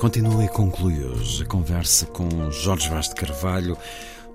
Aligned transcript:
Continua 0.00 0.42
e 0.42 0.48
conclui 0.48 1.04
hoje 1.04 1.42
a 1.42 1.46
conversa 1.46 2.06
com 2.06 2.50
Jorge 2.50 2.88
Vaz 2.88 3.10
de 3.10 3.14
Carvalho, 3.14 3.76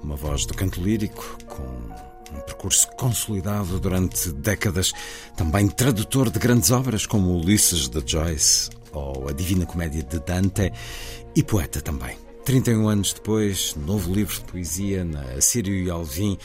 uma 0.03 0.15
voz 0.15 0.45
do 0.45 0.53
canto 0.53 0.79
lírico, 0.79 1.39
com 1.47 1.63
um 1.63 2.39
percurso 2.41 2.87
consolidado 2.91 3.79
durante 3.79 4.31
décadas, 4.31 4.93
também 5.35 5.67
tradutor 5.67 6.29
de 6.29 6.37
grandes 6.37 6.69
obras 6.69 7.07
como 7.07 7.35
Ulisses 7.35 7.89
de 7.89 7.99
Joyce 8.05 8.69
ou 8.91 9.27
A 9.27 9.31
Divina 9.31 9.65
Comédia 9.65 10.03
de 10.03 10.19
Dante 10.19 10.71
e 11.35 11.41
poeta 11.41 11.81
também. 11.81 12.15
31 12.45 12.87
anos 12.87 13.13
depois, 13.13 13.73
novo 13.75 14.13
livro 14.13 14.35
de 14.35 14.41
poesia 14.41 15.03
na 15.03 15.23
Assírio 15.31 15.73
e 15.73 15.89
Alvim, 15.89 16.37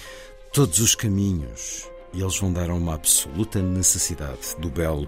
Todos 0.51 0.79
os 0.79 0.95
Caminhos, 0.95 1.91
e 2.15 2.23
eles 2.23 2.41
dar 2.55 2.71
uma 2.71 2.95
absoluta 2.95 3.61
necessidade 3.61 4.57
do 4.59 4.71
belo 4.71 5.07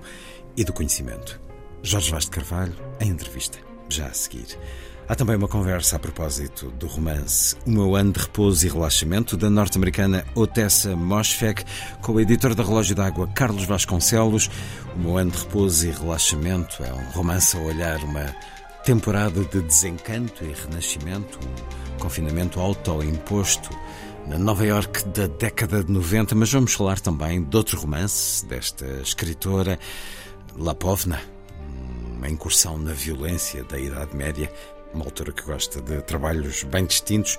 e 0.55 0.64
do 0.64 0.72
conhecimento. 0.74 1.40
Jorge 1.83 2.10
Vaz 2.10 2.27
de 2.27 2.30
Carvalho, 2.30 2.77
em 3.00 3.08
entrevista, 3.08 3.71
já 3.92 4.06
a 4.06 4.14
seguir. 4.14 4.58
Há 5.08 5.14
também 5.14 5.36
uma 5.36 5.48
conversa 5.48 5.96
a 5.96 5.98
propósito 5.98 6.70
do 6.70 6.86
romance 6.86 7.54
O 7.66 7.70
Meu 7.70 7.94
Ano 7.96 8.12
de 8.12 8.20
Repouso 8.20 8.66
e 8.66 8.70
Relaxamento, 8.70 9.36
da 9.36 9.50
norte-americana 9.50 10.24
Otessa 10.34 10.96
Moschfek, 10.96 11.64
com 12.00 12.12
o 12.12 12.20
editor 12.20 12.54
da 12.54 12.62
Relógio 12.62 12.94
d'Água 12.94 13.26
Carlos 13.28 13.64
Vasconcelos. 13.64 14.48
O 14.96 14.98
Meu 14.98 15.18
Ano 15.18 15.30
de 15.30 15.38
Repouso 15.38 15.86
e 15.86 15.90
Relaxamento 15.90 16.82
é 16.82 16.92
um 16.92 17.10
romance 17.10 17.56
a 17.56 17.60
olhar 17.60 17.98
uma 18.04 18.34
temporada 18.84 19.44
de 19.44 19.60
desencanto 19.60 20.44
e 20.44 20.52
renascimento, 20.52 21.38
um 21.96 21.98
confinamento 21.98 22.58
autoimposto 22.58 23.70
na 24.27 24.38
Nova 24.38 24.64
York 24.64 25.04
da 25.08 25.27
década 25.27 25.84
de 25.84 25.92
90, 25.92 26.34
mas 26.34 26.52
vamos 26.52 26.72
falar 26.74 27.00
também 27.00 27.42
de 27.42 27.56
outro 27.56 27.78
romance 27.78 28.46
desta 28.46 28.86
escritora, 29.02 29.78
Lapovna, 30.56 31.20
uma 32.22 32.30
incursão 32.30 32.78
na 32.78 32.92
violência 32.92 33.64
da 33.64 33.77
Idade 33.77 34.14
Média, 34.14 34.48
uma 34.94 35.05
autora 35.05 35.33
que 35.33 35.42
gosta 35.42 35.83
de 35.83 36.00
trabalhos 36.02 36.62
bem 36.62 36.86
distintos. 36.86 37.36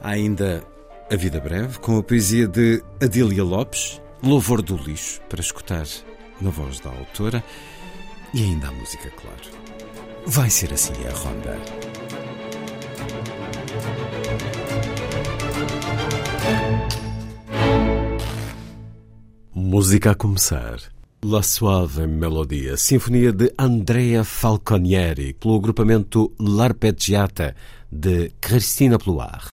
Há 0.00 0.10
ainda 0.10 0.62
A 1.10 1.16
Vida 1.16 1.40
Breve, 1.40 1.80
com 1.80 1.98
a 1.98 2.02
poesia 2.04 2.46
de 2.46 2.80
Adília 3.02 3.42
Lopes, 3.42 4.00
Louvor 4.22 4.62
do 4.62 4.76
Lixo, 4.76 5.20
para 5.28 5.40
escutar 5.40 5.84
na 6.40 6.50
voz 6.50 6.78
da 6.78 6.90
autora, 6.90 7.42
e 8.32 8.44
ainda 8.44 8.68
a 8.68 8.70
música, 8.70 9.10
claro. 9.10 9.40
Vai 10.24 10.48
ser 10.48 10.72
assim 10.72 10.92
a 11.04 11.12
ronda. 11.12 11.58
Música 19.52 20.12
a 20.12 20.14
começar. 20.14 20.91
La 21.24 21.40
Suave 21.40 22.08
Melodia, 22.08 22.76
sinfonia 22.76 23.30
de 23.30 23.52
Andrea 23.54 24.24
Falconieri, 24.24 25.34
pelo 25.34 25.54
agrupamento 25.54 26.32
L'Arpeggiata 26.38 27.54
de 27.88 28.32
Christina 28.40 28.98
Ploir. 28.98 29.46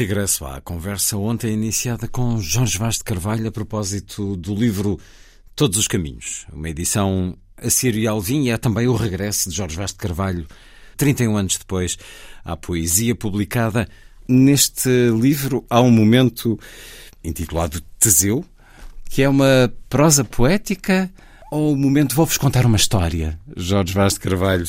Regresso 0.00 0.46
à 0.46 0.60
conversa 0.62 1.16
ontem 1.18 1.52
iniciada 1.52 2.08
com 2.08 2.40
Jorge 2.40 2.78
Vaz 2.78 2.94
de 2.96 3.04
Carvalho 3.04 3.48
a 3.48 3.52
propósito 3.52 4.34
do 4.34 4.54
livro 4.54 4.98
Todos 5.60 5.76
os 5.76 5.86
Caminhos, 5.86 6.46
uma 6.50 6.70
edição 6.70 7.36
a 7.54 7.68
Sírio 7.68 8.00
e 8.00 8.06
Alvim 8.06 8.44
e 8.44 8.48
é 8.48 8.56
também 8.56 8.86
o 8.86 8.96
regresso 8.96 9.50
de 9.50 9.54
Jorge 9.54 9.76
Vaz 9.76 9.90
de 9.90 9.98
Carvalho, 9.98 10.46
31 10.96 11.36
anos 11.36 11.58
depois, 11.58 11.98
à 12.42 12.56
poesia 12.56 13.14
publicada. 13.14 13.86
Neste 14.26 14.88
livro 15.10 15.62
há 15.68 15.82
um 15.82 15.90
momento 15.90 16.58
intitulado 17.22 17.82
Teseu, 17.98 18.42
que 19.10 19.20
é 19.20 19.28
uma 19.28 19.70
prosa 19.90 20.24
poética 20.24 21.10
ou 21.52 21.74
o 21.74 21.76
momento 21.76 22.16
vou-vos 22.16 22.38
contar 22.38 22.64
uma 22.64 22.78
história, 22.78 23.38
Jorge 23.54 23.92
Vaz 23.92 24.14
de 24.14 24.20
Carvalho? 24.20 24.64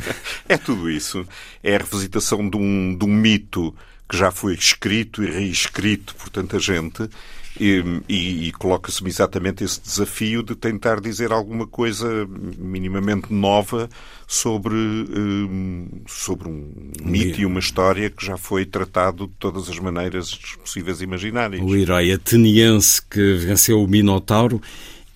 é 0.48 0.56
tudo 0.56 0.90
isso. 0.90 1.22
É 1.62 1.76
a 1.76 1.80
revisitação 1.80 2.48
de 2.48 2.56
um, 2.56 2.96
de 2.96 3.04
um 3.04 3.12
mito 3.12 3.76
que 4.08 4.16
já 4.16 4.30
foi 4.30 4.54
escrito 4.54 5.22
e 5.22 5.30
reescrito 5.30 6.14
por 6.14 6.30
tanta 6.30 6.58
gente 6.58 7.10
e, 7.58 7.82
e, 8.08 8.48
e 8.48 8.52
coloca-se-me 8.52 9.10
exatamente 9.10 9.64
esse 9.64 9.80
desafio 9.80 10.42
de 10.42 10.54
tentar 10.54 11.00
dizer 11.00 11.32
alguma 11.32 11.66
coisa 11.66 12.26
minimamente 12.58 13.32
nova 13.32 13.88
sobre, 14.26 14.74
um, 14.74 16.02
sobre 16.06 16.48
um 16.48 16.72
mito 17.02 17.40
e 17.40 17.46
uma 17.46 17.58
história 17.58 18.08
que 18.10 18.24
já 18.24 18.36
foi 18.36 18.64
tratado 18.64 19.26
de 19.26 19.32
todas 19.38 19.68
as 19.68 19.78
maneiras 19.78 20.34
possíveis 20.62 21.00
e 21.00 21.04
imaginárias. 21.04 21.62
O 21.62 21.74
herói 21.74 22.12
ateniense 22.12 23.02
que 23.02 23.34
venceu 23.34 23.82
o 23.82 23.88
Minotauro 23.88 24.60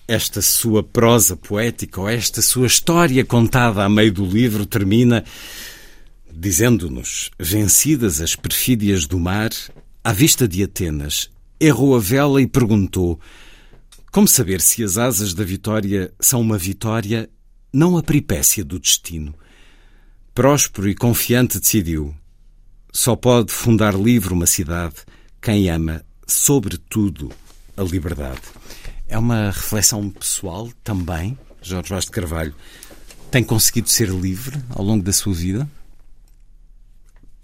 esta 0.07 0.41
sua 0.41 0.83
prosa 0.83 1.35
poética 1.35 2.01
ou 2.01 2.09
esta 2.09 2.41
sua 2.41 2.67
história 2.67 3.25
contada 3.25 3.83
a 3.83 3.89
meio 3.89 4.11
do 4.11 4.25
livro 4.25 4.65
termina 4.65 5.23
dizendo-nos: 6.31 7.31
Vencidas 7.39 8.21
as 8.21 8.35
perfídias 8.35 9.07
do 9.07 9.19
mar, 9.19 9.49
à 10.03 10.11
vista 10.13 10.47
de 10.47 10.63
Atenas, 10.63 11.29
errou 11.59 11.95
a 11.95 11.99
vela 11.99 12.41
e 12.41 12.47
perguntou: 12.47 13.19
Como 14.11 14.27
saber 14.27 14.61
se 14.61 14.83
as 14.83 14.97
asas 14.97 15.33
da 15.33 15.43
vitória 15.43 16.13
são 16.19 16.41
uma 16.41 16.57
vitória, 16.57 17.29
não 17.73 17.97
a 17.97 18.03
peripécia 18.03 18.63
do 18.63 18.79
destino? 18.79 19.33
Próspero 20.33 20.89
e 20.89 20.95
confiante 20.95 21.59
decidiu: 21.59 22.15
Só 22.91 23.15
pode 23.15 23.51
fundar 23.51 23.93
livre 23.93 24.33
uma 24.33 24.45
cidade 24.45 24.95
quem 25.41 25.69
ama, 25.69 26.03
sobretudo, 26.25 27.31
a 27.77 27.83
liberdade. 27.83 28.41
É 29.07 29.15
uma 29.15 29.51
reflexão 29.51 30.09
pessoal 30.09 30.71
também, 30.83 31.37
Jorge 31.61 31.89
Vaz 31.89 32.05
de 32.05 32.11
Carvalho. 32.11 32.55
Tem 33.29 33.43
conseguido 33.43 33.87
ser 33.89 34.09
livre 34.09 34.59
ao 34.69 34.83
longo 34.83 35.03
da 35.03 35.13
sua 35.13 35.33
vida? 35.33 35.69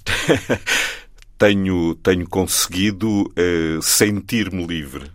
tenho, 1.42 1.96
tenho 1.96 2.30
conseguido 2.30 3.24
uh, 3.24 3.82
sentir-me 3.82 4.64
livre. 4.64 5.10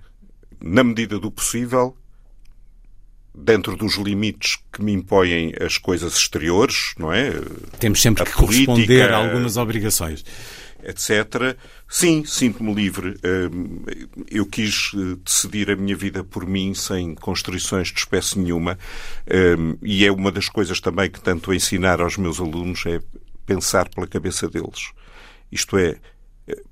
Na 0.60 0.82
medida 0.82 1.20
do 1.20 1.30
possível, 1.30 1.96
dentro 3.32 3.76
dos 3.76 3.94
limites 3.94 4.58
que 4.72 4.82
me 4.82 4.92
impõem 4.92 5.54
as 5.60 5.78
coisas 5.78 6.16
exteriores, 6.16 6.94
não 6.98 7.12
é? 7.12 7.30
Temos 7.78 8.02
sempre 8.02 8.24
a 8.24 8.26
que 8.26 8.32
política, 8.32 8.72
corresponder 8.72 9.12
a 9.12 9.18
algumas 9.18 9.56
obrigações 9.56 10.24
etc. 10.84 11.56
Sim, 11.88 12.24
sinto-me 12.24 12.72
livre. 12.72 13.16
Hum, 13.24 13.82
eu 14.30 14.46
quis 14.46 14.92
eh, 14.94 15.16
decidir 15.24 15.68
a 15.68 15.74
minha 15.74 15.96
vida 15.96 16.22
por 16.22 16.46
mim, 16.46 16.74
sem 16.74 17.16
constrições 17.16 17.88
de 17.88 17.98
espécie 17.98 18.38
nenhuma, 18.38 18.78
hum, 19.58 19.76
e 19.82 20.06
é 20.06 20.12
uma 20.12 20.30
das 20.30 20.48
coisas 20.48 20.78
também 20.78 21.10
que 21.10 21.20
tento 21.20 21.52
ensinar 21.52 22.00
aos 22.00 22.16
meus 22.16 22.38
alunos 22.38 22.86
é 22.86 23.00
pensar 23.44 23.88
pela 23.88 24.06
cabeça 24.06 24.48
deles. 24.48 24.92
Isto 25.50 25.76
é, 25.76 25.96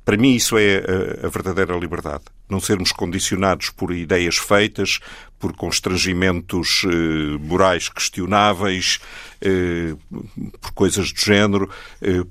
para 0.04 0.16
mim, 0.16 0.34
isso 0.34 0.56
é 0.56 0.82
a, 1.22 1.28
verdadeira 1.28 1.76
liberdade. 1.76 2.24
Não 2.48 2.60
sermos 2.60 2.92
condicionados 2.92 3.70
por 3.70 3.92
ideias 3.92 4.36
feitas, 4.36 5.00
por 5.38 5.52
constrangimentos 5.54 6.84
eh, 6.84 7.38
morais 7.40 7.88
questionáveis, 7.88 9.00
eh, 9.40 9.94
por 10.60 10.72
coisas 10.72 11.12
do 11.12 11.20
género, 11.20 11.68
eh, 12.00 12.24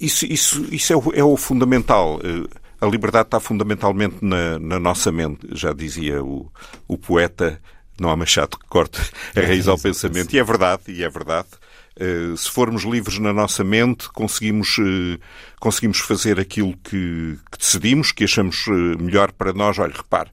isso, 0.00 0.26
isso, 0.26 0.66
isso 0.74 0.92
é, 0.92 0.96
o, 0.96 1.12
é 1.14 1.24
o 1.24 1.36
fundamental. 1.36 2.20
Eh, 2.22 2.48
a 2.80 2.86
liberdade 2.86 3.28
está 3.28 3.40
fundamentalmente 3.40 4.16
na, 4.20 4.58
na 4.58 4.78
nossa 4.78 5.10
mente, 5.10 5.48
já 5.52 5.72
dizia 5.72 6.22
o, 6.22 6.50
o 6.86 6.98
poeta. 6.98 7.60
Não 7.98 8.10
há 8.10 8.16
machado 8.16 8.58
que 8.58 8.66
corte 8.66 9.00
a 9.36 9.40
raiz 9.40 9.68
ao 9.68 9.78
pensamento. 9.80 10.34
E 10.34 10.38
é 10.38 10.44
verdade, 10.44 10.82
e 10.88 11.02
é 11.02 11.08
verdade. 11.08 11.48
Uh, 11.96 12.36
se 12.36 12.50
formos 12.50 12.82
livres 12.82 13.20
na 13.20 13.32
nossa 13.32 13.62
mente, 13.62 14.08
conseguimos, 14.08 14.78
uh, 14.78 15.18
conseguimos 15.60 15.98
fazer 16.00 16.40
aquilo 16.40 16.76
que, 16.78 17.38
que 17.52 17.58
decidimos, 17.58 18.10
que 18.10 18.24
achamos 18.24 18.66
uh, 18.66 18.72
melhor 19.00 19.30
para 19.30 19.52
nós. 19.52 19.78
Olha, 19.78 19.94
repare, 19.94 20.30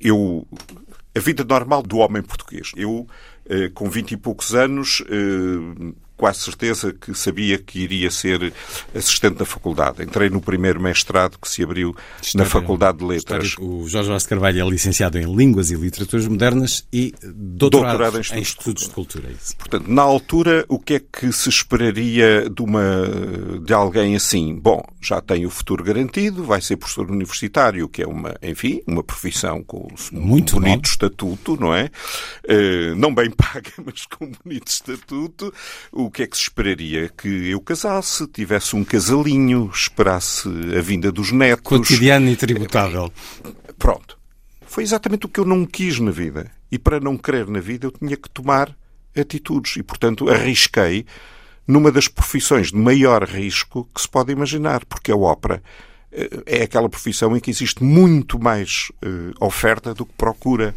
eu. 0.00 0.46
A 1.14 1.20
vida 1.20 1.44
normal 1.44 1.82
do 1.82 1.98
homem 1.98 2.22
português. 2.22 2.70
Eu, 2.76 3.06
com 3.74 3.90
vinte 3.90 4.12
e 4.12 4.16
poucos 4.16 4.54
anos, 4.54 5.02
quase 6.20 6.40
certeza 6.40 6.92
que 6.92 7.14
sabia 7.14 7.56
que 7.56 7.78
iria 7.78 8.10
ser 8.10 8.52
assistente 8.94 9.36
da 9.36 9.46
faculdade. 9.46 10.02
Entrei 10.02 10.28
no 10.28 10.38
primeiro 10.38 10.78
mestrado 10.78 11.38
que 11.40 11.48
se 11.48 11.62
abriu 11.62 11.96
História, 12.20 12.44
na 12.44 12.50
Faculdade 12.50 12.98
de 12.98 13.04
Letras. 13.06 13.46
História, 13.46 13.66
o 13.66 13.88
Jorge 13.88 14.10
Vaz 14.10 14.26
Carvalho 14.26 14.60
é 14.60 14.68
licenciado 14.68 15.18
em 15.18 15.34
Línguas 15.34 15.70
e 15.70 15.76
Literaturas 15.76 16.26
Modernas 16.26 16.86
e 16.92 17.14
doutorado, 17.22 17.96
doutorado 17.96 18.18
em, 18.18 18.20
Estudos, 18.20 18.38
em 18.38 18.42
Estudos 18.42 18.82
de 18.84 18.90
Cultura. 18.90 19.28
É 19.30 19.54
Portanto, 19.56 19.88
na 19.88 20.02
altura, 20.02 20.66
o 20.68 20.78
que 20.78 20.94
é 20.96 21.00
que 21.00 21.32
se 21.32 21.48
esperaria 21.48 22.50
de, 22.50 22.62
uma, 22.62 23.58
de 23.64 23.72
alguém 23.72 24.14
assim? 24.14 24.54
Bom, 24.54 24.82
já 25.00 25.22
tem 25.22 25.46
o 25.46 25.50
futuro 25.50 25.82
garantido, 25.82 26.44
vai 26.44 26.60
ser 26.60 26.76
professor 26.76 27.10
universitário, 27.10 27.88
que 27.88 28.02
é 28.02 28.06
uma, 28.06 28.36
enfim, 28.42 28.82
uma 28.86 29.02
profissão 29.02 29.64
com 29.64 29.88
um 30.12 30.20
Muito 30.20 30.56
bonito 30.56 30.82
bom. 30.82 30.86
estatuto, 30.86 31.56
não 31.58 31.74
é? 31.74 31.90
Uh, 32.44 32.94
não 32.94 33.14
bem 33.14 33.30
paga, 33.32 33.72
mas 33.82 34.04
com 34.04 34.30
bonito 34.44 34.68
estatuto. 34.68 35.50
O 35.90 36.09
o 36.10 36.12
que 36.12 36.24
é 36.24 36.26
que 36.26 36.36
se 36.36 36.42
esperaria? 36.42 37.08
Que 37.08 37.50
eu 37.50 37.60
casasse, 37.60 38.26
tivesse 38.26 38.74
um 38.74 38.82
casalinho, 38.82 39.70
esperasse 39.72 40.48
a 40.76 40.80
vinda 40.80 41.12
dos 41.12 41.30
netos. 41.30 41.62
Cotidiano 41.62 42.28
e 42.28 42.34
tributável. 42.34 43.12
Pronto. 43.78 44.18
Foi 44.66 44.82
exatamente 44.82 45.26
o 45.26 45.28
que 45.28 45.38
eu 45.38 45.44
não 45.44 45.64
quis 45.64 46.00
na 46.00 46.10
vida. 46.10 46.50
E 46.70 46.80
para 46.80 46.98
não 46.98 47.16
querer 47.16 47.46
na 47.46 47.60
vida, 47.60 47.86
eu 47.86 47.92
tinha 47.92 48.16
que 48.16 48.28
tomar 48.28 48.76
atitudes. 49.16 49.76
E, 49.76 49.84
portanto, 49.84 50.28
arrisquei 50.28 51.06
numa 51.64 51.92
das 51.92 52.08
profissões 52.08 52.72
de 52.72 52.76
maior 52.76 53.22
risco 53.22 53.88
que 53.94 54.02
se 54.02 54.08
pode 54.08 54.32
imaginar, 54.32 54.84
porque 54.86 55.12
a 55.12 55.16
ópera 55.16 55.62
eh, 56.10 56.42
é 56.44 56.62
aquela 56.64 56.88
profissão 56.88 57.36
em 57.36 57.40
que 57.40 57.52
existe 57.52 57.84
muito 57.84 58.36
mais 58.36 58.90
uh, 59.04 59.44
oferta 59.44 59.94
do 59.94 60.04
que 60.04 60.14
procura 60.14 60.74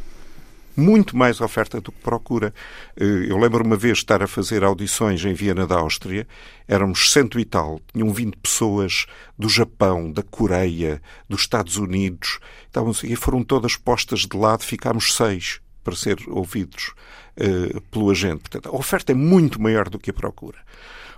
muito 0.75 1.15
mais 1.15 1.42
oferta 1.42 1.80
do 1.80 1.92
que 1.92 2.01
procura. 2.01 2.53
Eh, 2.96 3.27
eu 3.30 3.38
lembro 3.38 3.63
uma 3.63 3.75
vez 3.75 4.00
estar 4.00 4.24
a 4.24 4.27
fazer 4.27 4.63
audições 4.63 5.24
em 5.24 5.34
Viena 5.34 5.68
da 5.68 5.75
Áustria, 5.75 6.27
éramos 6.68 7.12
cento 7.12 7.39
e 7.39 7.46
tal, 7.46 7.80
tinham 7.94 8.12
vindo 8.12 8.38
pessoas 8.38 9.06
do 9.38 9.50
Japão, 9.50 10.12
da 10.12 10.24
Coreia, 10.24 11.01
dos 11.30 11.42
Estados 11.42 11.77
Unidos, 11.77 12.39
estavam, 12.65 12.94
e 13.03 13.15
foram 13.15 13.44
todas 13.44 13.75
postas 13.75 14.22
de 14.22 14.38
lado, 14.38 14.63
ficámos 14.63 15.13
seis 15.15 15.60
para 15.84 15.96
ser 15.96 16.18
ouvidos 16.27 16.94
uh, 17.38 17.82
pelo 17.92 18.10
agente. 18.10 18.42
Portanto, 18.42 18.70
a 18.70 18.77
oferta 18.77 19.12
é 19.12 19.15
muito 19.15 19.62
maior 19.62 19.89
do 19.89 20.00
que 20.00 20.12
a 20.12 20.13
procura. 20.13 20.58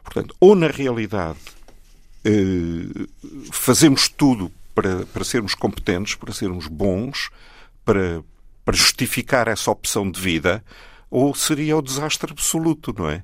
Portanto, 0.04 0.36
ou 0.40 0.56
na 0.56 0.68
realidade 0.68 1.38
uh, 2.26 3.08
fazemos 3.52 4.10
tudo 4.10 4.52
para, 4.74 5.06
para 5.06 5.24
sermos 5.24 5.54
competentes, 5.54 6.16
para 6.16 6.34
sermos 6.34 6.68
bons, 6.68 7.30
para, 7.86 8.24
para 8.66 8.76
justificar 8.76 9.48
essa 9.48 9.70
opção 9.70 10.10
de 10.10 10.20
vida, 10.20 10.66
ou 11.10 11.34
seria 11.36 11.78
o 11.78 11.82
desastre 11.82 12.32
absoluto, 12.32 12.94
não 12.98 13.08
é? 13.08 13.24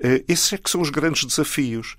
Eh, 0.00 0.24
esses 0.28 0.52
é 0.52 0.58
que 0.58 0.68
são 0.68 0.80
os 0.80 0.90
grandes 0.90 1.24
desafios. 1.24 1.96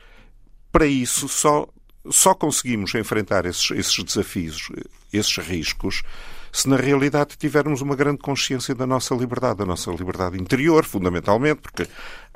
Para 0.72 0.86
isso, 0.86 1.30
só, 1.30 1.68
só 2.10 2.34
conseguimos 2.34 2.94
enfrentar 2.94 3.46
esses, 3.46 3.72
esses 3.72 4.04
desafios, 4.04 4.70
esses 5.12 5.38
riscos, 5.38 6.04
se 6.52 6.68
na 6.68 6.76
realidade 6.76 7.38
tivermos 7.38 7.82
uma 7.82 7.96
grande 7.96 8.20
consciência 8.20 8.76
da 8.76 8.86
nossa 8.86 9.16
liberdade, 9.16 9.60
da 9.60 9.66
nossa 9.66 9.90
liberdade 9.92 10.38
interior, 10.38 10.84
fundamentalmente, 10.84 11.62
porque 11.62 11.88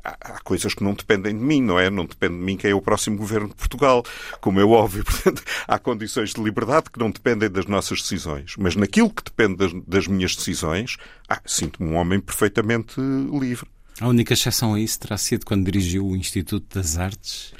há, 0.05 0.39
coisas 0.43 0.73
que 0.73 0.83
não 0.83 0.93
dependem 0.93 1.37
de 1.37 1.43
mim, 1.43 1.61
não 1.61 1.79
é? 1.79 1.89
Não 1.89 2.05
depende 2.05 2.35
de 2.35 2.41
mim 2.41 2.57
quem 2.57 2.71
é 2.71 2.75
o 2.75 2.81
próximo 2.81 3.17
governo 3.17 3.49
de 3.49 3.55
Portugal, 3.55 4.03
como 4.39 4.59
é 4.59 4.63
óbvio. 4.63 5.03
Portanto, 5.05 5.43
há 5.67 5.79
condições 5.79 6.33
de 6.33 6.41
liberdade 6.41 6.89
que 6.91 6.99
não 6.99 7.09
dependem 7.09 7.49
das 7.49 7.65
nossas 7.65 8.01
decisões. 8.01 8.55
Mas 8.57 8.75
naquilo 8.75 9.09
que 9.09 9.23
depende 9.23 9.55
das, 9.55 9.71
das 9.87 10.07
minhas 10.07 10.35
decisões, 10.35 10.97
ah, 11.27 11.41
sinto-me 11.45 11.89
um 11.89 11.95
homem 11.95 12.19
perfeitamente 12.19 12.93
livre. 12.99 13.67
A 13.99 14.07
única 14.07 14.33
exceção 14.33 14.73
a 14.73 14.79
isso 14.79 14.99
terá 14.99 15.17
sido 15.17 15.45
quando 15.45 15.65
dirigiu 15.65 16.05
o 16.05 16.15
Instituto 16.15 16.77
das 16.77 16.97
Artes. 16.97 17.53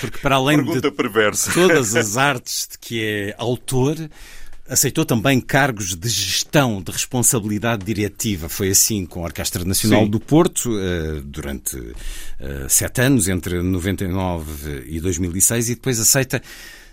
Porque 0.00 0.18
para 0.18 0.36
além 0.36 0.58
Pergunta 0.58 0.90
de 0.90 0.96
perversa. 0.96 1.52
todas 1.52 1.94
as 1.94 2.16
artes 2.16 2.68
de 2.72 2.78
que 2.78 3.04
é 3.04 3.34
autor, 3.38 3.96
Aceitou 4.66 5.04
também 5.04 5.40
cargos 5.40 5.94
de 5.94 6.08
gestão, 6.08 6.80
de 6.80 6.90
responsabilidade 6.90 7.84
diretiva. 7.84 8.48
Foi 8.48 8.70
assim 8.70 9.04
com 9.04 9.20
a 9.20 9.24
Orquestra 9.24 9.62
Nacional 9.64 10.04
Sim. 10.04 10.10
do 10.10 10.18
Porto 10.18 10.70
eh, 10.78 11.20
durante 11.22 11.76
eh, 12.40 12.66
sete 12.68 13.02
anos, 13.02 13.28
entre 13.28 13.60
99 13.60 14.84
e 14.86 15.00
2006, 15.00 15.68
e 15.68 15.74
depois 15.74 16.00
aceita 16.00 16.42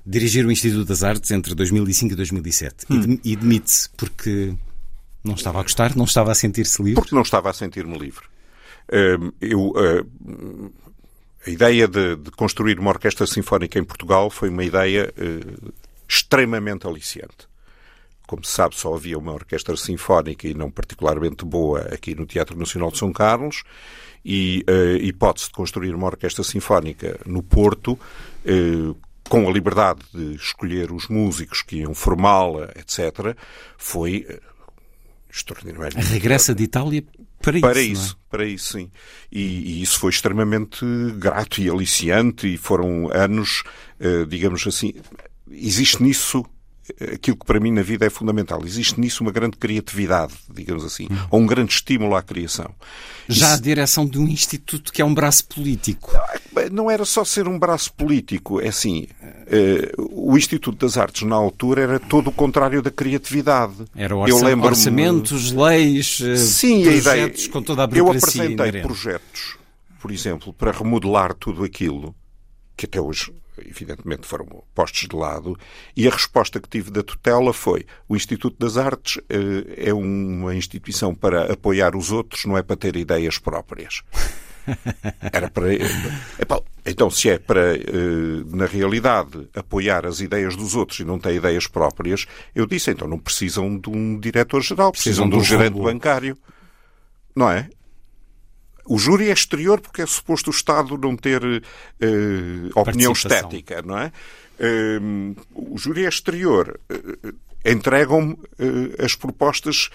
dirigir 0.05 0.45
o 0.45 0.51
Instituto 0.51 0.85
das 0.85 1.01
Artes 1.01 1.31
entre 1.31 1.55
2005 1.55 2.13
e 2.13 2.15
2007. 2.15 2.85
E 2.89 2.93
Hum. 2.93 3.19
E 3.23 3.35
demite-se 3.35 3.89
porque 3.95 4.53
não 5.23 5.35
estava 5.35 5.59
a 5.59 5.63
gostar, 5.63 5.95
não 5.95 6.05
estava 6.05 6.31
a 6.31 6.35
sentir-se 6.35 6.81
livre. 6.81 7.01
Porque 7.01 7.15
não 7.15 7.21
estava 7.21 7.49
a 7.49 7.53
sentir-me 7.53 7.97
livre. 7.97 8.25
Hum, 8.91 9.31
Eu, 9.39 9.73
hum, 10.25 10.71
a 11.45 11.49
ideia 11.49 11.87
de, 11.87 12.15
de 12.17 12.31
construir 12.31 12.79
uma 12.79 12.89
orquestra 12.89 13.25
sinfónica 13.25 13.79
em 13.79 13.83
Portugal 13.83 14.29
foi 14.29 14.49
uma 14.49 14.63
ideia 14.63 15.13
eh, 15.17 15.71
extremamente 16.07 16.85
aliciante. 16.85 17.50
Como 18.31 18.45
se 18.45 18.53
sabe, 18.53 18.77
só 18.77 18.95
havia 18.95 19.17
uma 19.17 19.33
orquestra 19.33 19.75
sinfónica 19.75 20.47
e 20.47 20.53
não 20.53 20.71
particularmente 20.71 21.43
boa 21.43 21.81
aqui 21.93 22.15
no 22.15 22.25
Teatro 22.25 22.57
Nacional 22.57 22.89
de 22.89 22.97
São 22.97 23.11
Carlos 23.11 23.65
e 24.23 24.63
a 24.69 25.03
hipótese 25.03 25.47
de 25.47 25.51
construir 25.51 25.93
uma 25.93 26.07
orquestra 26.07 26.41
sinfónica 26.41 27.19
no 27.25 27.43
Porto, 27.43 27.99
eh, 28.45 28.95
com 29.27 29.49
a 29.49 29.51
liberdade 29.51 29.99
de 30.13 30.35
escolher 30.35 30.93
os 30.93 31.09
músicos 31.09 31.61
que 31.61 31.79
iam 31.79 31.93
formá-la, 31.93 32.71
etc., 32.77 33.35
foi 33.77 34.25
eh, 34.29 34.39
extraordinário. 35.29 35.99
Regressa 35.99 36.55
de 36.55 36.63
Itália 36.63 37.03
para 37.41 37.57
isso. 37.57 37.67
Para 37.67 37.79
é? 37.81 37.83
isso, 37.83 38.17
para 38.29 38.45
isso, 38.45 38.77
sim. 38.77 38.89
E, 39.29 39.41
e 39.41 39.81
isso 39.81 39.99
foi 39.99 40.11
extremamente 40.11 40.85
grato 41.17 41.59
e 41.59 41.69
aliciante 41.69 42.47
e 42.47 42.55
foram 42.55 43.09
anos, 43.11 43.63
eh, 43.99 44.23
digamos 44.25 44.65
assim, 44.65 44.93
existe 45.51 46.01
nisso 46.01 46.45
eh, 46.45 46.60
aquilo 47.13 47.37
que 47.37 47.45
para 47.45 47.59
mim 47.59 47.71
na 47.71 47.81
vida 47.81 48.05
é 48.05 48.09
fundamental. 48.09 48.61
Existe 48.65 48.99
nisso 48.99 49.23
uma 49.23 49.31
grande 49.31 49.57
criatividade, 49.57 50.33
digamos 50.53 50.83
assim, 50.83 51.07
ou 51.29 51.39
um 51.39 51.45
grande 51.45 51.71
estímulo 51.73 52.15
à 52.15 52.21
criação. 52.23 52.73
Já 53.29 53.51
a 53.51 53.53
Isso- 53.53 53.61
direção 53.63 54.05
de 54.05 54.17
um 54.19 54.27
instituto 54.27 54.91
que 54.91 55.01
é 55.01 55.05
um 55.05 55.13
braço 55.13 55.45
político. 55.47 56.11
não 56.71 56.91
era 56.91 57.05
só 57.05 57.23
ser 57.23 57.47
um 57.47 57.57
braço 57.57 57.93
político, 57.93 58.59
é 58.61 58.67
assim, 58.67 59.07
eh, 59.47 59.91
o 59.97 60.37
Instituto 60.37 60.85
das 60.85 60.97
Artes 60.97 61.23
na 61.23 61.35
altura 61.35 61.81
era 61.83 61.99
todo 61.99 62.27
o 62.29 62.31
contrário 62.31 62.81
da 62.81 62.91
criatividade. 62.91 63.73
Era 63.95 64.13
Eu 64.13 64.19
orça 64.19 64.45
lembro-me- 64.45 64.67
orçamentos, 64.67 65.51
leis, 65.51 66.19
eh, 66.21 66.35
Sim, 66.37 66.87
a 66.87 66.91
ideia. 66.91 67.01
projetos 67.01 67.47
com 67.47 67.61
toda 67.63 67.85
a 67.85 67.89
Eu 67.97 68.07
apresentei 68.09 68.53
inerente. 68.53 68.85
projetos, 68.85 69.57
por 70.01 70.11
exemplo, 70.11 70.53
para 70.53 70.71
remodelar 70.71 71.33
tudo 71.33 71.63
aquilo, 71.63 72.13
que 72.75 72.85
até 72.85 72.99
hoje, 72.99 73.31
evidentemente, 73.65 74.27
foram 74.27 74.45
postos 74.73 75.07
de 75.07 75.15
lado, 75.15 75.57
e 75.95 76.07
a 76.07 76.11
resposta 76.11 76.59
que 76.59 76.69
tive 76.69 76.91
da 76.91 77.03
tutela 77.03 77.53
foi: 77.53 77.85
o 78.07 78.15
Instituto 78.15 78.57
das 78.59 78.77
Artes 78.77 79.21
eh, 79.29 79.89
é 79.89 79.93
uma 79.93 80.55
instituição 80.55 81.13
para 81.13 81.51
apoiar 81.51 81.95
os 81.95 82.11
outros, 82.11 82.45
não 82.45 82.57
é 82.57 82.63
para 82.63 82.75
ter 82.75 82.95
ideias 82.95 83.37
próprias. 83.37 84.01
Era 85.33 85.49
para. 85.49 85.67
Então, 86.85 87.09
se 87.09 87.29
é 87.29 87.37
para, 87.37 87.75
eh, 87.75 88.43
na 88.47 88.65
realidade, 88.65 89.47
apoiar 89.55 90.05
as 90.05 90.19
ideias 90.19 90.55
dos 90.55 90.75
outros 90.75 90.99
e 90.99 91.05
não 91.05 91.19
ter 91.19 91.35
ideias 91.35 91.67
próprias, 91.67 92.25
eu 92.55 92.65
disse, 92.65 92.91
então 92.91 93.07
não 93.07 93.19
precisam 93.19 93.77
de 93.77 93.89
um 93.89 94.19
diretor-geral, 94.19 94.91
precisam, 94.91 95.27
Precisam 95.27 95.29
de 95.29 95.35
um 95.35 95.39
um 95.39 95.43
gerente 95.43 95.81
bancário. 95.81 96.37
Não 97.35 97.49
é? 97.49 97.69
O 98.85 98.97
júri 98.97 99.29
é 99.29 99.33
exterior 99.33 99.79
porque 99.79 100.01
é 100.01 100.05
suposto 100.05 100.49
o 100.49 100.53
Estado 100.53 100.97
não 100.97 101.15
ter 101.15 101.43
eh, 101.99 102.09
opinião 102.75 103.11
estética, 103.11 103.81
não 103.81 103.97
é? 103.97 104.11
Eh, 104.59 104.99
o 105.53 105.77
júri 105.77 106.05
é 106.05 106.09
exterior. 106.09 106.79
Eh, 106.89 107.33
Entregam-me 107.63 108.39
as 108.97 109.13
propostas 109.13 109.91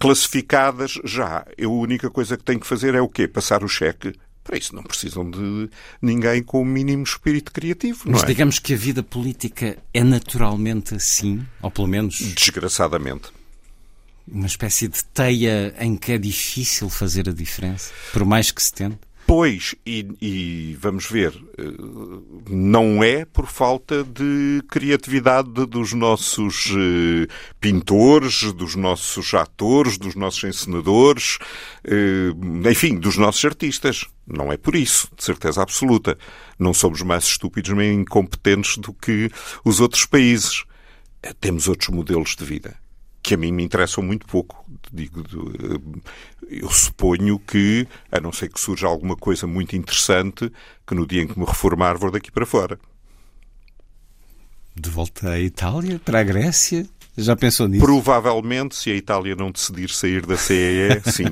classificadas 0.00 0.98
já. 1.04 1.46
Eu, 1.56 1.70
a 1.70 1.74
única 1.74 2.10
coisa 2.10 2.36
que 2.36 2.42
tenho 2.42 2.58
que 2.58 2.66
fazer 2.66 2.96
é 2.96 3.00
o 3.00 3.08
quê? 3.08 3.28
Passar 3.28 3.62
o 3.62 3.68
cheque. 3.68 4.12
Para 4.42 4.58
isso 4.58 4.74
não 4.74 4.82
precisam 4.82 5.30
de 5.30 5.70
ninguém 6.02 6.42
com 6.42 6.62
o 6.62 6.64
mínimo 6.64 7.04
espírito 7.04 7.52
criativo, 7.52 8.02
não 8.06 8.12
Mas 8.14 8.24
é? 8.24 8.26
digamos 8.26 8.58
que 8.58 8.74
a 8.74 8.76
vida 8.76 9.04
política 9.04 9.76
é 9.94 10.02
naturalmente 10.02 10.96
assim, 10.96 11.46
ou 11.62 11.70
pelo 11.70 11.86
menos 11.86 12.18
Desgraçadamente. 12.18 13.28
Uma 14.28 14.46
espécie 14.46 14.88
de 14.88 15.04
teia 15.04 15.74
em 15.78 15.96
que 15.96 16.12
é 16.12 16.18
difícil 16.18 16.88
fazer 16.88 17.28
a 17.28 17.32
diferença, 17.32 17.92
por 18.12 18.24
mais 18.24 18.50
que 18.50 18.62
se 18.62 18.72
tente. 18.72 18.98
Pois, 19.26 19.74
e, 19.84 20.06
e 20.22 20.78
vamos 20.80 21.10
ver, 21.10 21.34
não 22.48 23.02
é 23.02 23.24
por 23.24 23.48
falta 23.48 24.04
de 24.04 24.62
criatividade 24.68 25.50
dos 25.66 25.92
nossos 25.92 26.68
eh, 26.70 27.26
pintores, 27.60 28.52
dos 28.52 28.76
nossos 28.76 29.34
atores, 29.34 29.98
dos 29.98 30.14
nossos 30.14 30.44
encenadores, 30.44 31.38
eh, 31.82 32.30
enfim, 32.70 33.00
dos 33.00 33.16
nossos 33.16 33.44
artistas. 33.44 34.06
Não 34.24 34.52
é 34.52 34.56
por 34.56 34.76
isso, 34.76 35.08
de 35.16 35.24
certeza 35.24 35.60
absoluta. 35.60 36.16
Não 36.56 36.72
somos 36.72 37.02
mais 37.02 37.24
estúpidos 37.24 37.72
nem 37.72 38.02
incompetentes 38.02 38.78
do 38.78 38.92
que 38.92 39.28
os 39.64 39.80
outros 39.80 40.06
países. 40.06 40.62
Temos 41.40 41.66
outros 41.66 41.88
modelos 41.88 42.36
de 42.36 42.44
vida 42.44 42.76
que 43.26 43.34
a 43.34 43.36
mim 43.36 43.50
me 43.50 43.64
interessam 43.64 44.04
muito 44.04 44.24
pouco. 44.24 44.64
Digo, 44.92 45.20
eh, 45.20 46.60
eu 46.62 46.70
suponho 46.70 47.40
que, 47.40 47.84
a 48.12 48.20
não 48.20 48.32
ser 48.32 48.48
que 48.48 48.60
surja 48.60 48.86
alguma 48.86 49.16
coisa 49.16 49.48
muito 49.48 49.74
interessante, 49.74 50.48
que 50.86 50.94
no 50.94 51.04
dia 51.04 51.22
em 51.22 51.26
que 51.26 51.36
me 51.36 51.44
reformar 51.44 51.98
vou 51.98 52.12
daqui 52.12 52.30
para 52.30 52.46
fora. 52.46 52.78
De 54.76 54.88
volta 54.88 55.30
à 55.30 55.40
Itália, 55.40 55.98
para 55.98 56.20
a 56.20 56.22
Grécia, 56.22 56.86
já 57.16 57.34
pensou 57.36 57.66
nisso? 57.68 57.84
Provavelmente, 57.84 58.76
se 58.76 58.90
a 58.90 58.94
Itália 58.94 59.34
não 59.36 59.50
decidir 59.50 59.90
sair 59.90 60.24
da 60.26 60.36
CEE, 60.36 61.00
sim. 61.12 61.24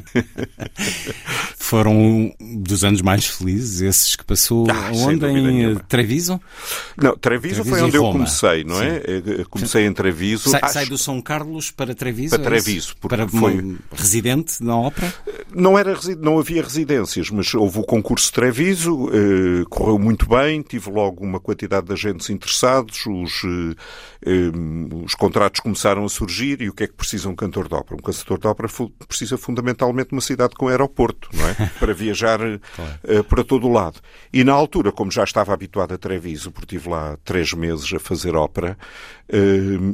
Foram 1.57 2.33
dos 2.59 2.85
anos 2.85 3.01
mais 3.03 3.27
felizes, 3.27 3.81
esses 3.81 4.17
que 4.17 4.25
passou 4.25 4.67
Ah, 4.71 4.91
onde? 4.95 5.25
Em. 5.27 5.75
Treviso? 5.89 6.41
Não, 6.97 7.17
Treviso, 7.17 7.55
Treviso 7.63 7.65
foi 7.65 7.83
onde 7.83 7.97
eu 7.97 8.03
comecei, 8.13 8.65
não 8.65 8.81
é? 8.81 8.97
Eh, 8.97 9.45
Comecei 9.49 9.87
em 9.87 9.93
Treviso. 9.93 10.51
Sai, 10.51 10.61
Acho- 10.63 10.73
sai 10.75 10.87
do 10.87 10.99
São 10.99 11.21
Carlos 11.21 11.71
para 11.71 11.95
Treviso? 11.95 12.31
Para 12.37 12.43
é 12.45 12.47
Treviso, 12.61 12.95
porque 13.01 13.17
Para 13.17 13.29
foi- 13.29 13.77
residente 13.93 14.63
na 14.63 14.77
ópera? 14.77 15.13
Não, 15.55 15.79
era, 15.79 15.99
não 16.19 16.39
havia 16.39 16.63
residências, 16.63 17.31
mas 17.31 17.53
houve 17.55 17.79
o 17.79 17.83
concurso 17.85 18.27
de 18.27 18.33
Treviso, 18.33 19.09
eh, 19.13 19.65
correu 19.71 19.99
muito 19.99 20.29
bem, 20.29 20.63
tive 20.63 20.91
logo 20.91 21.25
uma 21.25 21.41
quantidade 21.41 21.87
de 21.87 21.93
agentes 21.93 22.29
interessados, 22.31 23.05
os, 23.07 23.43
eh, 23.45 23.75
eh, 24.27 25.05
os 25.05 25.15
contratos 25.15 25.61
começaram 25.75 26.05
a 26.05 26.09
surgir 26.09 26.63
e 26.63 26.69
o 26.69 26.73
que 26.73 26.85
é 26.85 26.87
que 26.87 26.95
precisa 26.95 27.29
um 27.29 27.35
cantor 27.35 27.67
de 27.69 27.75
ópera? 27.75 27.97
Um 27.97 28.03
cantor 28.03 28.39
de 28.39 28.47
ópera 28.47 28.69
precisa 29.09 29.37
fundamentalmente 29.37 30.11
de 30.11 30.15
uma 30.15 30.21
cidade 30.21 30.55
com 30.55 30.69
aeroporto, 30.69 31.29
não 31.35 31.49
é? 31.49 31.55
Para 31.81 31.93
viajar 31.93 32.39
eh, 32.41 33.23
para 33.29 33.43
todo 33.43 33.67
o 33.67 33.73
lado. 33.73 33.99
E 34.33 34.45
na 34.45 34.53
altura, 34.53 34.93
como 34.93 35.11
já 35.11 35.25
estava 35.25 35.53
habituado 35.53 35.93
a 35.93 35.99
Treviso, 35.99 36.53
porque 36.53 36.77
estive 36.77 36.89
lá 36.91 37.19
três 37.25 37.53
meses 37.53 37.93
a 37.93 37.99
fazer 37.99 38.37
ópera 38.37 38.79
eh, 39.29 39.37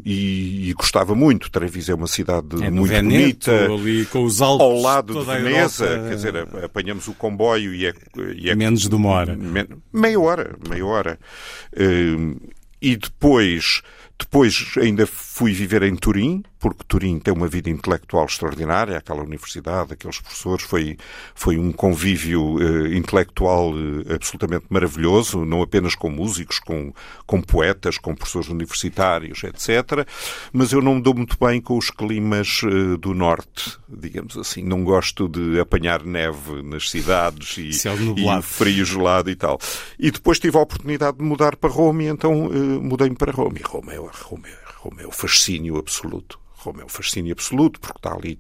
e, 0.05 0.69
e 0.69 0.73
gostava 0.75 1.15
muito. 1.15 1.51
Treviso 1.51 1.93
é 1.93 1.95
uma 1.95 2.07
cidade 2.07 2.63
É 2.63 2.71
muito 2.71 2.91
Veneto, 2.91 3.51
bonita 3.51 3.73
ali 3.73 4.05
com 4.07 4.25
os 4.25 4.43
altos. 4.43 4.67
ao 4.67 4.79
lado 4.81 5.15
de 5.19 5.25
Veneza, 5.25 5.85
Europa, 5.87 6.09
quer 6.09 6.15
dizer, 6.15 6.37
apanhamos 6.65 7.09
o 7.09 7.15
comboio 7.15 7.75
e 7.75 7.87
é, 7.87 7.95
e 8.37 8.51
é 8.51 8.55
Menos 8.55 8.87
de 8.87 8.95
uma 8.95 9.09
hora. 9.09 9.35
me- 9.35 9.67
meia 9.93 10.21
hora, 10.21 10.55
meia 10.69 10.85
hora. 10.85 11.19
Hum, 11.79 12.37
e 12.83 12.97
depois, 12.97 13.83
depois 14.21 14.75
ainda 14.77 15.07
fui 15.07 15.53
viver 15.53 15.83
em 15.83 15.97
Turim, 15.97 16.43
porque 16.61 16.85
Turim 16.87 17.19
tem 17.19 17.33
uma 17.33 17.49
vida 17.49 17.71
intelectual 17.71 18.27
extraordinária, 18.27 18.99
aquela 18.99 19.23
universidade, 19.23 19.95
aqueles 19.95 20.21
professores, 20.21 20.63
foi, 20.63 20.99
foi 21.35 21.57
um 21.57 21.73
convívio 21.73 22.59
eh, 22.61 22.97
intelectual 22.97 23.73
eh, 23.73 24.15
absolutamente 24.15 24.67
maravilhoso, 24.69 25.43
não 25.47 25.63
apenas 25.63 25.95
com 25.95 26.11
músicos, 26.11 26.59
com, 26.59 26.93
com 27.27 27.41
poetas, 27.41 27.97
com 27.97 28.15
professores 28.15 28.49
universitários, 28.49 29.43
etc. 29.43 30.07
Mas 30.53 30.71
eu 30.73 30.83
não 30.83 30.97
me 30.97 31.03
dou 31.03 31.15
muito 31.15 31.39
bem 31.41 31.63
com 31.63 31.79
os 31.79 31.91
climas 31.91 32.61
eh, 32.63 32.99
do 32.99 33.15
norte, 33.15 33.79
digamos 33.89 34.37
assim. 34.37 34.63
Não 34.63 34.85
gosto 34.85 35.29
de 35.29 35.59
apanhar 35.59 36.05
neve 36.05 36.63
nas 36.63 36.91
cidades 36.91 37.57
e, 37.57 37.73
Céu 37.73 37.95
e 37.95 38.43
frio 38.43 38.85
gelado 38.85 39.31
e 39.31 39.37
tal. 39.37 39.59
E 39.99 40.11
depois 40.11 40.39
tive 40.39 40.59
a 40.59 40.61
oportunidade 40.61 41.17
de 41.17 41.25
mudar 41.25 41.57
para 41.57 41.71
Roma 41.71 42.03
e 42.03 42.07
então 42.07 42.51
mudei-me 42.83 43.17
para 43.17 43.33
Roma. 43.33 43.59
E 43.59 43.63
Roma 43.63 43.95
é, 43.95 43.97
Roma, 43.97 44.47
é, 44.47 44.59
Roma 44.77 45.01
é 45.01 45.07
o 45.07 45.11
fascínio 45.11 45.79
absoluto. 45.79 46.39
Roma 46.61 46.83
é 46.83 46.85
o 46.85 46.89
fascínio 46.89 47.33
absoluto, 47.33 47.81
porque 47.81 47.99
está 47.99 48.13
ali 48.15 48.39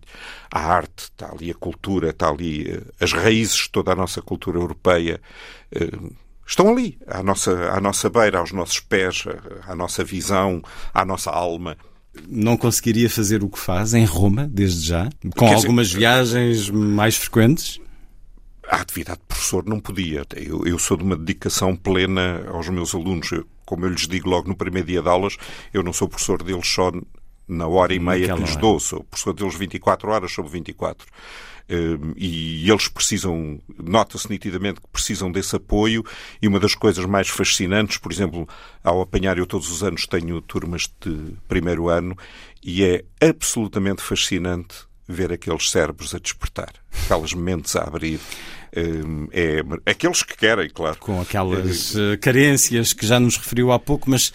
a 0.53 0.61
arte, 0.73 1.05
está 1.05 1.31
ali 1.33 1.51
a 1.51 1.55
cultura, 1.55 2.11
está 2.11 2.29
ali 2.29 2.71
eh, 2.71 2.83
as 3.01 3.13
raízes 3.13 3.57
de 3.65 3.71
toda 3.71 3.93
a 3.93 3.97
nossa 3.97 4.21
cultura 4.23 4.59
europeia. 4.59 5.21
eh, 5.73 5.91
Estão 6.47 6.69
ali, 6.69 6.99
à 7.07 7.23
nossa, 7.23 7.53
à 7.71 7.81
nossa 7.81 8.11
beira, 8.11 8.41
aos 8.41 8.51
nossos 8.51 8.81
pés, 8.81 9.23
à 9.69 9.77
nossa 9.77 10.03
visão, 10.03 10.61
à 10.93 11.05
nossa 11.05 11.31
alma. 11.31 11.77
Não 12.29 12.57
conseguiria 12.57 13.09
fazer 13.09 13.45
o 13.45 13.49
que 13.49 13.57
faz 13.59 13.95
em 13.95 14.05
Roma, 14.05 14.49
desde 14.49 14.89
já? 14.89 15.09
Com 15.37 15.45
dizer, 15.47 15.55
algumas 15.55 15.93
viagens 15.93 16.69
mais 16.69 17.15
frequentes? 17.17 17.79
A 18.69 18.81
atividade 18.81 19.21
de 19.21 19.27
professor 19.27 19.65
não 19.65 19.79
podia. 19.79 20.27
Eu, 20.35 20.67
eu 20.67 20.77
sou 20.77 20.97
de 20.97 21.05
uma 21.05 21.17
dedicação 21.17 21.77
plena 21.77 22.43
aos 22.49 22.69
meus 22.69 22.97
alunos. 22.97 23.31
Eu, 23.31 23.47
como 23.65 23.85
eu 23.87 23.91
lhes 23.91 24.09
digo 24.09 24.29
logo 24.29 24.49
no 24.49 24.57
primeiro 24.57 24.89
dia 24.89 25.03
de 25.03 25.09
aulas, 25.09 25.37
eu 25.73 25.85
não 25.85 25.93
sou 25.93 26.09
professor 26.09 26.43
deles 26.43 26.67
só 26.67 26.91
na 27.51 27.67
hora 27.67 27.93
e 27.93 27.99
meia 27.99 28.21
Naquela 28.21 28.39
que 28.39 28.45
lhes 28.45 28.53
hora. 28.53 28.61
dou. 28.61 28.81
Sou 28.81 29.05
professor 29.05 29.33
deles 29.35 29.55
24 29.55 30.11
horas 30.11 30.33
sobre 30.33 30.51
24. 30.53 31.07
Um, 31.71 32.15
e 32.17 32.69
eles 32.69 32.89
precisam, 32.89 33.61
nota-se 33.79 34.29
nitidamente 34.29 34.81
que 34.81 34.89
precisam 34.89 35.31
desse 35.31 35.55
apoio 35.55 36.05
e 36.43 36.49
uma 36.49 36.59
das 36.59 36.75
coisas 36.75 37.05
mais 37.05 37.29
fascinantes, 37.29 37.97
por 37.97 38.11
exemplo, 38.11 38.49
ao 38.83 39.01
apanhar, 39.01 39.39
eu 39.39 39.47
todos 39.47 39.71
os 39.71 39.85
anos 39.85 40.05
tenho 40.05 40.41
turmas 40.41 40.91
de 41.01 41.37
primeiro 41.47 41.89
ano 41.89 42.17
e 42.61 42.83
é 42.83 43.05
absolutamente 43.21 44.03
fascinante 44.03 44.91
ver 45.07 45.33
aqueles 45.33 45.71
cérebros 45.71 46.13
a 46.13 46.19
despertar, 46.19 46.73
aquelas 47.05 47.33
mentes 47.35 47.77
a 47.77 47.83
abrir. 47.83 48.19
Um, 48.77 49.27
é, 49.33 49.63
aqueles 49.85 50.23
que 50.23 50.37
querem, 50.37 50.71
claro. 50.71 50.97
Com 51.01 51.21
aquelas 51.21 51.97
eh, 51.97 52.17
carências 52.19 52.93
que 52.93 53.05
já 53.05 53.19
nos 53.19 53.37
referiu 53.37 53.73
há 53.73 53.79
pouco, 53.81 54.09
mas 54.09 54.33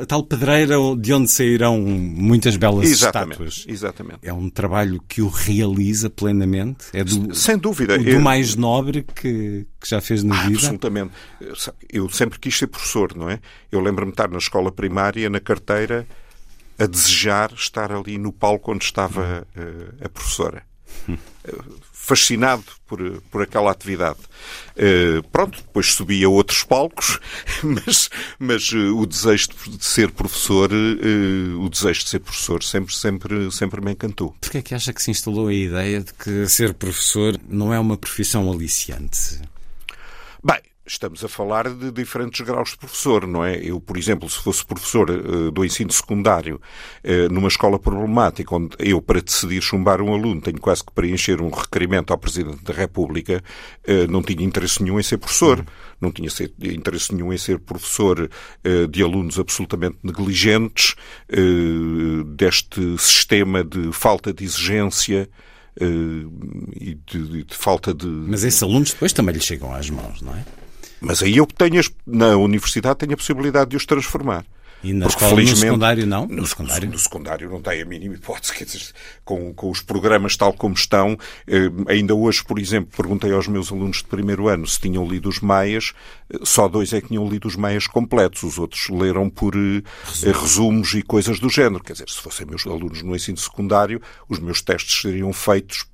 a 0.00 0.06
tal 0.06 0.22
pedreira 0.22 0.76
de 0.98 1.12
onde 1.12 1.28
sairão 1.30 1.80
muitas 1.80 2.56
belas 2.56 2.88
Exatamente, 2.88 3.32
estátuas. 3.42 3.64
exatamente. 3.68 4.18
É 4.22 4.32
um 4.32 4.48
trabalho 4.48 5.02
que 5.08 5.20
o 5.20 5.26
realiza 5.28 6.08
plenamente. 6.08 6.84
É 6.92 7.02
do, 7.02 7.34
Sem 7.34 7.58
dúvida. 7.58 7.98
do 7.98 8.08
Eu- 8.08 8.20
mais 8.20 8.54
nobre 8.54 9.02
que, 9.02 9.66
que 9.80 9.88
já 9.88 10.00
fez 10.00 10.22
na 10.22 10.42
vida. 10.44 10.54
Absolutamente. 10.58 11.12
Eu 11.92 12.08
sempre 12.08 12.38
quis 12.38 12.56
ser 12.56 12.68
professor, 12.68 13.16
não 13.16 13.28
é? 13.28 13.40
Eu 13.70 13.80
lembro-me 13.80 14.12
de 14.12 14.14
estar 14.14 14.28
na 14.30 14.38
escola 14.38 14.70
primária, 14.70 15.28
na 15.28 15.40
carteira, 15.40 16.06
a 16.78 16.86
desejar 16.86 17.52
estar 17.52 17.90
ali 17.90 18.16
no 18.16 18.32
palco 18.32 18.70
onde 18.72 18.84
estava 18.84 19.44
eh, 19.56 20.04
a 20.04 20.08
professora. 20.08 20.62
Eh, 21.08 21.14
Fascinado 22.12 22.64
por, 22.86 23.22
por 23.30 23.40
aquela 23.40 23.70
atividade. 23.70 24.18
Eh, 24.76 25.22
pronto, 25.32 25.56
depois 25.62 25.94
subi 25.94 26.22
a 26.22 26.28
outros 26.28 26.62
palcos, 26.62 27.18
mas, 27.64 28.10
mas 28.38 28.70
eh, 28.74 28.76
o 28.76 29.06
desejo 29.06 29.48
de 29.66 29.82
ser 29.82 30.10
professor, 30.10 30.70
eh, 30.70 31.54
o 31.58 31.70
desejo 31.70 32.04
de 32.04 32.10
ser 32.10 32.18
professor 32.18 32.62
sempre, 32.62 32.94
sempre, 32.94 33.50
sempre 33.50 33.80
me 33.80 33.92
encantou. 33.92 34.36
Porquê 34.38 34.58
é 34.58 34.62
que 34.62 34.74
acha 34.74 34.92
que 34.92 35.02
se 35.02 35.10
instalou 35.10 35.48
a 35.48 35.54
ideia 35.54 36.00
de 36.00 36.12
que 36.12 36.46
ser 36.46 36.74
professor 36.74 37.40
não 37.48 37.72
é 37.72 37.80
uma 37.80 37.96
profissão 37.96 38.52
aliciante? 38.52 39.40
Bem, 40.44 40.60
estamos 40.86 41.24
a 41.24 41.28
falar 41.28 41.68
de 41.72 41.90
diferentes 41.92 42.40
graus 42.40 42.70
de 42.70 42.78
professor, 42.78 43.26
não 43.26 43.44
é? 43.44 43.56
Eu, 43.56 43.80
por 43.80 43.96
exemplo, 43.96 44.28
se 44.28 44.38
fosse 44.42 44.64
professor 44.64 45.08
eh, 45.10 45.50
do 45.52 45.64
ensino 45.64 45.92
secundário 45.92 46.60
eh, 47.04 47.28
numa 47.28 47.48
escola 47.48 47.78
problemática, 47.78 48.54
onde 48.54 48.74
eu, 48.80 49.00
para 49.00 49.20
decidir 49.20 49.62
chumbar 49.62 50.00
um 50.00 50.12
aluno, 50.12 50.40
tenho 50.40 50.60
quase 50.60 50.84
que 50.84 50.92
preencher 50.92 51.40
um 51.40 51.50
requerimento 51.50 52.10
ao 52.12 52.18
Presidente 52.18 52.62
da 52.64 52.72
República, 52.74 53.42
eh, 53.84 54.06
não 54.08 54.22
tinha 54.22 54.44
interesse 54.44 54.82
nenhum 54.82 54.98
em 54.98 55.02
ser 55.02 55.18
professor. 55.18 55.64
Não 56.00 56.10
tinha 56.10 56.28
ser- 56.28 56.52
interesse 56.60 57.14
nenhum 57.14 57.32
em 57.32 57.38
ser 57.38 57.60
professor 57.60 58.28
de 58.90 59.02
alunos 59.04 59.38
absolutamente 59.38 59.98
negligentes, 60.02 60.96
deste 62.34 62.98
sistema 62.98 63.62
de 63.62 63.92
falta 63.92 64.32
de 64.32 64.42
exigência 64.44 65.28
e 65.80 66.94
de- 67.06 67.44
de 67.44 67.54
falta 67.54 67.94
de, 67.94 68.06
Mas 68.06 68.44
esses 68.44 68.62
alunos 68.62 68.90
depois 68.92 69.12
também 69.12 69.34
lhes 69.34 69.44
chegam 69.44 69.72
às 69.74 69.88
mãos, 69.90 70.20
não 70.22 70.34
é? 70.34 70.44
Mas 71.02 71.22
aí 71.22 71.36
eu 71.36 71.46
tenho, 71.46 71.78
as- 71.80 71.90
na 72.06 72.36
universidade 72.36 72.98
tenho 73.00 73.12
a 73.14 73.16
possibilidade 73.16 73.70
de 73.70 73.76
os 73.76 73.84
transformar. 73.86 74.44
E 74.84 74.92
na 74.92 75.06
Porque, 75.06 75.24
escola, 75.24 75.40
no 75.42 75.56
secundário, 75.56 76.06
não? 76.08 76.26
No, 76.26 76.36
No 76.38 76.46
secundário? 76.46 76.90
no 76.90 76.98
secundário 76.98 77.48
não 77.48 77.62
tem 77.62 77.80
a 77.80 77.84
mínima 77.84 78.16
hipótese. 78.16 78.52
Quer 78.52 78.64
dizer, 78.64 78.82
com, 79.24 79.54
com 79.54 79.70
os 79.70 79.80
programas 79.80 80.36
tal 80.36 80.52
como 80.52 80.74
estão, 80.74 81.16
eh, 81.46 81.70
ainda 81.86 82.16
hoje, 82.16 82.42
por 82.42 82.58
exemplo, 82.58 82.90
perguntei 82.96 83.30
aos 83.32 83.46
meus 83.46 83.70
alunos 83.70 83.98
de 83.98 84.04
primeiro 84.06 84.48
ano 84.48 84.66
se 84.66 84.80
tinham 84.80 85.06
lido 85.06 85.28
os 85.28 85.38
Maias, 85.38 85.92
eh, 86.34 86.38
só 86.42 86.66
dois 86.66 86.92
é 86.92 87.00
que 87.00 87.06
tinham 87.06 87.28
lido 87.28 87.46
os 87.46 87.54
Maias 87.54 87.86
completos, 87.86 88.42
os 88.42 88.58
outros 88.58 88.88
leram 88.88 89.30
por 89.30 89.54
eh, 89.54 89.82
eh, 90.24 90.32
resumos 90.32 90.92
e 90.94 91.02
coisas 91.02 91.38
do 91.38 91.48
género. 91.48 91.84
Quer 91.84 91.92
dizer, 91.92 92.08
se 92.08 92.18
fossem 92.20 92.44
meus 92.44 92.66
alunos 92.66 93.02
no 93.04 93.14
ensino 93.14 93.38
secundário, 93.38 94.02
os 94.28 94.40
meus 94.40 94.60
testes 94.62 95.00
seriam 95.00 95.32
feitos 95.32 95.84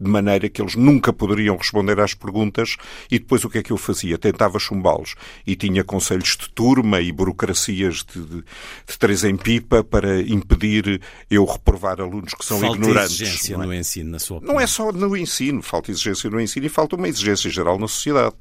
de 0.00 0.08
maneira 0.10 0.48
que 0.48 0.62
eles 0.62 0.76
nunca 0.76 1.12
poderiam 1.12 1.56
responder 1.56 1.98
às 2.00 2.14
perguntas 2.14 2.76
e 3.10 3.18
depois 3.18 3.44
o 3.44 3.50
que 3.50 3.58
é 3.58 3.62
que 3.62 3.72
eu 3.72 3.76
fazia? 3.76 4.16
Tentava 4.16 4.58
chumbá-los 4.58 5.14
e 5.46 5.56
tinha 5.56 5.82
conselhos 5.82 6.36
de 6.36 6.48
turma 6.50 7.00
e 7.00 7.10
burocracias 7.10 8.04
de, 8.04 8.20
de, 8.20 8.36
de 8.36 8.98
três 8.98 9.24
em 9.24 9.36
pipa 9.36 9.82
para 9.82 10.20
impedir 10.20 11.00
eu 11.30 11.44
reprovar 11.44 12.00
alunos 12.00 12.34
que 12.34 12.44
são 12.44 12.60
Falta 12.60 12.76
ignorantes. 12.76 13.20
exigência 13.20 13.56
não 13.56 13.64
é? 13.64 13.66
no 13.66 13.74
ensino, 13.74 14.10
na 14.10 14.18
sua 14.18 14.36
opinião. 14.38 14.54
Não 14.54 14.60
é 14.60 14.66
só 14.66 14.92
no 14.92 15.16
ensino, 15.16 15.62
falta 15.62 15.90
exigência 15.90 16.30
no 16.30 16.40
ensino 16.40 16.66
e 16.66 16.68
falta 16.68 16.96
uma 16.96 17.08
exigência 17.08 17.50
geral 17.50 17.78
na 17.78 17.88
sociedade. 17.88 18.34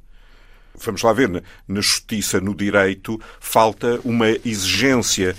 Vamos 0.80 1.02
lá 1.02 1.12
ver, 1.12 1.28
na, 1.68 1.82
justiça, 1.82 2.40
no 2.40 2.54
direito, 2.54 3.20
falta 3.40 4.00
uma 4.04 4.30
exigência 4.46 5.36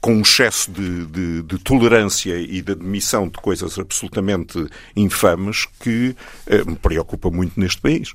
com 0.00 0.14
um 0.14 0.22
excesso 0.22 0.70
de, 0.70 1.06
de- 1.06 1.42
de 1.42 1.58
tolerância 1.58 2.34
e 2.38 2.62
de 2.62 2.72
admissão 2.72 3.28
de 3.28 3.38
coisas 3.38 3.78
absolutamente 3.78 4.66
infames 4.96 5.66
que 5.78 6.16
eh, 6.46 6.64
me 6.64 6.74
preocupa 6.76 7.30
muito 7.30 7.58
neste 7.60 7.80
país. 7.80 8.12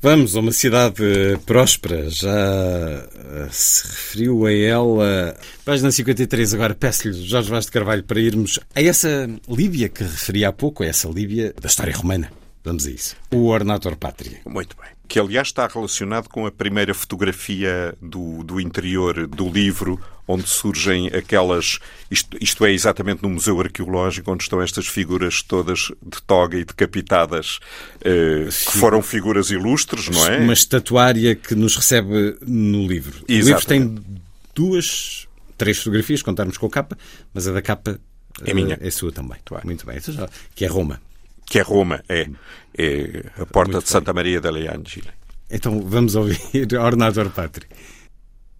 Vamos 0.00 0.36
a 0.36 0.40
uma 0.40 0.52
cidade 0.52 1.02
próspera, 1.46 2.10
já 2.10 2.28
eh, 2.30 3.48
se 3.50 3.86
referiu 3.88 4.44
a 4.46 4.52
ela. 4.52 5.34
Página 5.64 5.90
53, 5.90 6.52
agora 6.54 6.74
peço-lhe, 6.74 7.14
Jorge 7.26 7.48
Vaz 7.48 7.64
de 7.64 7.72
Carvalho, 7.72 8.04
para 8.04 8.20
irmos 8.20 8.60
a 8.74 8.82
essa 8.82 9.26
Líbia 9.48 9.88
que 9.88 10.02
referi 10.04 10.44
há 10.44 10.52
pouco, 10.52 10.82
a 10.82 10.86
essa 10.86 11.08
Líbia 11.08 11.54
da 11.60 11.68
história 11.68 11.96
romana. 11.96 12.30
Vamos 12.62 12.86
a 12.86 12.90
isso. 12.90 13.16
O 13.32 13.46
Ornator 13.46 13.96
Pátria. 13.96 14.40
Muito 14.46 14.76
bem. 14.76 14.93
Que, 15.14 15.20
aliás, 15.20 15.46
está 15.46 15.64
relacionado 15.68 16.28
com 16.28 16.44
a 16.44 16.50
primeira 16.50 16.92
fotografia 16.92 17.94
do, 18.02 18.42
do 18.42 18.60
interior 18.60 19.28
do 19.28 19.48
livro, 19.48 20.00
onde 20.26 20.48
surgem 20.48 21.06
aquelas. 21.06 21.78
Isto, 22.10 22.36
isto 22.40 22.64
é 22.64 22.72
exatamente 22.72 23.22
no 23.22 23.30
Museu 23.30 23.60
Arqueológico, 23.60 24.32
onde 24.32 24.42
estão 24.42 24.60
estas 24.60 24.88
figuras 24.88 25.40
todas 25.40 25.92
de 26.02 26.20
toga 26.26 26.58
e 26.58 26.64
decapitadas, 26.64 27.60
eh, 28.00 28.46
que 28.48 28.76
foram 28.76 29.00
figuras 29.00 29.52
ilustres, 29.52 30.08
não 30.08 30.26
é? 30.26 30.38
Uma 30.38 30.52
estatuária 30.52 31.36
que 31.36 31.54
nos 31.54 31.76
recebe 31.76 32.36
no 32.44 32.84
livro. 32.84 33.18
O 33.28 33.32
livro 33.32 33.50
Exatamente. 33.52 33.94
tem 34.02 34.20
duas, 34.52 35.28
três 35.56 35.78
fotografias, 35.78 36.22
contarmos 36.22 36.58
com 36.58 36.66
a 36.66 36.70
capa, 36.70 36.98
mas 37.32 37.46
a 37.46 37.52
da 37.52 37.62
capa 37.62 38.00
É 38.44 38.50
eh, 38.50 38.52
minha. 38.54 38.76
É 38.80 38.90
sua 38.90 39.12
também. 39.12 39.38
bem. 39.48 39.60
Muito 39.62 39.86
bem. 39.86 39.96
Então 39.96 40.12
já- 40.12 40.28
Que 40.56 40.64
é 40.64 40.68
Roma. 40.68 41.00
Que 41.46 41.58
é 41.58 41.62
Roma, 41.62 42.02
é, 42.08 42.28
é 42.76 43.24
a 43.40 43.46
porta 43.46 43.72
Muito 43.72 43.84
de 43.84 43.90
Santa 43.90 44.12
Maria 44.12 44.40
delle 44.40 44.68
Angeli. 44.68 45.10
Então 45.50 45.80
vamos 45.82 46.14
ouvir 46.14 46.38
Ornator 46.78 47.30
Pátria. 47.30 47.68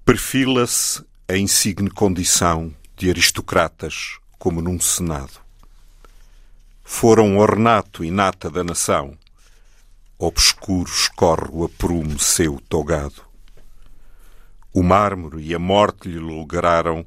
Perfila-se 0.04 1.02
a 1.26 1.36
insigne 1.36 1.90
condição 1.90 2.74
de 2.96 3.08
aristocratas 3.08 4.18
como 4.38 4.60
num 4.60 4.78
senado. 4.78 5.40
Foram 6.82 7.38
ornato 7.38 8.04
e 8.04 8.10
nata 8.10 8.50
da 8.50 8.62
nação, 8.62 9.16
obscuro 10.18 10.90
escorre 10.90 11.48
o 11.50 11.64
aprume 11.64 12.18
seu 12.18 12.60
togado. 12.68 13.22
O 14.72 14.82
mármore 14.82 15.42
e 15.42 15.54
a 15.54 15.58
morte 15.58 16.08
lhe 16.08 16.18
lograram 16.18 17.06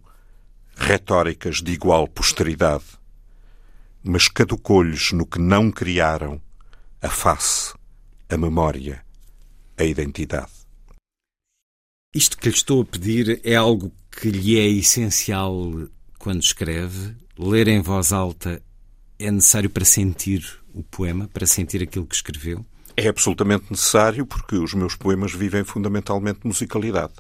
retóricas 0.76 1.62
de 1.62 1.72
igual 1.74 2.08
posteridade, 2.08 2.86
mas 4.08 4.28
caducou-lhes 4.28 5.12
no 5.12 5.26
que 5.26 5.40
não 5.40 5.72
criaram 5.72 6.42
a 7.02 7.10
face, 7.10 7.74
a 8.30 8.38
memória, 8.38 9.04
a 9.78 9.84
identidade. 9.84 10.52
Isto 12.16 12.38
que 12.38 12.50
lhe 12.50 12.56
estou 12.56 12.82
a 12.82 12.86
pedir 12.86 13.42
é 13.44 13.56
algo 13.56 13.92
que 14.10 14.30
lhe 14.30 14.58
é 14.58 14.68
essencial 14.68 15.72
quando 16.18 16.42
escreve. 16.42 17.16
Ler 17.38 17.68
em 17.68 17.82
voz 17.82 18.12
alta 18.12 18.62
é 19.20 19.30
necessário 19.30 19.70
para 19.70 19.86
sentir 19.86 20.44
o 20.74 20.82
poema, 20.82 21.30
para 21.32 21.46
sentir 21.46 21.84
aquilo 21.84 22.06
que 22.06 22.16
escreveu. 22.16 22.66
É 22.96 23.08
absolutamente 23.08 23.66
necessário 23.70 24.26
porque 24.26 24.56
os 24.56 24.74
meus 24.74 24.96
poemas 24.96 25.34
vivem 25.34 25.64
fundamentalmente 25.64 26.40
de 26.42 26.48
musicalidade. 26.48 27.14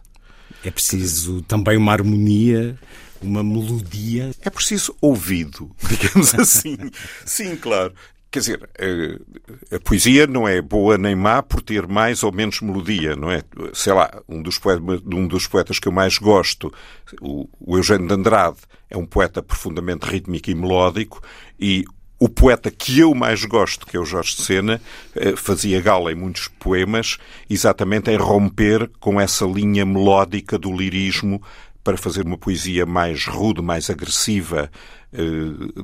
É 0.63 0.71
preciso 0.71 1.43
também 1.43 1.78
uma 1.78 1.91
harmonia, 1.91 2.78
uma 3.22 3.44
melodia. 3.44 4.32
É 4.42 4.50
preciso 4.50 4.96
ouvido, 5.02 5.72
digamos 5.88 6.36
assim. 6.36 6.78
Sim, 7.26 7.56
claro. 7.56 7.94
Quer 8.30 8.40
dizer, 8.40 8.70
eh, 8.78 9.18
a 9.76 9.80
poesia 9.80 10.28
não 10.28 10.48
é 10.48 10.62
boa 10.62 10.98
nem 10.98 11.16
má 11.16 11.42
por 11.42 11.62
ter 11.62 11.88
mais 11.88 12.24
ou 12.24 12.32
menos 12.32 12.60
melodia, 12.60 13.16
não 13.16 13.32
é? 13.32 13.42
Sei 13.74 13.94
lá, 13.94 14.22
um 14.28 14.42
dos 14.42 14.60
poetas, 14.60 15.02
um 15.06 15.28
dos 15.28 15.48
poetas 15.48 15.80
que 15.80 15.88
eu 15.88 15.94
mais 15.94 16.18
gosto, 16.18 16.72
o, 17.22 17.48
o 17.60 17.78
Eugênio 17.78 18.06
de 18.08 18.14
Andrade, 18.14 18.58
é 18.90 18.98
um 18.98 19.06
poeta 19.06 19.42
profundamente 19.42 20.06
rítmico 20.06 20.50
e 20.50 20.56
melódico 20.56 21.22
e 21.58 21.86
o 22.20 22.28
poeta 22.28 22.72
que 22.72 23.00
eu 23.00 23.14
mais 23.14 23.46
gosto, 23.46 23.86
que 23.86 23.96
é 23.96 24.00
o 24.00 24.06
Jorge 24.06 24.36
de 24.36 24.42
Sena, 24.42 24.82
eh, 25.16 25.36
fazia 25.36 25.80
gala 25.80 26.12
em 26.12 26.16
muitos 26.16 26.48
poemas 26.48 27.18
exatamente 27.48 28.10
em 28.10 28.18
romper 28.18 28.90
com 29.00 29.22
essa 29.22 29.46
linha 29.46 29.86
melódica 29.86 30.58
do 30.58 30.76
lirismo 30.76 31.42
para 31.88 31.95
fazer 31.95 32.26
uma 32.26 32.38
poesia 32.38 32.86
mais 32.86 33.26
rude, 33.26 33.62
mais 33.62 33.89
agressiva, 33.89 34.69
eh, 35.13 35.84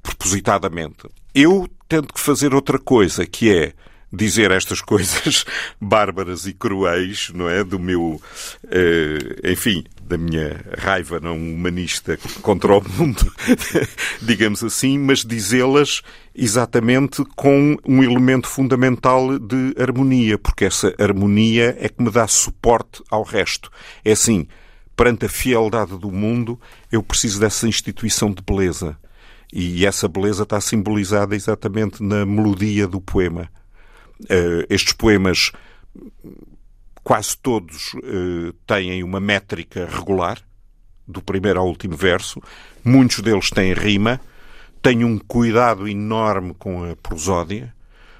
propositadamente. 0.00 1.08
Eu 1.34 1.68
tento 1.88 2.16
fazer 2.16 2.54
outra 2.54 2.78
coisa, 2.78 3.26
que 3.26 3.52
é 3.52 3.72
dizer 4.12 4.52
estas 4.52 4.78
coisas 4.86 5.44
bárbaras 5.80 6.46
e 6.46 6.52
cruéis, 6.52 7.32
não 7.34 7.48
é? 7.48 7.64
Do 7.64 7.80
meu, 7.80 8.22
uh, 8.22 9.50
enfim, 9.50 9.82
da 10.00 10.16
minha 10.16 10.64
raiva 10.78 11.18
não 11.18 11.36
humanista 11.36 12.16
contra 12.40 12.78
o 12.78 12.88
mundo, 12.88 13.34
digamos 14.22 14.62
assim, 14.62 14.96
mas 14.96 15.24
dizê-las 15.24 16.02
exatamente 16.32 17.24
com 17.34 17.76
um 17.84 18.00
elemento 18.00 18.46
fundamental 18.46 19.40
de 19.40 19.74
harmonia, 19.76 20.38
porque 20.38 20.66
essa 20.66 20.94
harmonia 21.00 21.76
é 21.80 21.88
que 21.88 22.00
me 22.00 22.12
dá 22.12 22.28
suporte 22.28 23.02
ao 23.10 23.24
resto. 23.24 23.68
É 24.04 24.12
assim, 24.12 24.46
perante 25.02 25.26
a 25.26 25.28
fieldade 25.28 25.98
do 25.98 26.12
mundo, 26.12 26.60
eu 26.92 27.02
preciso 27.02 27.40
dessa 27.40 27.66
instituição 27.66 28.30
de 28.30 28.40
beleza. 28.40 28.96
E 29.52 29.84
essa 29.84 30.06
beleza 30.06 30.44
está 30.44 30.60
simbolizada 30.60 31.34
exatamente 31.34 32.00
na 32.00 32.24
melodia 32.24 32.86
do 32.86 33.00
poema. 33.00 33.50
Uh, 34.20 34.64
estes 34.70 34.92
poemas, 34.92 35.50
quase 37.02 37.36
todos, 37.36 37.94
uh, 37.94 38.52
têm 38.64 39.02
uma 39.02 39.18
métrica 39.18 39.88
regular, 39.92 40.38
do 41.04 41.20
primeiro 41.20 41.58
ao 41.58 41.66
último 41.66 41.96
verso. 41.96 42.40
Muitos 42.84 43.18
deles 43.18 43.50
têm 43.50 43.74
rima, 43.74 44.20
têm 44.80 45.04
um 45.04 45.18
cuidado 45.18 45.88
enorme 45.88 46.54
com 46.54 46.88
a 46.88 46.94
prosódia. 46.94 47.74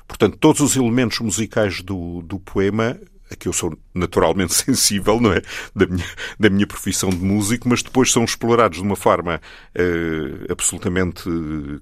Portanto, 0.08 0.36
todos 0.36 0.60
os 0.60 0.74
elementos 0.74 1.20
musicais 1.20 1.80
do, 1.80 2.22
do 2.22 2.40
poema 2.40 2.98
a 3.32 3.36
que 3.36 3.48
eu 3.48 3.52
sou 3.52 3.76
naturalmente 3.94 4.54
sensível, 4.54 5.20
não 5.20 5.32
é? 5.32 5.40
Da 5.74 5.86
minha, 5.86 6.06
da 6.38 6.50
minha 6.50 6.66
profissão 6.66 7.10
de 7.10 7.16
músico, 7.18 7.68
mas 7.68 7.82
depois 7.82 8.12
são 8.12 8.24
explorados 8.24 8.78
de 8.78 8.84
uma 8.84 8.96
forma 8.96 9.40
uh, 9.76 10.52
absolutamente 10.52 11.24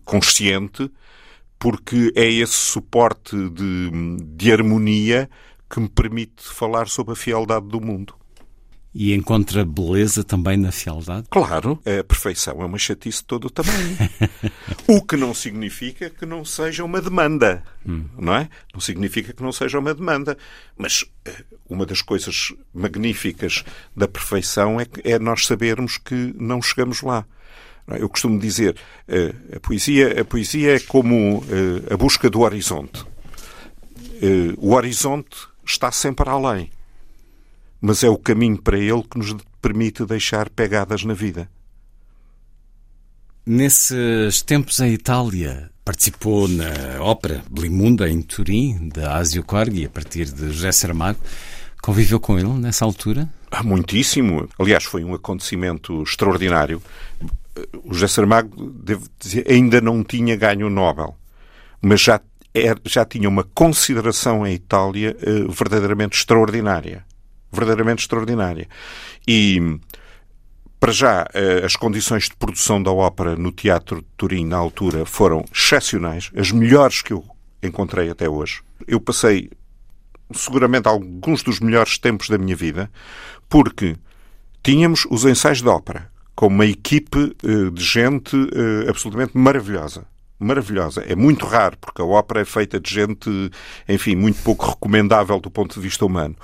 consciente, 0.04 0.90
porque 1.58 2.12
é 2.14 2.28
esse 2.28 2.54
suporte 2.54 3.36
de, 3.50 3.90
de 4.22 4.52
harmonia 4.52 5.28
que 5.68 5.78
me 5.78 5.88
permite 5.88 6.42
falar 6.42 6.88
sobre 6.88 7.12
a 7.12 7.16
fialdade 7.16 7.68
do 7.68 7.80
mundo. 7.80 8.19
E 8.92 9.14
encontra 9.14 9.64
beleza 9.64 10.24
também 10.24 10.56
na 10.56 10.72
fialdade? 10.72 11.28
Claro, 11.30 11.80
a 11.86 12.02
perfeição 12.02 12.60
é 12.60 12.64
uma 12.64 12.78
chatice 12.78 13.18
de 13.18 13.24
todo 13.24 13.44
o 13.46 13.50
tamanho. 13.50 13.96
o 14.88 15.00
que 15.00 15.16
não 15.16 15.32
significa 15.32 16.10
que 16.10 16.26
não 16.26 16.44
seja 16.44 16.84
uma 16.84 17.00
demanda, 17.00 17.62
hum. 17.86 18.06
não 18.18 18.34
é? 18.34 18.48
Não 18.74 18.80
significa 18.80 19.32
que 19.32 19.42
não 19.42 19.52
seja 19.52 19.78
uma 19.78 19.94
demanda. 19.94 20.36
Mas 20.76 21.04
eh, 21.24 21.44
uma 21.68 21.86
das 21.86 22.02
coisas 22.02 22.52
magníficas 22.74 23.64
da 23.96 24.08
perfeição 24.08 24.80
é, 24.80 24.86
é 25.04 25.20
nós 25.20 25.46
sabermos 25.46 25.96
que 25.96 26.34
não 26.36 26.60
chegamos 26.60 27.00
lá. 27.02 27.24
Eu 27.86 28.08
costumo 28.08 28.40
dizer, 28.40 28.76
eh, 29.06 29.32
a 29.54 29.60
poesia, 29.60 30.20
a 30.20 30.24
poesia 30.24 30.74
é 30.74 30.80
como 30.80 31.44
eh, 31.48 31.94
a 31.94 31.96
busca 31.96 32.28
do 32.28 32.40
horizonte. 32.40 33.04
O 34.58 34.74
horizonte 34.74 35.48
está 35.64 35.90
sempre 35.90 36.28
além 36.28 36.70
mas 37.80 38.04
é 38.04 38.08
o 38.08 38.18
caminho 38.18 38.60
para 38.60 38.78
ele 38.78 39.02
que 39.02 39.18
nos 39.18 39.34
permite 39.60 40.04
deixar 40.04 40.50
pegadas 40.50 41.04
na 41.04 41.14
vida. 41.14 41.48
Nesses 43.46 44.42
tempos 44.42 44.78
em 44.80 44.92
Itália, 44.92 45.70
participou 45.84 46.46
na 46.46 47.02
ópera 47.02 47.42
Blimunda, 47.50 48.08
em 48.08 48.20
Turim, 48.20 48.88
da 48.90 49.16
Asio 49.16 49.42
Corgi, 49.42 49.86
a 49.86 49.88
partir 49.88 50.26
de 50.26 50.52
José 50.52 50.70
Saramago. 50.70 51.18
Conviveu 51.82 52.20
com 52.20 52.38
ele 52.38 52.52
nessa 52.52 52.84
altura? 52.84 53.28
Ah, 53.50 53.62
muitíssimo. 53.62 54.48
Aliás, 54.58 54.84
foi 54.84 55.02
um 55.02 55.14
acontecimento 55.14 56.02
extraordinário. 56.02 56.82
O 57.82 57.94
José 57.94 58.08
Saramago, 58.08 58.70
devo 58.70 59.08
dizer, 59.18 59.50
ainda 59.50 59.80
não 59.80 60.04
tinha 60.04 60.36
ganho 60.36 60.66
o 60.66 60.70
Nobel, 60.70 61.16
mas 61.80 62.02
já, 62.02 62.20
era, 62.54 62.78
já 62.84 63.04
tinha 63.04 63.28
uma 63.28 63.42
consideração 63.42 64.46
em 64.46 64.54
Itália 64.54 65.16
uh, 65.22 65.50
verdadeiramente 65.50 66.16
extraordinária 66.16 67.04
verdadeiramente 67.52 68.00
extraordinária. 68.00 68.68
E, 69.26 69.78
para 70.78 70.92
já, 70.92 71.26
eh, 71.34 71.62
as 71.64 71.76
condições 71.76 72.24
de 72.24 72.36
produção 72.36 72.82
da 72.82 72.90
ópera 72.90 73.36
no 73.36 73.52
Teatro 73.52 74.00
de 74.00 74.06
Turim, 74.16 74.46
na 74.46 74.56
altura, 74.56 75.04
foram 75.04 75.44
excepcionais, 75.52 76.30
as 76.36 76.50
melhores 76.52 77.02
que 77.02 77.12
eu 77.12 77.24
encontrei 77.62 78.10
até 78.10 78.28
hoje. 78.28 78.62
Eu 78.86 79.00
passei, 79.00 79.50
seguramente, 80.32 80.88
alguns 80.88 81.42
dos 81.42 81.60
melhores 81.60 81.98
tempos 81.98 82.28
da 82.28 82.38
minha 82.38 82.56
vida, 82.56 82.90
porque 83.48 83.96
tínhamos 84.62 85.06
os 85.10 85.24
ensaios 85.24 85.60
de 85.60 85.68
ópera, 85.68 86.10
com 86.34 86.46
uma 86.46 86.64
equipe 86.64 87.36
eh, 87.44 87.70
de 87.70 87.84
gente 87.84 88.34
eh, 88.34 88.88
absolutamente 88.88 89.36
maravilhosa 89.36 90.06
maravilhosa. 90.40 91.04
É 91.06 91.14
muito 91.14 91.46
raro, 91.46 91.76
porque 91.80 92.00
a 92.00 92.04
ópera 92.04 92.40
é 92.40 92.44
feita 92.44 92.80
de 92.80 92.92
gente, 92.92 93.50
enfim, 93.88 94.16
muito 94.16 94.42
pouco 94.42 94.66
recomendável 94.66 95.38
do 95.38 95.50
ponto 95.50 95.74
de 95.74 95.80
vista 95.80 96.04
humano. 96.04 96.34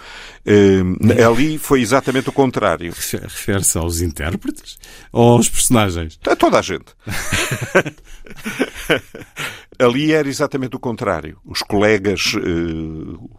Uh, 0.46 1.26
ali 1.26 1.58
foi 1.58 1.80
exatamente 1.80 2.28
o 2.28 2.32
contrário. 2.32 2.92
Refere-se 2.92 3.78
aos 3.78 4.00
intérpretes 4.00 4.78
ou 5.10 5.32
aos 5.32 5.48
personagens? 5.48 6.18
A 6.26 6.36
toda 6.36 6.58
a 6.58 6.62
gente. 6.62 6.94
ali 9.78 10.12
era 10.12 10.28
exatamente 10.28 10.76
o 10.76 10.80
contrário. 10.80 11.38
Os 11.44 11.62
colegas, 11.62 12.34
uh, 12.34 13.30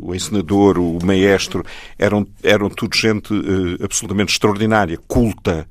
o 0.00 0.14
encenador, 0.14 0.78
o 0.78 0.98
maestro, 1.04 1.62
eram, 1.98 2.26
eram 2.42 2.70
tudo 2.70 2.96
gente 2.96 3.32
uh, 3.32 3.84
absolutamente 3.84 4.32
extraordinária, 4.32 4.98
culta, 5.06 5.68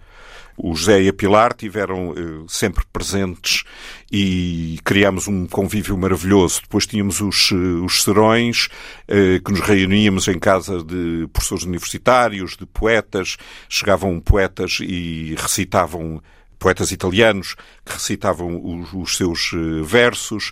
o 0.57 0.73
José 0.73 1.03
e 1.03 1.07
a 1.07 1.13
Pilar 1.13 1.53
tiveram 1.53 2.13
eh, 2.17 2.45
sempre 2.47 2.83
presentes 2.91 3.63
e 4.11 4.79
criámos 4.83 5.27
um 5.27 5.45
convívio 5.45 5.95
maravilhoso. 5.95 6.61
Depois 6.63 6.87
tínhamos 6.87 7.21
os, 7.21 7.51
eh, 7.51 7.55
os 7.55 8.03
serões, 8.03 8.67
eh, 9.07 9.39
que 9.43 9.51
nos 9.51 9.61
reuníamos 9.61 10.27
em 10.27 10.39
casa 10.39 10.83
de 10.83 11.27
professores 11.31 11.63
universitários, 11.63 12.57
de 12.57 12.65
poetas. 12.65 13.37
Chegavam 13.69 14.19
poetas 14.19 14.79
e 14.81 15.35
recitavam 15.37 16.21
poetas 16.57 16.91
italianos 16.91 17.53
que 17.85 17.93
recitavam 17.93 18.59
os, 18.63 18.91
os 18.91 19.15
seus 19.15 19.51
versos. 19.85 20.51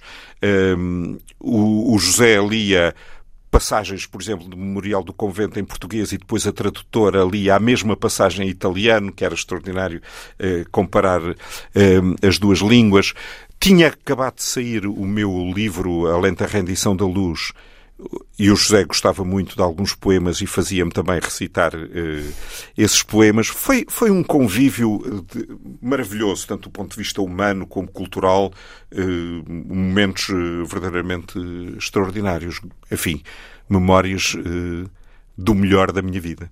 Um, 0.77 1.17
o, 1.39 1.95
o 1.95 1.97
José 1.97 2.39
lia 2.39 2.93
passagens, 3.55 4.05
por 4.05 4.21
exemplo, 4.21 4.49
do 4.49 4.57
Memorial 4.57 5.01
do 5.01 5.13
Convento 5.13 5.57
em 5.57 5.63
português 5.63 6.11
e 6.11 6.17
depois 6.17 6.45
a 6.45 6.51
tradutora 6.51 7.23
lia 7.23 7.55
a 7.55 7.59
mesma 7.59 7.95
passagem 7.95 8.45
em 8.45 8.49
italiano, 8.49 9.13
que 9.13 9.23
era 9.23 9.33
extraordinário 9.33 10.01
eh, 10.37 10.65
comparar 10.69 11.21
eh, 11.73 12.01
as 12.21 12.37
duas 12.37 12.59
línguas. 12.59 13.13
Tinha 13.57 13.87
acabado 13.87 14.35
de 14.35 14.43
sair 14.43 14.85
o 14.85 15.05
meu 15.05 15.53
livro 15.55 16.05
A 16.07 16.19
Lenta 16.19 16.45
Rendição 16.45 16.97
da 16.97 17.05
Luz, 17.05 17.53
e 18.37 18.51
o 18.51 18.55
José 18.55 18.83
gostava 18.83 19.23
muito 19.23 19.55
de 19.55 19.61
alguns 19.61 19.95
poemas 19.95 20.41
e 20.41 20.45
fazia-me 20.45 20.91
também 20.91 21.19
recitar 21.19 21.73
uh, 21.73 22.33
esses 22.77 23.01
poemas. 23.01 23.47
Foi, 23.47 23.85
foi 23.87 24.11
um 24.11 24.23
convívio 24.23 24.99
de, 25.33 25.47
maravilhoso, 25.81 26.45
tanto 26.45 26.63
do 26.63 26.71
ponto 26.71 26.91
de 26.91 26.97
vista 26.97 27.21
humano 27.21 27.65
como 27.65 27.87
cultural, 27.87 28.51
uh, 28.91 29.73
momentos 29.73 30.27
uh, 30.29 30.65
verdadeiramente 30.65 31.39
extraordinários. 31.77 32.59
Enfim, 32.91 33.21
memórias 33.69 34.35
do 35.37 35.55
melhor 35.55 35.91
da 35.91 36.01
minha 36.01 36.19
vida. 36.19 36.51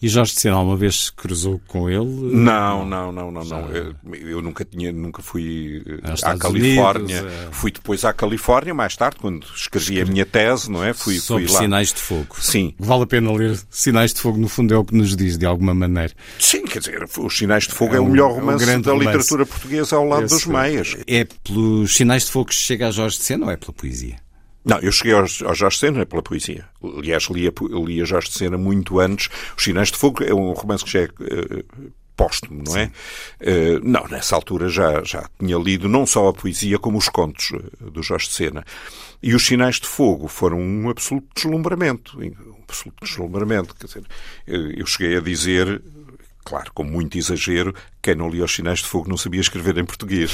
E 0.00 0.08
Jorge 0.08 0.34
de 0.34 0.40
Sena 0.40 0.56
alguma 0.56 0.76
vez 0.76 1.08
cruzou 1.10 1.60
com 1.66 1.88
ele? 1.88 2.04
Não, 2.04 2.84
não, 2.84 3.10
não, 3.10 3.30
não, 3.30 3.44
não. 3.44 3.68
Eu, 3.70 3.94
eu 4.12 4.42
nunca 4.42 4.64
tinha, 4.64 4.92
nunca 4.92 5.22
fui 5.22 5.82
à 6.22 6.36
Califórnia. 6.36 7.22
Unidos, 7.22 7.32
é... 7.32 7.48
Fui 7.50 7.70
depois 7.70 8.04
à 8.04 8.12
Califórnia, 8.12 8.74
mais 8.74 8.96
tarde, 8.96 9.16
quando 9.20 9.46
escrevi 9.54 10.00
a 10.00 10.04
minha 10.04 10.26
tese, 10.26 10.70
não 10.70 10.84
é? 10.84 10.92
Fui, 10.92 11.18
Sobre 11.18 11.46
fui 11.46 11.54
lá. 11.54 11.60
Sinais 11.60 11.92
de 11.92 12.00
Fogo. 12.00 12.36
Sim. 12.38 12.74
Vale 12.78 13.04
a 13.04 13.06
pena 13.06 13.32
ler 13.32 13.58
Sinais 13.70 14.12
de 14.12 14.20
Fogo, 14.20 14.38
no 14.38 14.48
fundo 14.48 14.74
é 14.74 14.76
o 14.76 14.84
que 14.84 14.94
nos 14.94 15.16
diz, 15.16 15.38
de 15.38 15.46
alguma 15.46 15.72
maneira. 15.74 16.12
Sim, 16.38 16.64
quer 16.64 16.80
dizer, 16.80 17.04
Os 17.18 17.36
Sinais 17.38 17.64
de 17.66 17.72
Fogo 17.72 17.94
é, 17.94 17.96
é 17.96 18.00
um, 18.00 18.06
o 18.06 18.10
melhor 18.10 18.32
romance 18.32 18.68
é 18.70 18.76
um 18.76 18.80
da 18.80 18.92
romance. 18.92 19.06
literatura 19.06 19.46
portuguesa 19.46 19.96
ao 19.96 20.04
lado 20.06 20.24
Esse, 20.24 20.34
dos 20.34 20.46
meias. 20.46 20.96
É 21.06 21.24
pelos 21.42 21.94
Sinais 21.96 22.26
de 22.26 22.30
Fogo 22.30 22.50
que 22.50 22.54
chega 22.54 22.88
a 22.88 22.90
Jorge 22.90 23.16
de 23.16 23.24
Sena 23.24 23.46
ou 23.46 23.52
é 23.52 23.56
pela 23.56 23.72
poesia? 23.72 24.16
Não, 24.64 24.78
eu 24.78 24.90
cheguei 24.90 25.12
ao, 25.12 25.20
ao 25.20 25.54
Jorge 25.54 25.78
Sena 25.78 26.06
pela 26.06 26.22
poesia. 26.22 26.66
Aliás, 26.82 27.24
lia, 27.24 27.52
lia 27.60 28.04
Jorge 28.04 28.30
Sena 28.30 28.56
muito 28.56 28.98
antes. 28.98 29.28
Os 29.56 29.62
Sinais 29.62 29.90
de 29.90 29.98
Fogo 29.98 30.24
é 30.24 30.32
um 30.32 30.52
romance 30.52 30.84
que 30.84 30.90
já 30.90 31.00
é 31.00 31.04
uh, 31.04 31.92
póstumo, 32.16 32.62
não 32.66 32.76
é? 32.76 32.90
Uh, 33.40 33.80
não, 33.82 34.06
nessa 34.08 34.34
altura 34.34 34.68
já, 34.68 35.02
já 35.04 35.28
tinha 35.38 35.58
lido 35.58 35.88
não 35.88 36.06
só 36.06 36.28
a 36.28 36.32
poesia 36.32 36.78
como 36.78 36.96
os 36.96 37.08
contos 37.08 37.50
uh, 37.50 37.90
do 37.90 38.02
Jorge 38.02 38.30
Sena. 38.30 38.64
E 39.22 39.34
os 39.34 39.44
Sinais 39.46 39.76
de 39.76 39.86
Fogo 39.86 40.28
foram 40.28 40.58
um 40.58 40.88
absoluto 40.88 41.28
deslumbramento. 41.34 42.18
Um 42.18 42.62
absoluto 42.62 43.04
deslumbramento. 43.04 43.74
Quer 43.74 43.86
dizer, 43.86 44.04
eu 44.46 44.86
cheguei 44.86 45.16
a 45.16 45.20
dizer 45.20 45.82
claro, 46.44 46.70
com 46.74 46.84
muito 46.84 47.16
exagero, 47.16 47.74
quem 48.02 48.14
não 48.14 48.28
lia 48.28 48.44
os 48.44 48.54
Sinais 48.54 48.80
de 48.80 48.86
Fogo 48.86 49.08
não 49.08 49.16
sabia 49.16 49.40
escrever 49.40 49.78
em 49.78 49.84
português. 49.84 50.32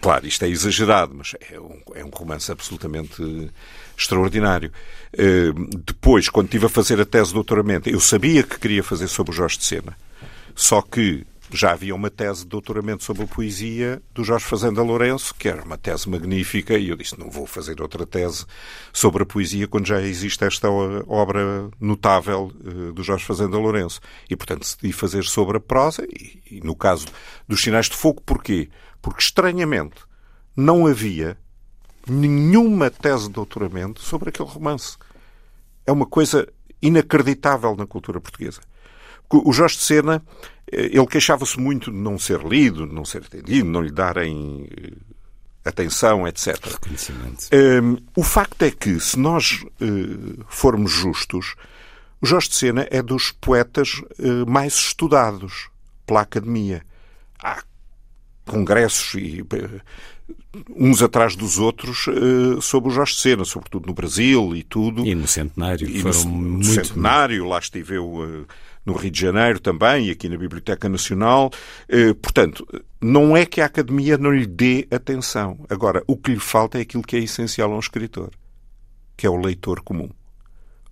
Claro, 0.00 0.26
isto 0.26 0.44
é 0.44 0.48
exagerado, 0.48 1.14
mas 1.14 1.34
é 1.50 1.60
um, 1.60 1.80
é 1.94 2.04
um 2.04 2.10
romance 2.10 2.50
absolutamente 2.50 3.50
extraordinário. 3.96 4.72
Uh, 5.12 5.76
depois, 5.84 6.28
quando 6.28 6.46
estive 6.46 6.66
a 6.66 6.70
fazer 6.70 7.00
a 7.00 7.04
tese 7.04 7.28
de 7.28 7.34
doutoramento, 7.34 7.88
eu 7.88 8.00
sabia 8.00 8.42
que 8.42 8.58
queria 8.58 8.82
fazer 8.82 9.08
sobre 9.08 9.32
o 9.32 9.34
Jorge 9.34 9.58
de 9.58 9.64
Sena. 9.64 9.96
Só 10.54 10.80
que 10.80 11.26
já 11.54 11.72
havia 11.72 11.94
uma 11.94 12.10
tese 12.10 12.42
de 12.42 12.48
doutoramento 12.48 13.04
sobre 13.04 13.24
a 13.24 13.26
poesia 13.26 14.02
do 14.12 14.24
Jorge 14.24 14.44
Fazenda 14.44 14.82
Lourenço, 14.82 15.34
que 15.34 15.48
era 15.48 15.62
uma 15.62 15.78
tese 15.78 16.08
magnífica, 16.08 16.76
e 16.76 16.88
eu 16.88 16.96
disse, 16.96 17.18
não 17.18 17.30
vou 17.30 17.46
fazer 17.46 17.80
outra 17.80 18.04
tese 18.04 18.44
sobre 18.92 19.22
a 19.22 19.26
poesia 19.26 19.68
quando 19.68 19.86
já 19.86 20.00
existe 20.00 20.44
esta 20.44 20.68
obra 20.70 21.70
notável 21.80 22.52
uh, 22.64 22.92
do 22.92 23.02
Jorge 23.02 23.24
Fazenda 23.24 23.56
Lourenço. 23.56 24.00
E, 24.28 24.36
portanto, 24.36 24.60
decidi 24.60 24.92
fazer 24.92 25.24
sobre 25.24 25.58
a 25.58 25.60
prosa, 25.60 26.04
e, 26.04 26.42
e 26.50 26.60
no 26.60 26.74
caso 26.74 27.06
dos 27.46 27.62
Sinais 27.62 27.88
de 27.88 27.96
Fogo, 27.96 28.20
porquê? 28.24 28.68
Porque, 29.00 29.22
estranhamente, 29.22 30.02
não 30.56 30.86
havia 30.86 31.38
nenhuma 32.08 32.90
tese 32.90 33.28
de 33.28 33.34
doutoramento 33.34 34.02
sobre 34.02 34.28
aquele 34.28 34.48
romance. 34.48 34.96
É 35.86 35.92
uma 35.92 36.06
coisa 36.06 36.48
inacreditável 36.80 37.74
na 37.76 37.86
cultura 37.86 38.20
portuguesa. 38.20 38.60
O 39.30 39.52
Jorge 39.52 39.76
de 39.76 39.82
Sena, 39.82 40.22
eh, 40.70 40.90
ele 40.92 41.06
queixava-se 41.06 41.58
muito 41.58 41.90
de 41.90 41.96
não 41.96 42.18
ser 42.18 42.40
lido, 42.40 42.86
de 42.86 42.94
não 42.94 43.04
ser 43.04 43.18
atendido, 43.18 43.48
de 43.48 43.62
não 43.62 43.80
lhe 43.80 43.90
darem 43.90 44.68
eh, 44.70 44.92
atenção, 45.64 46.26
etc. 46.26 46.56
Reconhecimento. 46.64 47.46
Um, 47.52 47.56
ehm, 47.56 47.96
o 48.14 48.22
facto 48.22 48.62
é 48.62 48.70
que, 48.70 49.00
se 49.00 49.18
nós 49.18 49.64
uh, 49.80 50.44
formos 50.48 50.90
justos, 50.90 51.54
o 52.20 52.26
Jorge 52.26 52.48
de 52.48 52.54
Sena 52.54 52.86
é 52.90 53.02
dos 53.02 53.32
poetas 53.32 54.00
uh, 54.18 54.48
mais 54.48 54.74
estudados 54.74 55.68
pela 56.06 56.20
academia. 56.20 56.84
Há 57.42 57.62
congressos 58.46 59.14
e 59.14 59.40
uh, 59.42 59.80
uns 60.76 61.02
atrás 61.02 61.34
dos 61.34 61.58
outros 61.58 62.06
sobre 62.62 62.88
o 62.90 62.92
Jorge 62.92 63.16
Sena, 63.16 63.44
sobretudo 63.44 63.86
no 63.86 63.94
Brasil 63.94 64.54
e 64.54 64.62
tudo. 64.62 65.04
E 65.04 65.14
no 65.14 65.26
Centenário. 65.26 65.88
E 65.88 66.00
foram 66.00 66.24
no, 66.24 66.30
muito... 66.30 66.66
Centenário, 66.66 67.44
lá 67.44 67.58
estive 67.58 67.96
eu 67.96 68.46
no 68.84 68.92
Rio 68.94 69.10
de 69.10 69.20
Janeiro 69.20 69.58
também, 69.58 70.06
e 70.06 70.10
aqui 70.10 70.28
na 70.28 70.36
Biblioteca 70.36 70.88
Nacional. 70.88 71.50
Uh, 71.88 72.14
portanto, 72.16 72.66
não 73.00 73.36
é 73.36 73.46
que 73.46 73.60
a 73.60 73.66
Academia 73.66 74.18
não 74.18 74.32
lhe 74.32 74.46
dê 74.46 74.86
atenção. 74.90 75.58
Agora, 75.68 76.02
o 76.06 76.16
que 76.16 76.32
lhe 76.32 76.40
falta 76.40 76.78
é 76.78 76.82
aquilo 76.82 77.02
que 77.02 77.16
é 77.16 77.20
essencial 77.20 77.72
a 77.72 77.76
um 77.76 77.80
escritor, 77.80 78.30
que 79.16 79.26
é 79.26 79.30
o 79.30 79.36
leitor 79.36 79.80
comum. 79.82 80.10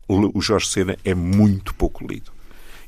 O, 0.09 0.41
Jorge 0.43 0.67
Sena 0.67 0.97
é 1.05 1.15
muito 1.15 1.75
pouco 1.75 2.07
lido. 2.07 2.31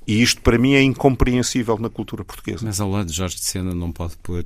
E 0.07 0.21
isto, 0.23 0.43
para 0.43 0.59
mim, 0.59 0.75
é 0.75 0.83
incompreensível 0.83 1.79
na 1.79 1.89
cultura 1.89 2.23
portuguesa. 2.23 2.67
Mas 2.67 2.81
ao 2.81 2.91
lado 2.91 3.07
de 3.07 3.17
Jorge 3.17 3.37
de 3.37 3.45
Sena 3.45 3.75
não 3.75 3.91
pode 3.91 4.17
pôr 4.19 4.45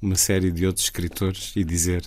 uma 0.00 0.14
série 0.14 0.52
de 0.52 0.64
outros 0.64 0.84
escritores 0.84 1.52
e 1.56 1.64
dizer 1.64 2.06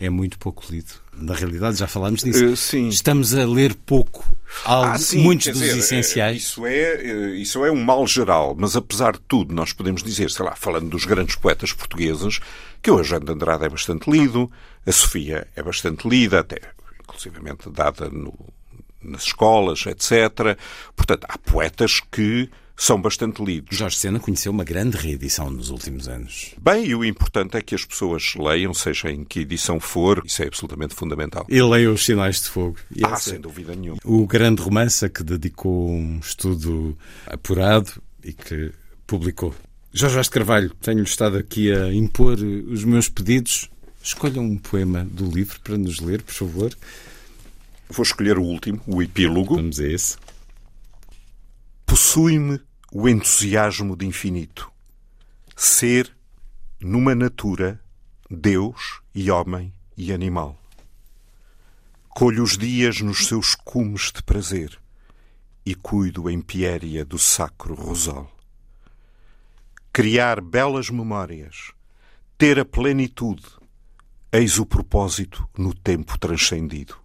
é 0.00 0.08
muito 0.08 0.38
pouco 0.38 0.64
lido. 0.70 0.94
Na 1.14 1.34
realidade, 1.34 1.76
já 1.76 1.86
falámos 1.86 2.22
disso. 2.22 2.76
Uh. 2.76 2.88
Estamos 2.88 3.34
a 3.34 3.46
ler 3.46 3.74
pouco, 3.74 4.24
algo, 4.64 4.92
ah, 4.92 4.98
sim, 4.98 5.22
muitos 5.22 5.48
dos 5.48 5.60
dizer, 5.60 5.78
essenciais. 5.78 6.38
Isso 6.38 6.66
é, 6.66 7.04
isso 7.36 7.64
é 7.64 7.70
um 7.70 7.84
mal 7.84 8.06
geral, 8.06 8.56
mas 8.58 8.74
apesar 8.74 9.12
de 9.12 9.20
tudo, 9.28 9.54
nós 9.54 9.74
podemos 9.74 10.02
dizer, 10.02 10.30
sei 10.30 10.44
lá, 10.44 10.56
falando 10.56 10.88
dos 10.88 11.04
grandes 11.04 11.36
poetas 11.36 11.74
portugueses, 11.74 12.40
que 12.80 12.90
o 12.90 12.98
Eugênio 12.98 13.26
de 13.26 13.32
Andrade 13.32 13.66
é 13.66 13.68
bastante 13.68 14.10
lido, 14.10 14.50
a 14.86 14.92
Sofia 14.92 15.46
é 15.54 15.62
bastante 15.62 16.08
lida, 16.08 16.40
até 16.40 16.58
inclusivamente 17.02 17.68
dada 17.68 18.08
no, 18.08 18.34
nas 19.02 19.24
escolas, 19.24 19.84
etc. 19.84 20.56
Portanto, 20.96 21.26
há 21.28 21.36
poetas 21.36 22.00
que 22.10 22.48
são 22.80 23.00
bastante 23.00 23.44
lidos. 23.44 23.76
Jorge 23.76 23.96
Sena 23.96 24.18
conheceu 24.18 24.50
uma 24.50 24.64
grande 24.64 24.96
reedição 24.96 25.50
nos 25.50 25.68
últimos 25.68 26.08
anos. 26.08 26.54
Bem, 26.58 26.86
e 26.86 26.94
o 26.94 27.04
importante 27.04 27.58
é 27.58 27.60
que 27.60 27.74
as 27.74 27.84
pessoas 27.84 28.34
leiam, 28.34 28.72
seja 28.72 29.10
em 29.10 29.22
que 29.22 29.40
edição 29.40 29.78
for, 29.78 30.22
isso 30.24 30.42
é 30.42 30.46
absolutamente 30.46 30.94
fundamental. 30.94 31.44
E 31.50 31.60
leiam 31.60 31.92
os 31.92 32.06
Sinais 32.06 32.40
de 32.40 32.48
Fogo. 32.48 32.78
E 32.96 33.04
ah, 33.04 33.16
sem 33.16 33.38
dúvida 33.38 33.76
nenhuma. 33.76 34.00
O 34.02 34.26
grande 34.26 34.62
romance 34.62 35.04
a 35.04 35.10
que 35.10 35.22
dedicou 35.22 35.90
um 35.90 36.20
estudo 36.20 36.96
apurado 37.26 38.02
e 38.24 38.32
que 38.32 38.72
publicou. 39.06 39.54
Jorge 39.92 40.14
Vaz 40.14 40.30
Carvalho, 40.30 40.70
tenho 40.80 41.02
estado 41.02 41.36
aqui 41.36 41.70
a 41.70 41.92
impor 41.92 42.38
os 42.38 42.82
meus 42.84 43.10
pedidos. 43.10 43.68
Escolha 44.02 44.40
um 44.40 44.56
poema 44.56 45.04
do 45.04 45.26
livro 45.30 45.60
para 45.60 45.76
nos 45.76 46.00
ler, 46.00 46.22
por 46.22 46.32
favor. 46.32 46.74
Vou 47.90 48.02
escolher 48.02 48.38
o 48.38 48.42
último, 48.42 48.80
o 48.86 49.02
epílogo. 49.02 49.56
Vamos 49.56 49.78
a 49.78 49.86
esse. 49.86 50.16
Possui-me 51.84 52.58
o 52.92 53.08
entusiasmo 53.08 53.96
de 53.96 54.04
infinito. 54.04 54.70
Ser, 55.56 56.12
numa 56.80 57.14
natura, 57.14 57.80
Deus 58.28 59.00
e 59.14 59.30
homem 59.30 59.72
e 59.96 60.12
animal. 60.12 60.58
Colho 62.08 62.42
os 62.42 62.58
dias 62.58 63.00
nos 63.00 63.28
seus 63.28 63.54
cumes 63.54 64.10
de 64.12 64.22
prazer 64.22 64.76
e 65.64 65.74
cuido 65.74 66.28
em 66.28 66.40
piéria 66.40 67.04
do 67.04 67.18
sacro 67.18 67.74
rosal. 67.74 68.30
Criar 69.92 70.40
belas 70.40 70.90
memórias, 70.90 71.72
ter 72.36 72.58
a 72.58 72.64
plenitude, 72.64 73.44
eis 74.32 74.58
o 74.58 74.66
propósito 74.66 75.48
no 75.56 75.72
tempo 75.72 76.18
transcendido. 76.18 76.96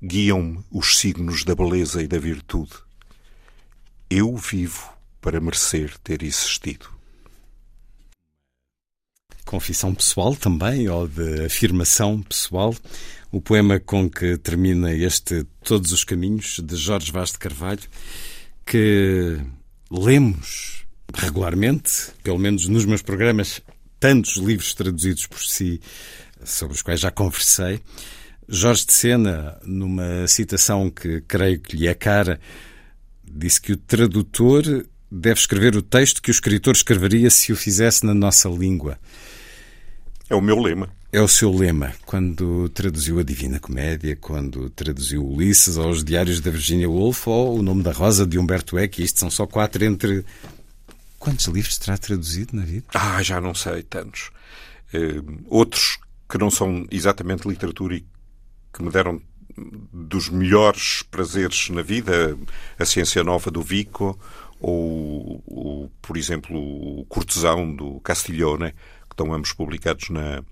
Guiam-me 0.00 0.64
os 0.70 0.98
signos 0.98 1.44
da 1.44 1.54
beleza 1.54 2.02
e 2.02 2.06
da 2.06 2.18
virtude 2.18 2.81
eu 4.12 4.36
vivo 4.36 4.92
para 5.20 5.40
merecer 5.40 5.96
ter 5.98 6.22
existido. 6.22 6.86
Confissão 9.46 9.94
pessoal 9.94 10.36
também, 10.36 10.88
ou 10.88 11.08
de 11.08 11.46
afirmação 11.46 12.20
pessoal. 12.22 12.74
O 13.30 13.40
poema 13.40 13.80
com 13.80 14.10
que 14.10 14.36
termina 14.36 14.92
este 14.92 15.44
Todos 15.64 15.92
os 15.92 16.04
Caminhos, 16.04 16.60
de 16.62 16.76
Jorge 16.76 17.10
Vaz 17.10 17.32
de 17.32 17.38
Carvalho, 17.38 17.82
que 18.66 19.40
lemos 19.90 20.84
regularmente, 21.14 22.12
pelo 22.22 22.38
menos 22.38 22.68
nos 22.68 22.84
meus 22.84 23.02
programas, 23.02 23.62
tantos 23.98 24.36
livros 24.36 24.74
traduzidos 24.74 25.26
por 25.26 25.40
si, 25.40 25.80
sobre 26.44 26.74
os 26.74 26.82
quais 26.82 27.00
já 27.00 27.10
conversei. 27.10 27.80
Jorge 28.48 28.84
de 28.86 28.92
Sena, 28.92 29.58
numa 29.64 30.26
citação 30.26 30.90
que 30.90 31.22
creio 31.22 31.60
que 31.60 31.76
lhe 31.76 31.86
é 31.86 31.94
cara, 31.94 32.38
disse 33.32 33.60
que 33.60 33.72
o 33.72 33.76
tradutor 33.76 34.62
deve 35.10 35.40
escrever 35.40 35.76
o 35.76 35.82
texto 35.82 36.22
que 36.22 36.30
o 36.30 36.32
escritor 36.32 36.74
escreveria 36.74 37.30
se 37.30 37.52
o 37.52 37.56
fizesse 37.56 38.04
na 38.04 38.14
nossa 38.14 38.48
língua. 38.48 38.98
É 40.28 40.34
o 40.34 40.40
meu 40.40 40.58
lema. 40.58 40.88
É 41.12 41.20
o 41.20 41.28
seu 41.28 41.52
lema. 41.52 41.92
Quando 42.06 42.68
traduziu 42.70 43.18
a 43.18 43.22
Divina 43.22 43.60
Comédia, 43.60 44.16
quando 44.16 44.70
traduziu 44.70 45.22
Ulisses 45.22 45.76
aos 45.76 46.02
Diários 46.02 46.40
da 46.40 46.50
Virginia 46.50 46.88
Woolf 46.88 47.26
ou 47.26 47.58
O 47.58 47.62
Nome 47.62 47.82
da 47.82 47.92
Rosa 47.92 48.26
de 48.26 48.38
Humberto 48.38 48.78
Eco, 48.78 49.02
isto 49.02 49.20
são 49.20 49.30
só 49.30 49.46
quatro 49.46 49.84
entre. 49.84 50.24
Quantos 51.18 51.46
livros 51.46 51.76
terá 51.78 51.98
traduzido 51.98 52.56
na 52.56 52.64
vida? 52.64 52.86
Ah, 52.94 53.22
já 53.22 53.40
não 53.40 53.54
sei, 53.54 53.82
tantos. 53.82 54.30
Uh, 54.92 55.44
outros 55.46 55.98
que 56.28 56.38
não 56.38 56.50
são 56.50 56.86
exatamente 56.90 57.46
literatura 57.46 57.96
e 57.96 58.04
que 58.72 58.82
me 58.82 58.90
deram 58.90 59.20
dos 59.92 60.28
melhores 60.28 61.02
prazeres 61.02 61.68
na 61.70 61.82
vida, 61.82 62.36
a 62.78 62.84
ciência 62.84 63.22
nova 63.22 63.50
do 63.50 63.62
Vico, 63.62 64.18
ou, 64.60 65.42
ou 65.46 65.92
por 66.00 66.16
exemplo, 66.16 66.56
o 66.56 67.04
Cortesão 67.06 67.74
do 67.74 68.00
Castiglione, 68.00 68.72
que 68.72 69.14
estão 69.14 69.32
ambos 69.32 69.52
publicados 69.52 70.10
na, 70.10 70.42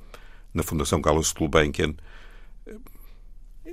na 0.53 0.63
Fundação 0.63 1.01
Carlos 1.01 1.33
Gulbenkian. 1.33 1.95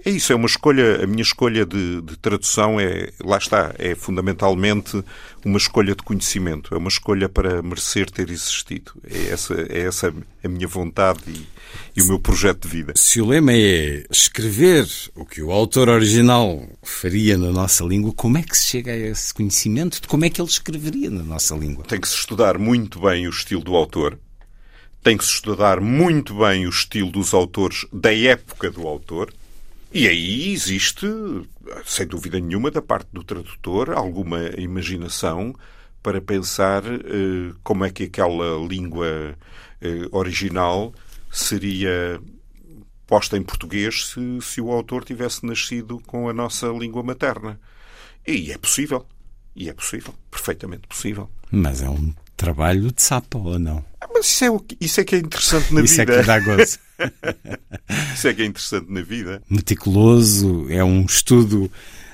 É 0.06 0.10
isso, 0.10 0.32
é 0.32 0.36
uma 0.36 0.46
escolha, 0.46 1.04
a 1.04 1.08
minha 1.08 1.22
escolha 1.22 1.66
de, 1.66 2.02
de, 2.02 2.18
tradução 2.18 2.80
é, 2.80 3.12
lá 3.24 3.38
está, 3.38 3.74
é 3.78 3.96
fundamentalmente 3.96 5.04
uma 5.44 5.58
escolha 5.58 5.96
de 5.96 6.04
conhecimento, 6.04 6.74
é 6.74 6.78
uma 6.78 6.88
escolha 6.88 7.28
para 7.28 7.62
merecer 7.62 8.10
ter 8.10 8.30
existido. 8.30 8.92
É 9.04 9.32
essa, 9.32 9.54
é 9.70 9.80
essa 9.80 10.14
a 10.44 10.48
minha 10.48 10.68
vontade 10.68 11.20
e, 11.28 11.48
e 11.96 12.02
o 12.02 12.06
meu 12.06 12.20
projeto 12.20 12.68
de 12.68 12.68
vida. 12.68 12.94
Se 12.96 13.22
o 13.22 13.26
lema 13.26 13.52
é 13.54 14.06
escrever 14.10 14.88
o 15.16 15.26
que 15.26 15.42
o 15.42 15.52
autor 15.52 15.90
original 15.90 16.68
faria 16.84 17.38
na 17.38 17.52
nossa 17.52 17.84
língua, 17.84 18.14
como 18.14 18.38
é 18.38 18.44
que 18.44 18.58
se 18.58 18.68
chega 18.68 18.92
a 18.92 18.98
esse 18.98 19.34
conhecimento 19.34 20.02
de 20.02 20.08
como 20.08 20.26
é 20.26 20.30
que 20.30 20.42
ele 20.42 20.50
escreveria 20.50 21.10
na 21.10 21.24
nossa 21.24 21.56
língua? 21.56 21.84
Tem 21.86 22.00
que 22.00 22.08
se 22.08 22.16
estudar 22.16 22.58
muito 22.58 23.02
bem 23.02 23.28
o 23.28 23.30
estilo 23.30 23.62
do 23.62 23.76
autor, 23.76 24.18
tem 25.04 25.18
que 25.18 25.26
se 25.26 25.32
estudar 25.32 25.80
muito 25.80 26.34
bem 26.36 26.66
o 26.66 26.70
estilo 26.70 27.10
dos 27.12 27.34
autores 27.34 27.86
da 27.92 28.14
época 28.14 28.70
do 28.70 28.88
autor 28.88 29.34
e 29.94 30.08
aí 30.08 30.52
existe, 30.52 31.08
sem 31.86 32.08
dúvida 32.08 32.40
nenhuma, 32.40 32.70
da 32.70 32.82
parte 32.82 33.08
do 33.12 33.24
tradutor, 33.24 33.92
alguma 33.92 34.50
imaginação 34.58 35.56
para 36.04 36.22
pensar 36.22 36.84
uh, 36.86 37.56
como 37.64 37.86
é 37.86 37.90
que 37.90 38.04
aquela 38.04 38.66
língua 38.68 39.36
uh, 39.82 40.18
original 40.18 40.94
seria 41.32 42.20
posta 43.08 43.38
em 43.38 43.44
português 43.44 44.08
se, 44.08 44.42
se 44.42 44.62
o 44.62 44.72
autor 44.72 45.06
tivesse 45.06 45.46
nascido 45.46 46.00
com 46.06 46.30
a 46.30 46.34
nossa 46.34 46.68
língua 46.68 47.02
materna. 47.02 47.60
E 48.28 48.52
é 48.52 48.58
possível. 48.58 49.06
E 49.56 49.70
é 49.70 49.74
possível. 49.74 50.14
Perfeitamente 50.30 50.86
possível. 50.88 51.30
Mas 51.50 51.82
é 51.82 51.90
um 51.90 52.14
trabalho 52.36 52.92
de 52.92 53.02
sapo, 53.02 53.40
ou 53.40 53.58
não? 53.58 53.84
Mas 54.18 54.28
isso 54.28 54.46
é, 54.46 54.50
o 54.50 54.60
que, 54.60 54.78
isso 54.82 55.02
é 55.02 55.04
que 55.04 55.16
é 55.16 55.20
interessante 55.20 55.74
na 55.74 55.82
isso 55.82 55.96
vida. 55.96 56.12
Isso 56.12 56.20
é 56.20 56.22
que 56.22 56.28
dá 56.28 56.40
gozo. 56.40 56.80
isso 58.14 58.28
é 58.28 58.34
que 58.34 58.42
é 58.42 58.46
interessante 58.46 58.92
na 58.92 59.02
vida. 59.02 59.42
Meticuloso, 59.50 60.68
é 60.70 60.84
um 60.84 61.06
estudo 61.06 61.72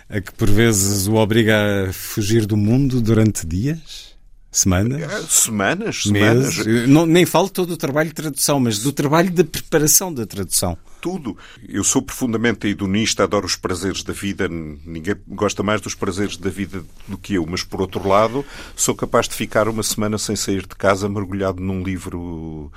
a 0.09 0.21
que 0.21 0.31
por 0.33 0.49
vezes 0.49 1.07
o 1.07 1.15
obriga 1.15 1.89
a 1.89 1.93
fugir 1.93 2.45
do 2.45 2.57
mundo 2.57 3.01
durante 3.01 3.47
dias? 3.47 4.12
Semanas? 4.53 5.01
É, 5.01 5.21
semanas, 5.23 6.03
semanas. 6.03 6.57
Meses. 6.57 6.87
Não, 6.87 7.07
nem 7.07 7.25
falo 7.25 7.49
todo 7.49 7.71
o 7.71 7.77
trabalho 7.77 8.09
de 8.09 8.15
tradução, 8.15 8.59
mas 8.59 8.77
do 8.77 8.91
trabalho 8.93 9.31
de 9.31 9.43
preparação 9.43 10.13
da 10.13 10.27
tradução. 10.27 10.77
Tudo. 11.01 11.35
Eu 11.67 11.83
sou 11.83 12.03
profundamente 12.03 12.67
hedonista, 12.67 13.23
adoro 13.23 13.47
os 13.47 13.55
prazeres 13.55 14.03
da 14.03 14.13
vida. 14.13 14.47
Ninguém 14.47 15.15
gosta 15.27 15.63
mais 15.63 15.81
dos 15.81 15.95
prazeres 15.95 16.37
da 16.37 16.51
vida 16.51 16.83
do 17.07 17.17
que 17.17 17.33
eu, 17.33 17.47
mas 17.47 17.63
por 17.63 17.81
outro 17.81 18.07
lado, 18.07 18.45
sou 18.75 18.93
capaz 18.93 19.27
de 19.27 19.33
ficar 19.33 19.67
uma 19.67 19.81
semana 19.81 20.19
sem 20.19 20.35
sair 20.35 20.61
de 20.61 20.75
casa 20.75 21.09
mergulhado 21.09 21.59
num 21.59 21.81
livro 21.81 22.71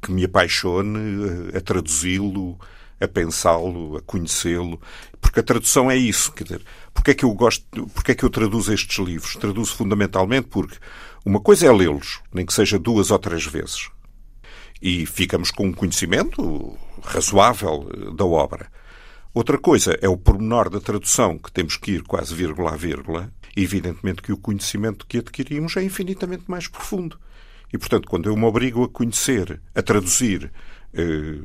que 0.00 0.10
me 0.10 0.24
apaixone, 0.24 1.50
a 1.54 1.60
traduzi-lo, 1.60 2.58
a 2.98 3.06
pensá-lo, 3.06 3.98
a 3.98 4.00
conhecê-lo. 4.00 4.80
Porque 5.20 5.40
a 5.40 5.42
tradução 5.42 5.90
é 5.90 5.96
isso. 5.96 6.32
Quer 6.32 6.44
dizer, 6.44 6.62
porque 6.94 7.10
é 7.10 7.14
que 7.14 7.26
eu 7.26 7.32
gosto, 7.34 7.64
porque 7.94 8.12
é 8.12 8.14
que 8.14 8.24
eu 8.24 8.30
traduzo 8.30 8.72
estes 8.72 8.98
livros? 9.04 9.36
Traduzo 9.36 9.76
fundamentalmente 9.76 10.48
porque 10.48 10.76
uma 11.24 11.40
coisa 11.40 11.66
é 11.66 11.72
lê-los, 11.72 12.20
nem 12.32 12.46
que 12.46 12.52
seja 12.52 12.78
duas 12.78 13.10
ou 13.10 13.18
três 13.18 13.44
vezes. 13.44 13.90
E 14.80 15.04
ficamos 15.04 15.50
com 15.50 15.66
um 15.66 15.72
conhecimento 15.72 16.78
razoável 17.02 17.90
eh, 17.92 18.14
da 18.14 18.24
obra. 18.24 18.70
Outra 19.32 19.58
coisa 19.58 19.96
é 20.00 20.08
o 20.08 20.16
pormenor 20.16 20.70
da 20.70 20.80
tradução, 20.80 21.38
que 21.38 21.52
temos 21.52 21.76
que 21.76 21.92
ir 21.92 22.02
quase 22.02 22.34
vírgula 22.34 22.72
a 22.72 22.76
vírgula. 22.76 23.32
Evidentemente 23.56 24.22
que 24.22 24.32
o 24.32 24.36
conhecimento 24.36 25.06
que 25.06 25.18
adquirimos 25.18 25.76
é 25.76 25.82
infinitamente 25.82 26.44
mais 26.48 26.66
profundo. 26.66 27.18
E, 27.72 27.78
portanto, 27.78 28.08
quando 28.08 28.28
eu 28.28 28.36
me 28.36 28.44
obrigo 28.44 28.82
a 28.82 28.88
conhecer, 28.88 29.60
a 29.74 29.82
traduzir 29.82 30.50
eh, 30.94 31.38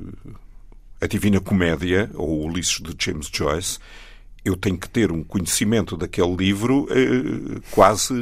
a 1.01 1.05
Divina 1.05 1.39
Comédia, 1.39 2.09
ou 2.15 2.45
Ulisses 2.45 2.79
de 2.81 2.95
James 2.97 3.29
Joyce, 3.31 3.77
eu 4.45 4.55
tenho 4.55 4.77
que 4.77 4.87
ter 4.87 5.11
um 5.11 5.23
conhecimento 5.23 5.97
daquele 5.97 6.35
livro 6.35 6.87
eh, 6.91 7.59
quase 7.71 8.13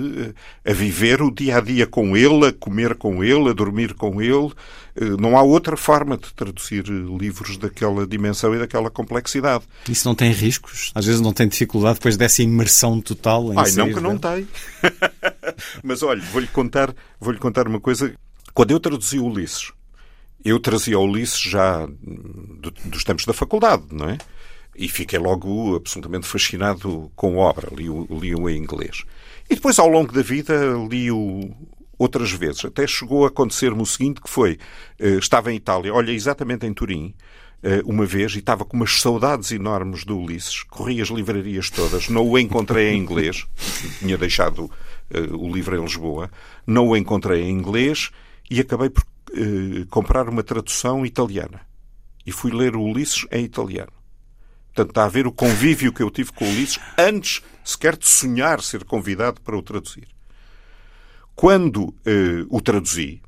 eh, 0.64 0.72
a 0.72 0.74
viver 0.74 1.22
o 1.22 1.30
dia 1.30 1.58
a 1.58 1.60
dia 1.60 1.86
com 1.86 2.16
ele, 2.16 2.48
a 2.48 2.54
comer 2.54 2.96
com 2.96 3.22
ele, 3.22 3.50
a 3.50 3.54
dormir 3.54 3.94
com 3.94 4.22
ele. 4.22 4.54
Eh, 4.96 5.18
não 5.20 5.38
há 5.38 5.44
outra 5.44 5.76
forma 5.76 6.16
de 6.16 6.34
traduzir 6.34 6.86
livros 6.86 7.58
daquela 7.58 8.08
dimensão 8.08 8.56
e 8.56 8.60
daquela 8.60 8.90
complexidade. 8.90 9.66
Isso 9.90 10.08
não 10.08 10.16
tem 10.16 10.32
riscos? 10.32 10.92
Às 10.96 11.06
vezes 11.06 11.20
não 11.20 11.34
tem 11.34 11.46
dificuldade 11.46 11.96
depois 11.96 12.16
dessa 12.16 12.42
imersão 12.42 13.02
total 13.02 13.52
em 13.52 13.58
Ai, 13.58 13.72
não 13.74 13.94
que 13.94 14.00
não 14.00 14.18
tem. 14.18 14.48
Mas 15.84 16.02
olha, 16.04 16.22
vou-lhe 16.32 16.48
contar, 16.48 16.96
vou-lhe 17.20 17.38
contar 17.38 17.68
uma 17.68 17.82
coisa. 17.82 18.14
Quando 18.54 18.72
eu 18.72 18.80
traduzi 18.80 19.20
Ulisses, 19.20 19.74
eu 20.46 20.58
trazia 20.58 20.98
Ulisses 20.98 21.38
já 21.38 21.86
dos 22.86 23.04
tempos 23.04 23.26
da 23.26 23.34
faculdade, 23.34 23.84
não 23.92 24.10
é? 24.10 24.18
E 24.76 24.88
fiquei 24.88 25.20
logo 25.20 25.76
absolutamente 25.76 26.28
fascinado 26.28 27.12
com 27.16 27.42
a 27.42 27.46
obra. 27.46 27.70
Li-o 27.72 28.08
li 28.12 28.32
em 28.32 28.58
inglês. 28.58 29.04
E 29.50 29.56
depois, 29.56 29.78
ao 29.78 29.88
longo 29.88 30.12
da 30.12 30.22
vida, 30.22 30.54
li-o 30.90 31.52
outras 31.98 32.32
vezes. 32.32 32.66
Até 32.66 32.86
chegou 32.88 33.26
a 33.26 33.28
acontecer-me 33.28 33.82
o 33.82 33.86
seguinte, 33.86 34.22
que 34.22 34.30
foi, 34.30 34.58
eh, 35.00 35.16
estava 35.16 35.52
em 35.52 35.56
Itália, 35.56 35.94
olha, 35.94 36.12
exatamente 36.12 36.66
em 36.66 36.74
Turim, 36.74 37.14
eh, 37.62 37.82
uma 37.86 38.06
vez, 38.06 38.34
e 38.36 38.40
estava 38.40 38.66
com 38.66 38.76
umas 38.76 39.00
saudades 39.00 39.52
enormes 39.52 40.04
do 40.04 40.18
Ulisses, 40.18 40.64
corri 40.64 41.02
as 41.02 41.10
livrarias 41.10 41.70
todas, 41.70 42.10
não 42.10 42.28
o 42.28 42.38
encontrei 42.38 42.90
em 42.90 43.00
inglês, 43.00 43.46
tinha 44.00 44.18
deixado 44.18 44.66
uh, 44.66 45.38
o 45.38 45.54
livro 45.54 45.78
em 45.78 45.82
Lisboa, 45.82 46.30
não 46.68 46.90
o 46.90 46.98
encontrei 46.98 47.44
em 47.44 47.52
inglês 47.52 48.12
e 48.50 48.60
acabei 48.60 48.90
por 48.90 49.04
comprar 49.90 50.30
uma 50.30 50.44
tradução 50.44 51.04
italiana. 51.04 51.62
E 52.24 52.32
fui 52.32 52.52
ler 52.52 52.76
o 52.76 52.84
Ulisses 52.84 53.26
em 53.32 53.44
italiano. 53.44 53.92
Portanto, 54.74 54.90
está 54.90 55.06
a 55.06 55.10
ver 55.10 55.28
o 55.28 55.32
convívio 55.32 55.94
que 55.94 56.02
eu 56.02 56.10
tive 56.10 56.32
com 56.32 56.46
o 56.46 56.48
Ulisses 56.48 56.80
antes 56.98 57.44
sequer 57.64 57.96
de 57.96 58.08
sonhar 58.08 58.60
ser 58.62 58.84
convidado 58.84 59.40
para 59.40 59.56
o 59.56 59.62
traduzir. 59.62 60.08
Quando 61.36 61.96
eh, 62.06 62.44
o 62.50 62.60
traduzi, 62.60 63.22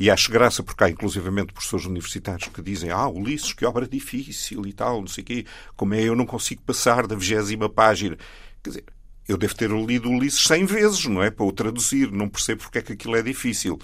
e 0.00 0.10
acho 0.10 0.32
graça 0.32 0.62
porque 0.62 0.84
há 0.84 0.88
inclusivamente 0.88 1.52
professores 1.52 1.84
universitários 1.84 2.48
que 2.48 2.62
dizem 2.62 2.90
ah, 2.90 3.06
Ulisses, 3.06 3.52
que 3.52 3.66
obra 3.66 3.86
difícil 3.86 4.64
e 4.66 4.72
tal, 4.72 5.00
não 5.00 5.08
sei 5.08 5.22
o 5.22 5.26
quê, 5.26 5.46
como 5.76 5.94
é 5.94 6.02
eu 6.02 6.16
não 6.16 6.24
consigo 6.24 6.62
passar 6.62 7.06
da 7.06 7.14
vigésima 7.14 7.68
página. 7.68 8.16
Quer 8.62 8.70
dizer, 8.70 8.84
eu 9.28 9.36
devo 9.36 9.54
ter 9.54 9.70
lido 9.70 10.10
Ulisses 10.10 10.44
cem 10.44 10.64
vezes, 10.64 11.04
não 11.04 11.22
é? 11.22 11.30
Para 11.30 11.44
o 11.44 11.52
traduzir, 11.52 12.10
não 12.10 12.30
percebo 12.30 12.62
porque 12.62 12.78
é 12.78 12.82
que 12.82 12.92
aquilo 12.94 13.16
é 13.16 13.22
difícil. 13.22 13.78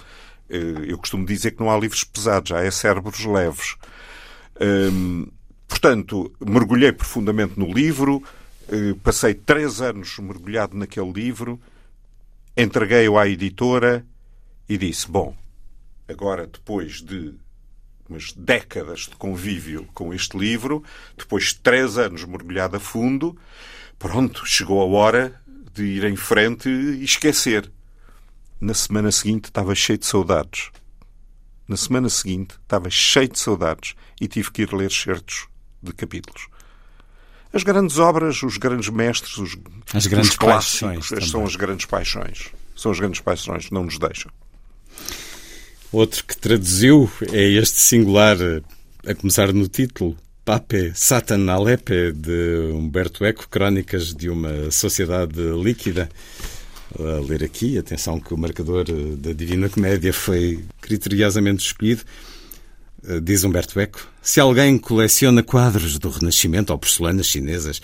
Eh, 0.49 0.85
eu 0.87 0.97
costumo 0.97 1.23
dizer 1.23 1.51
que 1.51 1.59
não 1.59 1.69
há 1.69 1.77
livros 1.77 2.03
pesados, 2.03 2.51
há 2.51 2.63
é 2.63 2.71
cérebros 2.71 3.23
leves. 3.25 3.75
Hum, 4.59 5.27
Portanto, 5.75 6.31
mergulhei 6.39 6.93
profundamente 6.93 7.59
no 7.59 7.71
livro, 7.71 8.23
eh, 8.69 8.95
passei 9.03 9.33
três 9.33 9.81
anos 9.81 10.17
mergulhado 10.19 10.75
naquele 10.75 11.11
livro, 11.11 11.59
entreguei-o 12.55 13.19
à 13.19 13.27
editora 13.27 14.03
e 14.69 14.77
disse: 14.77 15.11
Bom, 15.11 15.35
agora 16.07 16.47
depois 16.47 17.01
de 17.01 17.35
umas 18.09 18.31
décadas 18.31 19.01
de 19.01 19.17
convívio 19.17 19.85
com 19.93 20.13
este 20.13 20.37
livro, 20.37 20.81
depois 21.17 21.47
de 21.49 21.55
três 21.55 21.97
anos 21.97 22.23
mergulhado 22.23 22.77
a 22.77 22.79
fundo, 22.79 23.37
pronto, 23.99 24.45
chegou 24.45 24.81
a 24.81 24.85
hora 24.85 25.41
de 25.73 25.83
ir 25.83 26.05
em 26.05 26.15
frente 26.15 26.69
e 26.69 27.03
esquecer. 27.03 27.69
Na 28.61 28.73
semana 28.73 29.11
seguinte 29.11 29.45
estava 29.45 29.75
cheio 29.75 29.99
de 29.99 30.05
saudades. 30.05 30.71
Na 31.67 31.75
semana 31.75 32.07
seguinte 32.07 32.55
estava 32.63 32.89
cheio 32.89 33.27
de 33.27 33.37
saudades 33.37 33.93
e 34.21 34.27
tive 34.29 34.49
que 34.51 34.61
ir 34.61 34.73
ler 34.73 34.89
certos 34.89 35.53
de 35.85 35.93
capítulos. 35.93 36.47
As 37.53 37.63
grandes 37.63 37.97
obras, 37.99 38.43
os 38.43 38.57
grandes 38.57 38.89
mestres, 38.89 39.37
os, 39.37 39.57
as 39.93 40.07
grandes 40.07 40.31
os 40.31 40.37
clássicos, 40.37 41.29
são 41.29 41.45
as 41.45 41.55
grandes 41.55 41.85
paixões. 41.85 42.49
São 42.75 42.91
as 42.91 42.99
grandes 42.99 43.21
paixões, 43.21 43.71
não 43.71 43.85
nos 43.85 43.97
deixam. 43.97 44.29
Outro 45.91 46.25
que 46.25 46.35
traduziu 46.35 47.09
é 47.31 47.43
este 47.51 47.79
singular, 47.79 48.35
a 49.07 49.15
começar 49.15 49.53
no 49.53 49.67
título, 49.69 50.17
Pape 50.43 50.91
Satan 50.93 51.49
Alepe, 51.49 52.11
de 52.11 52.71
Humberto 52.73 53.23
Eco, 53.23 53.47
Crónicas 53.47 54.13
de 54.13 54.29
uma 54.29 54.69
Sociedade 54.69 55.39
Líquida. 55.63 56.09
A 56.99 57.19
ler 57.25 57.43
aqui, 57.43 57.77
atenção 57.77 58.19
que 58.19 58.33
o 58.33 58.37
marcador 58.37 58.85
da 59.17 59.33
Divina 59.33 59.69
Comédia 59.69 60.13
foi 60.13 60.63
criteriosamente 60.81 61.65
escolhido. 61.65 62.03
Eh, 63.07 63.19
diz 63.21 63.43
Humberto 63.43 63.79
Eco, 63.79 64.07
se 64.21 64.39
alguém 64.39 64.77
coleciona 64.77 65.43
quadros 65.43 65.99
do 65.99 66.09
Renascimento 66.09 66.73
ou 66.73 66.79
porcelanas 66.79 67.27
chinesas, 67.27 67.81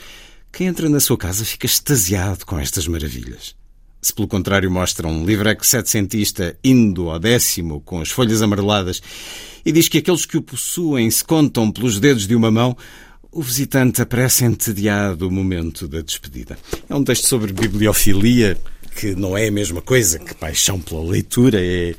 quem 0.51 0.67
entra 0.67 0.89
na 0.89 0.99
sua 0.99 1.17
casa 1.17 1.45
fica 1.45 1.65
extasiado 1.65 2.45
com 2.45 2.59
estas 2.59 2.87
maravilhas. 2.87 3.55
Se 4.01 4.11
pelo 4.11 4.27
contrário 4.27 4.71
mostra 4.71 5.07
um 5.07 5.23
livreco 5.23 5.63
setecentista 5.63 6.57
indo 6.63 7.09
ao 7.09 7.19
décimo 7.19 7.81
com 7.81 8.01
as 8.01 8.09
folhas 8.09 8.41
amareladas 8.41 8.99
e 9.63 9.71
diz 9.71 9.87
que 9.87 9.99
aqueles 9.99 10.25
que 10.25 10.37
o 10.37 10.41
possuem 10.41 11.09
se 11.11 11.23
contam 11.23 11.71
pelos 11.71 11.99
dedos 11.99 12.25
de 12.25 12.35
uma 12.35 12.49
mão, 12.49 12.75
o 13.31 13.43
visitante 13.43 14.01
aparece 14.01 14.43
entediado 14.43 15.27
o 15.27 15.31
momento 15.31 15.87
da 15.87 16.01
despedida. 16.01 16.57
É 16.89 16.95
um 16.95 17.03
texto 17.03 17.27
sobre 17.27 17.53
bibliofilia, 17.53 18.57
que 18.95 19.15
não 19.15 19.37
é 19.37 19.47
a 19.47 19.51
mesma 19.51 19.81
coisa 19.81 20.17
que 20.17 20.33
paixão 20.33 20.81
pela 20.81 21.03
leitura, 21.03 21.59
é 21.61 21.93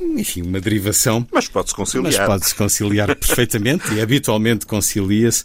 enfim, 0.00 0.42
uma 0.42 0.60
derivação. 0.60 1.26
Mas 1.30 1.48
pode-se 1.48 1.74
conciliar. 1.74 2.12
Mas 2.12 2.26
pode-se 2.26 2.54
conciliar 2.54 3.14
perfeitamente 3.16 3.94
e 3.94 4.00
habitualmente 4.00 4.66
concilia-se. 4.66 5.44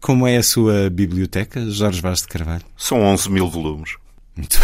Como 0.00 0.26
é 0.26 0.36
a 0.36 0.42
sua 0.42 0.88
biblioteca, 0.90 1.68
Jorge 1.70 2.00
Vaz 2.00 2.22
de 2.22 2.28
Carvalho? 2.28 2.64
São 2.76 3.00
11 3.00 3.30
mil 3.30 3.48
volumes. 3.48 3.96
Muito 4.36 4.58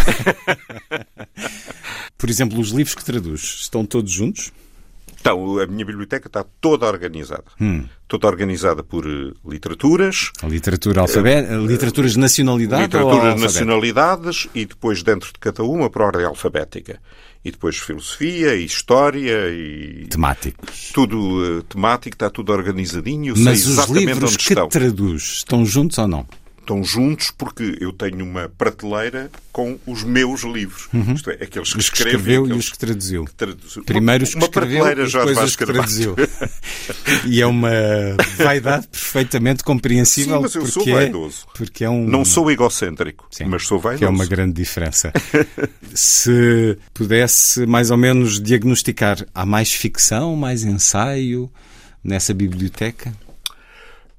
Por 2.16 2.30
exemplo, 2.30 2.60
os 2.60 2.70
livros 2.70 2.94
que 2.94 3.04
traduz 3.04 3.58
estão 3.60 3.84
todos 3.84 4.12
juntos? 4.12 4.52
Então, 5.20 5.58
a 5.58 5.66
minha 5.66 5.84
biblioteca 5.84 6.28
está 6.28 6.44
toda 6.60 6.86
organizada. 6.86 7.44
Hum. 7.60 7.84
Toda 8.06 8.28
organizada 8.28 8.82
por 8.82 9.06
uh, 9.06 9.34
literaturas. 9.44 10.30
A 10.42 10.46
literatura 10.46 11.00
alfabética, 11.00 11.58
uh, 11.58 11.66
literaturas 11.66 12.12
de 12.12 12.18
nacionalidade 12.18 12.82
Literaturas 12.82 13.34
de 13.34 13.40
nacionalidades 13.40 14.48
e 14.54 14.66
depois 14.66 15.02
dentro 15.02 15.32
de 15.32 15.38
cada 15.40 15.64
uma 15.64 15.88
por 15.88 16.02
ordem 16.02 16.26
alfabética 16.26 17.00
e 17.44 17.50
depois 17.50 17.76
filosofia 17.76 18.54
e 18.54 18.64
história 18.64 19.50
e 19.50 20.06
temáticos. 20.08 20.90
Tudo 20.92 21.58
uh, 21.58 21.62
temático, 21.64 22.14
está 22.14 22.30
tudo 22.30 22.52
organizadinho. 22.52 23.34
Mas 23.36 23.66
os 23.66 23.86
livros 23.88 24.36
que 24.36 24.52
estão. 24.52 24.68
traduz 24.68 25.22
estão 25.22 25.66
juntos 25.66 25.98
ou 25.98 26.08
não? 26.08 26.26
Estão 26.64 26.82
juntos 26.82 27.30
porque 27.30 27.76
eu 27.80 27.92
tenho 27.92 28.24
uma 28.24 28.48
prateleira 28.48 29.30
com 29.52 29.78
os 29.86 30.02
meus 30.02 30.42
livros. 30.42 30.88
Uhum. 30.92 31.12
Isto 31.12 31.30
é, 31.30 31.34
aqueles 31.34 31.72
que, 31.72 31.78
os 31.78 31.90
que 31.90 31.96
escreveu 31.98 32.48
e 32.48 32.52
os 32.52 32.70
que 32.70 32.78
traduziu. 32.78 33.24
Que 33.26 33.34
traduziu. 33.34 33.84
Primeiro 33.84 34.24
os 34.24 34.30
que 34.30 34.36
uma 34.36 34.46
escreveu 34.46 34.90
e 34.90 34.94
depois 34.94 35.38
os 35.38 35.56
que 35.56 35.66
traduziu. 35.66 36.16
e 37.26 37.40
é 37.40 37.46
uma 37.46 37.70
vaidade 38.36 38.88
perfeitamente 38.88 39.62
compreensível. 39.62 40.36
Sim, 40.36 40.42
mas 40.42 40.54
eu 40.54 40.62
porque 40.62 40.72
sou 40.72 40.92
vaidoso. 40.92 41.46
É, 41.46 41.58
porque 41.58 41.84
é 41.84 41.90
um... 41.90 42.06
Não 42.06 42.24
sou 42.24 42.50
egocêntrico, 42.50 43.26
Sim, 43.30 43.44
mas 43.44 43.66
sou 43.66 43.78
vaidoso. 43.78 43.98
Que 43.98 44.04
é 44.04 44.08
uma 44.08 44.26
grande 44.26 44.54
diferença. 44.54 45.12
Se 45.94 46.78
pudesse 46.92 47.66
mais 47.66 47.90
ou 47.90 47.96
menos 47.96 48.40
diagnosticar, 48.40 49.24
há 49.34 49.46
mais 49.46 49.72
ficção, 49.72 50.34
mais 50.34 50.64
ensaio 50.64 51.50
nessa 52.02 52.34
biblioteca? 52.34 53.12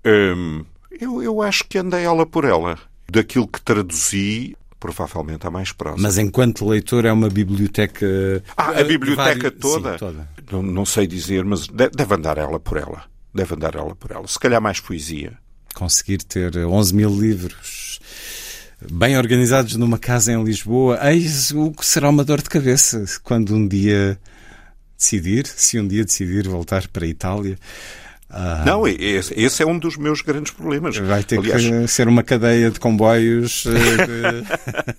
Hum, 0.06 0.64
eu, 1.00 1.22
eu 1.22 1.42
acho 1.42 1.64
que 1.66 1.78
andei 1.78 2.04
ela 2.04 2.26
por 2.26 2.46
ela. 2.46 2.78
Daquilo 3.10 3.48
que 3.48 3.62
traduzi, 3.62 4.56
provavelmente 4.80 5.46
a 5.48 5.52
mais 5.52 5.72
próxima. 5.72 6.08
Mas 6.08 6.18
enquanto 6.18 6.68
leitor 6.68 7.06
é 7.06 7.12
uma 7.12 7.30
biblioteca. 7.30 8.44
Ah, 8.56 8.70
a 8.70 8.84
biblioteca 8.84 9.50
vários... 9.50 9.60
toda? 9.60 9.94
Sim, 9.94 9.98
toda. 9.98 10.30
Não, 10.52 10.62
não, 10.62 10.86
sei 10.86 11.08
dizer, 11.08 11.44
mas 11.44 11.68
deve 11.68 12.14
andar 12.14 12.38
ela 12.38 12.60
por 12.60 12.78
ela. 12.78 13.04
Deve 13.34 13.56
andar 13.56 13.76
ela 13.76 13.96
por 13.96 14.12
ela. 14.12 14.28
Se 14.28 14.40
calhar 14.40 14.62
mais 14.62 14.80
poesia. 14.80 15.38
Conseguir 15.74 16.20
ter 16.20 16.56
11 16.58 16.96
mil 16.96 17.10
livros 17.10 18.00
bem 18.92 19.18
organizados 19.18 19.76
numa 19.76 19.98
casa 19.98 20.32
em 20.32 20.44
Lisboa, 20.44 21.00
eis 21.12 21.52
o 21.52 21.72
que 21.72 21.86
será 21.86 22.10
uma 22.10 22.24
dor 22.24 22.42
de 22.42 22.50
cabeça 22.50 23.04
quando 23.24 23.56
um 23.56 23.68
dia 23.68 24.20
decidir, 24.98 25.46
se 25.48 25.80
um 25.80 25.88
dia 25.88 26.06
decidir 26.06 26.48
voltar 26.48 26.88
para 26.88 27.06
a 27.06 27.08
Itália. 27.08 27.58
Ah, 28.30 28.64
não, 28.66 28.88
esse, 28.88 29.34
esse, 29.40 29.62
é 29.62 29.66
um 29.66 29.78
dos 29.78 29.98
meus 29.98 30.22
grandes 30.22 30.52
problemas. 30.52 30.98
Vai 30.98 31.24
ter 31.24 31.40
Aliás, 31.40 31.62
que 31.64 31.88
ser 31.88 32.08
uma 32.08 32.24
cadeia 32.24 32.72
de 32.72 32.80
comboios. 32.80 33.66
Eh, 33.68 33.72
de... 34.06 34.96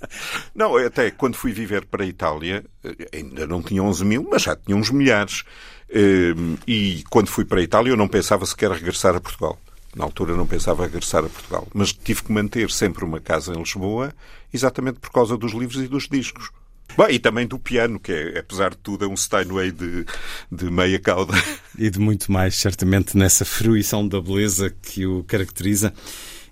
não, 0.54 0.76
até 0.76 1.10
quando 1.10 1.34
fui 1.34 1.52
viver 1.52 1.84
para 1.86 2.04
a 2.04 2.06
Itália, 2.06 2.64
eh, 2.84 3.08
ainda 3.12 3.46
não 3.46 3.62
tinha 3.62 3.82
11 3.82 4.04
mil, 4.04 4.26
mas 4.30 4.42
já 4.42 4.54
tinha 4.56 4.76
uns 4.76 4.90
milhares. 4.90 5.42
Ehm, 5.90 6.56
e 6.66 7.04
quando 7.10 7.28
fui 7.28 7.44
para 7.44 7.60
a 7.60 7.62
Itália, 7.62 7.90
eu 7.90 7.96
não 7.96 8.08
pensava 8.08 8.46
sequer 8.46 8.70
regressar 8.70 9.14
a 9.16 9.20
Portugal. 9.20 9.58
Na 9.94 10.04
altura 10.04 10.36
não 10.36 10.46
pensava 10.46 10.84
regressar 10.84 11.24
a 11.24 11.28
Portugal. 11.28 11.66
Mas 11.74 11.92
tive 11.92 12.22
que 12.22 12.32
manter 12.32 12.70
sempre 12.70 13.04
uma 13.04 13.18
casa 13.18 13.52
em 13.52 13.58
Lisboa, 13.58 14.12
exatamente 14.52 15.00
por 15.00 15.10
causa 15.10 15.36
dos 15.36 15.52
livros 15.52 15.82
e 15.82 15.88
dos 15.88 16.08
discos. 16.08 16.50
Bom, 16.96 17.08
e 17.08 17.18
também 17.18 17.46
do 17.46 17.58
piano, 17.58 17.98
que 17.98 18.12
é, 18.12 18.38
apesar 18.38 18.70
de 18.70 18.78
tudo, 18.78 19.04
é 19.04 19.08
um 19.08 19.16
Steinway 19.16 19.70
de, 19.70 20.04
de 20.50 20.70
meia 20.70 20.98
cauda. 20.98 21.32
E 21.78 21.90
de 21.90 21.98
muito 21.98 22.32
mais, 22.32 22.54
certamente, 22.56 23.18
nessa 23.18 23.44
fruição 23.44 24.08
da 24.08 24.18
beleza 24.18 24.74
que 24.80 25.04
o 25.04 25.22
caracteriza. 25.24 25.92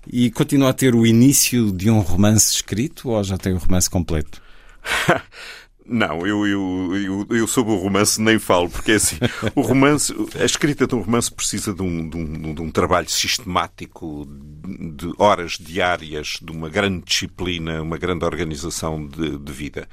E 0.05 0.29
continua 0.29 0.69
a 0.69 0.73
ter 0.73 0.93
o 0.93 1.03
início 1.03 1.71
de 1.71 1.89
um 1.89 1.99
romance 1.99 2.53
escrito 2.53 3.09
ou 3.09 3.23
já 3.23 3.35
tem 3.35 3.53
o 3.53 3.57
romance 3.57 3.89
completo? 3.89 4.39
Não, 5.87 6.25
eu, 6.25 6.47
eu, 6.47 6.95
eu, 6.95 7.27
eu, 7.29 7.47
sobre 7.47 7.71
o 7.71 7.75
romance 7.75 8.19
nem 8.19 8.39
falo, 8.39 8.67
porque 8.67 8.93
é 8.93 8.95
assim, 8.95 9.17
o 9.53 9.61
romance, 9.61 10.11
a 10.39 10.43
escrita 10.43 10.87
de 10.87 10.95
um 10.95 11.01
romance 11.01 11.31
precisa 11.31 11.75
de 11.75 11.83
um, 11.83 12.09
de 12.09 12.17
um, 12.17 12.53
de 12.55 12.61
um 12.61 12.71
trabalho 12.71 13.07
sistemático, 13.07 14.27
de 14.27 15.13
horas 15.19 15.59
diárias, 15.59 16.39
de 16.41 16.51
uma 16.51 16.69
grande 16.69 17.05
disciplina, 17.05 17.83
uma 17.83 17.99
grande 17.99 18.25
organização 18.25 19.05
de, 19.05 19.37
de 19.37 19.51
vida. 19.51 19.87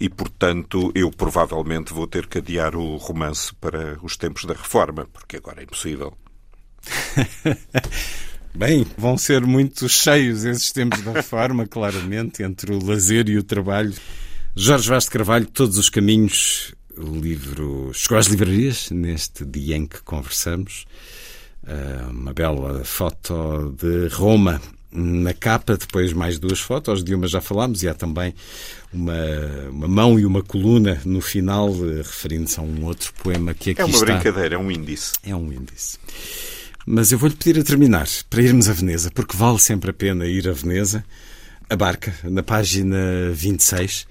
E, 0.00 0.08
portanto, 0.08 0.90
eu 0.92 1.08
provavelmente 1.08 1.92
vou 1.92 2.08
ter 2.08 2.26
que 2.26 2.38
adiar 2.38 2.74
o 2.74 2.96
romance 2.96 3.54
para 3.54 3.96
os 4.02 4.16
tempos 4.16 4.44
da 4.44 4.54
reforma, 4.54 5.06
porque 5.12 5.36
agora 5.36 5.60
é 5.60 5.62
impossível. 5.64 6.18
Bem, 8.52 8.84
vão 8.96 9.16
ser 9.16 9.42
muito 9.42 9.88
cheios 9.88 10.44
esses 10.44 10.72
tempos 10.72 11.00
da 11.02 11.12
reforma, 11.12 11.64
claramente, 11.64 12.42
entre 12.42 12.72
o 12.74 12.84
lazer 12.84 13.28
e 13.28 13.38
o 13.38 13.42
trabalho. 13.44 13.94
Jorge 14.60 14.88
Vaz 14.88 15.04
de 15.04 15.10
Carvalho, 15.10 15.46
Todos 15.46 15.78
os 15.78 15.88
Caminhos, 15.88 16.74
o 16.96 17.20
livro 17.20 17.92
chegou 17.94 18.18
às 18.18 18.26
livrarias 18.26 18.90
neste 18.90 19.44
dia 19.44 19.76
em 19.76 19.86
que 19.86 20.02
conversamos. 20.02 20.84
Uh, 21.62 22.10
uma 22.10 22.34
bela 22.34 22.82
foto 22.84 23.72
de 23.78 24.08
Roma 24.08 24.60
na 24.90 25.32
capa, 25.32 25.76
depois 25.76 26.12
mais 26.12 26.40
duas 26.40 26.58
fotos, 26.58 27.04
de 27.04 27.14
uma 27.14 27.28
já 27.28 27.40
falámos, 27.40 27.84
e 27.84 27.88
há 27.88 27.94
também 27.94 28.34
uma, 28.92 29.14
uma 29.70 29.86
mão 29.86 30.18
e 30.18 30.26
uma 30.26 30.42
coluna 30.42 31.00
no 31.04 31.20
final, 31.20 31.70
uh, 31.70 31.98
referindo-se 31.98 32.58
a 32.58 32.62
um 32.64 32.84
outro 32.84 33.14
poema 33.22 33.54
que 33.54 33.70
aqui 33.70 33.80
está. 33.80 33.82
É 33.84 33.86
uma 33.86 33.94
está. 33.94 34.06
brincadeira, 34.06 34.56
é 34.56 34.58
um 34.58 34.72
índice. 34.72 35.12
É 35.22 35.36
um 35.36 35.52
índice. 35.52 35.98
Mas 36.84 37.12
eu 37.12 37.18
vou-lhe 37.18 37.36
pedir 37.36 37.60
a 37.60 37.62
terminar, 37.62 38.08
para 38.28 38.42
irmos 38.42 38.68
a 38.68 38.72
Veneza, 38.72 39.08
porque 39.12 39.36
vale 39.36 39.60
sempre 39.60 39.90
a 39.90 39.94
pena 39.94 40.26
ir 40.26 40.48
a 40.48 40.52
Veneza. 40.52 41.04
A 41.70 41.76
barca, 41.76 42.12
na 42.24 42.42
página 42.42 43.30
26, 43.32 44.06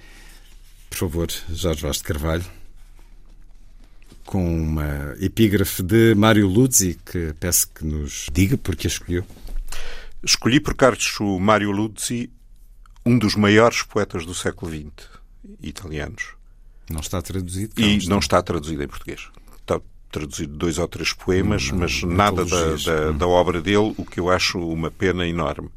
por 0.90 0.98
favor, 0.98 1.28
Jorge 1.50 1.82
Vaz 1.82 1.98
de 1.98 2.04
Carvalho, 2.04 2.46
com 4.26 4.62
uma 4.62 5.16
epígrafe 5.20 5.82
de 5.82 6.14
Mário 6.16 6.48
Luzzi, 6.48 7.00
que 7.06 7.34
peço 7.40 7.70
que 7.70 7.86
nos 7.86 8.28
diga 8.32 8.58
porque 8.58 8.88
a 8.88 8.90
escolheu. 8.90 9.26
Escolhi 10.24 10.60
por 10.60 10.76
Carlos 10.76 11.18
Mário 11.40 11.72
Luzzi, 11.72 12.30
um 13.06 13.18
dos 13.18 13.36
maiores 13.36 13.84
poetas 13.84 14.26
do 14.26 14.36
século 14.36 14.72
XX, 14.72 15.08
italianos. 15.62 16.36
Não 16.90 17.00
está 17.00 17.22
traduzido? 17.22 17.74
E 17.80 18.06
não 18.08 18.20
está 18.20 18.42
traduzido 18.42 18.84
em 18.84 18.88
português. 18.88 19.30
Está 19.62 19.80
traduzido 20.12 20.58
dois 20.58 20.78
ou 20.78 20.88
três 20.88 21.14
poemas, 21.14 21.70
não, 21.70 21.80
mas 21.80 22.04
nada 22.04 22.44
da, 22.46 22.76
da, 22.76 23.12
da, 23.12 23.28
obra 23.28 23.62
dele, 23.62 23.94
o 23.98 24.06
que 24.06 24.20
eu 24.20 24.30
acho 24.30 24.60
uma 24.60 24.90
pena 24.92 25.28
enorme. 25.28 25.70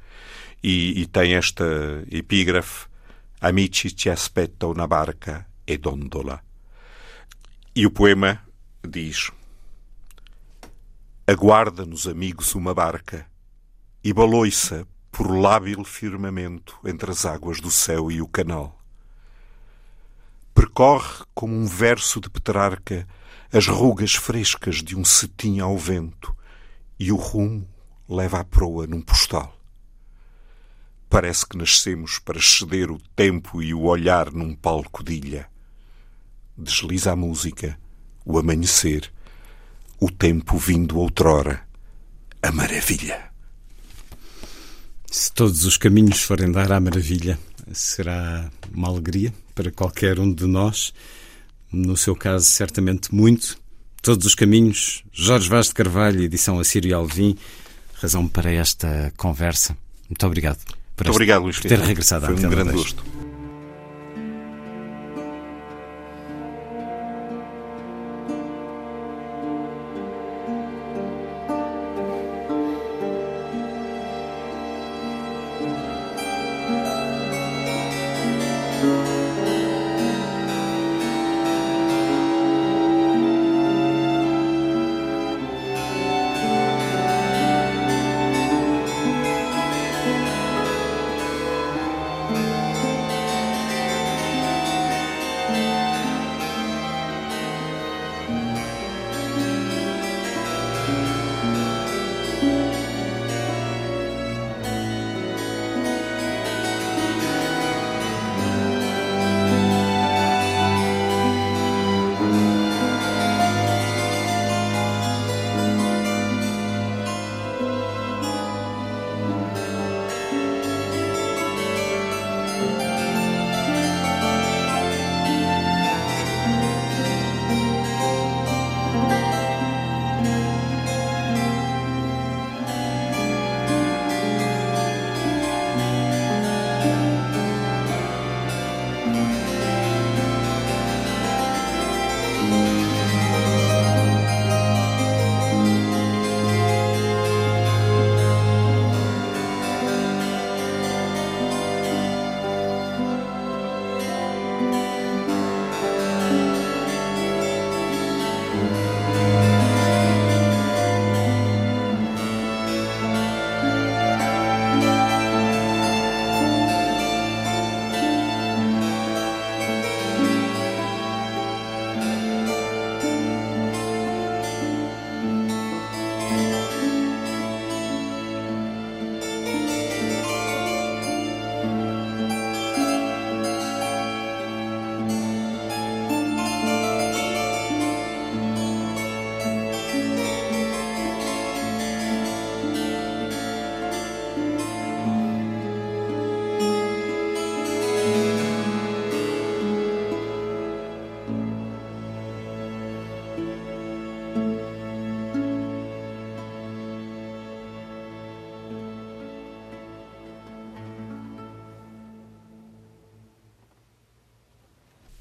E, 0.63 1.03
e 1.03 1.07
tem 1.07 1.35
esta 1.35 1.65
epígrafe 2.11 2.90
Amici 3.43 3.97
ci 3.97 4.11
aspettam 4.11 4.75
na 4.75 4.87
barca 4.87 5.47
e 5.67 5.79
dondola. 5.79 6.43
E 7.75 7.87
o 7.87 7.91
poema 7.91 8.39
diz: 8.87 9.31
Aguarda-nos, 11.27 12.07
amigos, 12.07 12.55
uma 12.55 12.75
barca 12.75 13.27
e 14.05 14.13
baloiça 14.13 14.87
por 15.11 15.35
lábil 15.35 15.83
firmamento 15.85 16.79
entre 16.85 17.13
as 17.13 17.25
águas 17.25 17.63
do 17.63 17.71
céu 17.71 18.11
e 18.11 18.21
o 18.21 18.29
canal. 18.29 18.79
Percorre 20.53 21.25
como 21.33 21.55
um 21.55 21.67
verso 21.67 22.21
de 22.21 22.29
Petrarca 22.29 23.09
as 23.51 23.67
rugas 23.67 24.15
frescas 24.15 24.83
de 24.83 24.95
um 24.95 25.05
cetim 25.05 25.61
ao 25.61 25.79
vento 25.79 26.37
e 26.99 27.11
o 27.11 27.17
rumo 27.17 27.67
leva 28.07 28.41
à 28.41 28.45
proa 28.45 28.87
num 28.87 29.01
postal. 29.01 29.60
Parece 31.11 31.45
que 31.45 31.59
nascemos 31.59 32.21
para 32.21 32.41
ceder 32.41 32.89
o 32.89 33.01
tempo 33.17 33.61
e 33.61 33.75
o 33.75 33.83
olhar 33.83 34.31
num 34.31 34.55
palco 34.55 35.03
de 35.03 35.15
ilha. 35.15 35.49
Desliza 36.57 37.11
a 37.11 37.17
música, 37.17 37.77
o 38.25 38.39
amanhecer, 38.39 39.11
o 39.99 40.09
tempo 40.09 40.57
vindo 40.57 40.99
outrora, 40.99 41.67
a 42.41 42.53
maravilha. 42.53 43.29
Se 45.11 45.33
todos 45.33 45.65
os 45.65 45.77
caminhos 45.77 46.23
forem 46.23 46.53
dar 46.53 46.71
à 46.71 46.79
maravilha, 46.79 47.37
será 47.73 48.49
uma 48.73 48.87
alegria 48.87 49.35
para 49.53 49.73
qualquer 49.73 50.21
um 50.21 50.33
de 50.33 50.47
nós. 50.47 50.95
No 51.73 51.97
seu 51.97 52.15
caso, 52.15 52.47
certamente 52.47 53.13
muito. 53.13 53.59
Todos 54.01 54.25
os 54.27 54.37
caminhos, 54.37 55.03
Jorge 55.13 55.49
Vaz 55.49 55.67
de 55.67 55.75
Carvalho, 55.75 56.23
edição 56.23 56.61
Assírio 56.61 56.97
Alvim, 56.97 57.37
razão 57.95 58.29
para 58.29 58.53
esta 58.53 59.13
conversa. 59.17 59.77
Muito 60.09 60.25
obrigado. 60.25 60.80
Muito 61.01 61.15
obrigado, 61.15 61.43
Luís 61.43 61.59
por 61.59 61.69
ter 61.69 61.79
regressado 61.79 62.27
Foi 62.27 62.35
um 62.35 62.51
grande 62.51 62.73
gosto. 62.73 63.03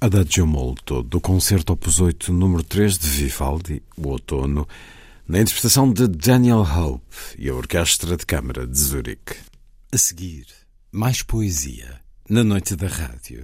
Adagio 0.10 0.48
Molto, 0.48 1.04
do 1.04 1.22
concerto 1.22 1.74
Opus 1.74 2.00
8, 2.00 2.34
número 2.34 2.64
3 2.64 2.98
de 2.98 3.08
Vivaldi, 3.08 3.84
o 3.96 4.08
outono, 4.08 4.68
na 5.28 5.40
interpretação 5.40 5.94
de 5.94 6.08
Daniel 6.08 6.62
Hope 6.62 7.16
e 7.38 7.48
a 7.48 7.54
Orquestra 7.54 8.18
de 8.18 8.26
Câmara 8.26 8.66
de 8.66 8.76
Zurique. 8.76 9.36
A 9.94 9.98
seguir, 10.00 10.48
mais 10.92 11.22
poesia, 11.22 12.02
na 12.28 12.44
noite 12.44 12.76
da 12.76 12.88
rádio. 12.88 13.44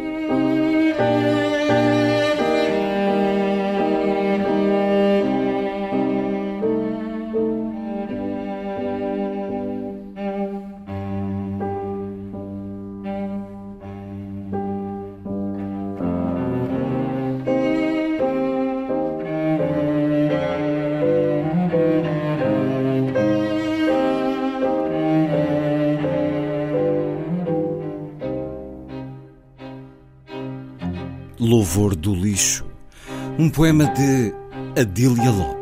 Poema 33.51 33.85
de 33.85 34.33
Adília 34.79 35.29
Lopes. 35.29 35.60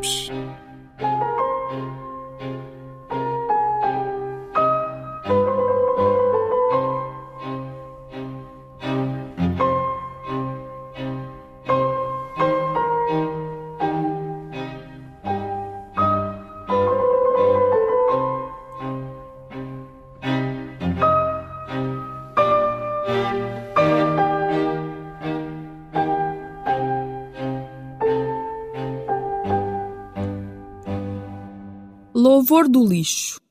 Do 32.69 32.85
lixo. 32.85 33.41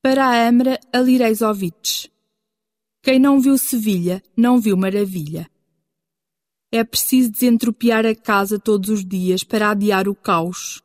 Para 0.00 0.26
a 0.26 0.48
Amra 0.48 0.78
Alireisovich. 0.92 2.10
Quem 3.02 3.18
não 3.18 3.40
viu 3.40 3.58
Sevilha, 3.58 4.22
não 4.36 4.60
viu 4.60 4.76
maravilha. 4.76 5.50
É 6.72 6.82
preciso 6.82 7.30
desentropiar 7.30 8.06
a 8.06 8.14
casa 8.14 8.58
todos 8.58 8.88
os 8.90 9.04
dias 9.04 9.44
para 9.44 9.70
adiar 9.70 10.08
o 10.08 10.14
caos. 10.14 10.82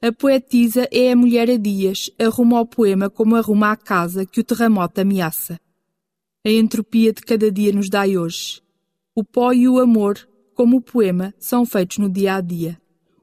A 0.00 0.12
poetisa 0.12 0.88
é 0.90 1.12
a 1.12 1.16
mulher 1.16 1.48
a 1.48 1.56
dias, 1.56 2.10
arruma 2.18 2.60
o 2.60 2.66
poema 2.66 3.08
como 3.08 3.36
arruma 3.36 3.70
a 3.70 3.76
casa 3.76 4.26
que 4.26 4.40
o 4.40 4.44
terremoto 4.44 5.00
ameaça. 5.00 5.60
A 6.44 6.50
entropia 6.50 7.12
de 7.12 7.22
cada 7.22 7.50
dia 7.52 7.72
nos 7.72 7.88
dá 7.88 8.02
hoje. 8.02 8.60
O 9.14 9.22
pó 9.22 9.52
e 9.52 9.68
o 9.68 9.78
amor, 9.78 10.18
como 10.54 10.78
o 10.78 10.82
poema, 10.82 11.32
são 11.38 11.64
feitos 11.64 11.98
no 11.98 12.10
dia 12.10 12.34
a 12.34 12.40
dia. 12.40 12.80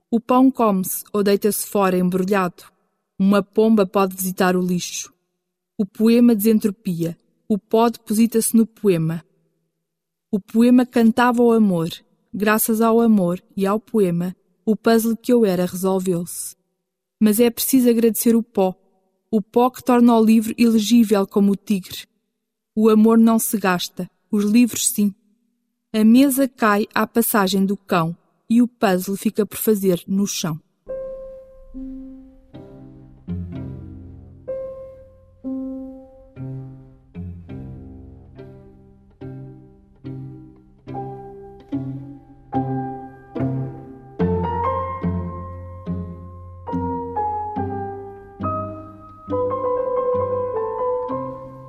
O 0.09 0.19
pão 0.19 0.49
come-se 0.49 1.03
ou 1.11 1.21
deita-se 1.21 1.67
fora 1.67 1.97
embrulhado. 1.97 2.78
Uma 3.22 3.43
pomba 3.43 3.86
pode 3.86 4.15
visitar 4.15 4.55
o 4.55 4.61
lixo. 4.61 5.13
O 5.78 5.86
poema 5.86 6.34
desentropia. 6.34 7.17
O 7.49 7.57
pó 7.57 7.89
deposita-se 7.89 8.55
no 8.55 8.65
poema. 8.65 9.26
O 10.32 10.39
poema 10.39 10.86
cantava 10.86 11.43
o 11.43 11.51
amor. 11.51 11.89
Graças 12.34 12.80
ao 12.80 13.01
amor 13.01 13.43
e 13.57 13.67
ao 13.67 13.78
poema, 13.78 14.34
o 14.63 14.74
puzzle 14.74 15.17
que 15.17 15.34
eu 15.34 15.45
era 15.45 15.65
resolveu-se. 15.65 16.55
Mas 17.20 17.41
é 17.41 17.49
preciso 17.49 17.89
agradecer 17.89 18.38
o 18.38 18.41
pó. 18.41 18.74
O 19.30 19.41
pó 19.41 19.70
que 19.70 19.84
torna 19.84 20.15
o 20.15 20.24
livro 20.24 20.55
elegível 20.57 21.28
como 21.28 21.51
o 21.51 21.57
tigre. 21.57 22.07
O 22.74 22.88
amor 22.88 23.17
não 23.17 23.38
se 23.38 23.57
gasta, 23.57 24.09
os 24.32 24.45
livros 24.45 24.88
sim. 24.88 25.13
A 25.91 26.05
mesa 26.05 26.47
cai 26.47 26.88
à 26.95 27.05
passagem 27.05 27.65
do 27.65 27.76
cão 27.76 28.15
e 28.49 28.61
o 28.61 28.67
puzzle 28.67 29.17
fica 29.17 29.45
por 29.45 29.57
fazer 29.57 30.01
no 30.07 30.26
chão. 30.26 30.57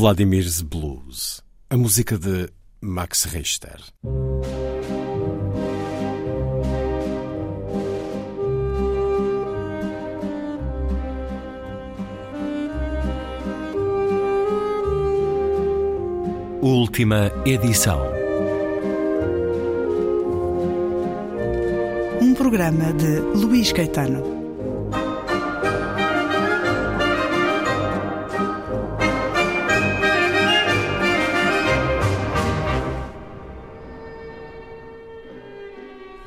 Vladimir's 0.00 0.62
Blues, 0.62 1.42
a 1.68 1.76
música 1.76 2.16
de 2.16 2.48
Max 2.80 3.24
Richter. 3.24 3.78
Última 16.62 17.30
edição. 17.44 18.00
Um 22.22 22.32
programa 22.32 22.90
de 22.94 23.18
Luís 23.38 23.70
Caetano. 23.70 24.39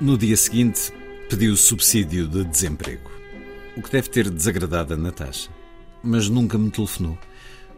No 0.04 0.18
dia 0.18 0.36
seguinte, 0.36 0.92
pediu 1.30 1.56
subsídio 1.56 2.28
de 2.28 2.44
desemprego. 2.44 3.10
O 3.78 3.82
que 3.82 3.90
deve 3.90 4.10
ter 4.10 4.30
desagradado 4.30 4.94
a 4.94 4.98
Natasha. 4.98 5.50
Mas 6.04 6.28
nunca 6.28 6.58
me 6.58 6.70
telefonou. 6.70 7.18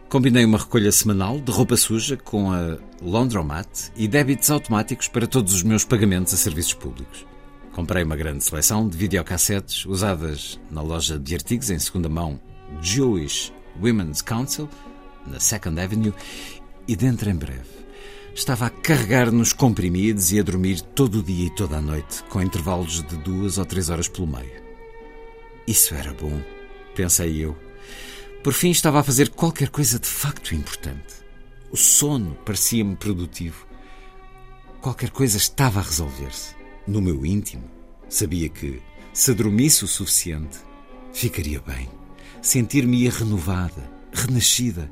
Combinei 0.09 0.43
uma 0.43 0.57
recolha 0.57 0.91
semanal 0.91 1.39
de 1.39 1.51
roupa 1.51 1.78
suja 1.78 2.17
com 2.17 2.51
a 2.51 2.80
Laundromat 2.99 3.67
e 3.95 4.07
débitos 4.07 4.49
automáticos 4.49 5.07
para 5.07 5.28
todos 5.28 5.53
os 5.53 5.61
meus 5.61 5.86
pagamentos 5.86 6.34
a 6.34 6.38
serviços 6.38 6.73
públicos. 6.73 7.28
Comprei 7.73 8.03
uma 8.03 8.15
grande 8.15 8.43
seleção 8.43 8.89
de 8.89 8.97
videocassetes 8.97 9.86
usadas 9.86 10.59
na 10.71 10.82
loja 10.82 11.19
de 11.19 11.36
artigos 11.36 11.69
em 11.69 11.78
segunda 11.78 12.09
mão 12.09 12.41
Jewish 12.82 13.53
Women's 13.80 14.23
Council, 14.23 14.67
na 15.28 15.39
Second 15.39 15.80
Avenue, 15.80 16.13
e 16.88 16.95
dentro 16.95 17.30
em 17.30 17.36
breve 17.36 17.84
Estava 18.36 18.65
a 18.65 18.69
carregar 18.69 19.31
nos 19.31 19.53
comprimidos 19.53 20.33
e 20.33 20.39
a 20.41 20.43
dormir 20.43 20.81
todo 20.81 21.19
o 21.19 21.23
dia 21.23 21.45
e 21.45 21.49
toda 21.49 21.77
a 21.77 21.81
noite, 21.81 22.21
com 22.25 22.41
intervalos 22.41 23.01
de 23.01 23.15
duas 23.15 23.57
ou 23.57 23.65
três 23.65 23.89
horas 23.89 24.09
pelo 24.09 24.27
meio. 24.27 24.61
Isso 25.65 25.95
era 25.95 26.13
bom, 26.13 26.41
pensei 26.93 27.38
eu. 27.38 27.57
Por 28.43 28.51
fim 28.51 28.71
estava 28.71 28.99
a 28.99 29.03
fazer 29.03 29.29
qualquer 29.29 29.69
coisa 29.69 29.97
de 29.97 30.07
facto 30.07 30.53
importante. 30.53 31.15
O 31.71 31.77
sono 31.77 32.36
parecia-me 32.45 32.97
produtivo. 32.97 33.65
Qualquer 34.81 35.11
coisa 35.11 35.38
estava 35.38 35.79
a 35.79 35.83
resolver-se. 35.83 36.55
No 36.86 37.01
meu 37.01 37.25
íntimo, 37.25 37.71
sabia 38.09 38.49
que, 38.49 38.81
se 39.13 39.33
dormisse 39.33 39.86
o 39.86 39.88
suficiente, 39.88 40.57
ficaria 41.13 41.61
bem. 41.61 41.89
Sentir-me-ia 42.41 43.11
renovada, 43.11 43.89
renascida 44.11 44.91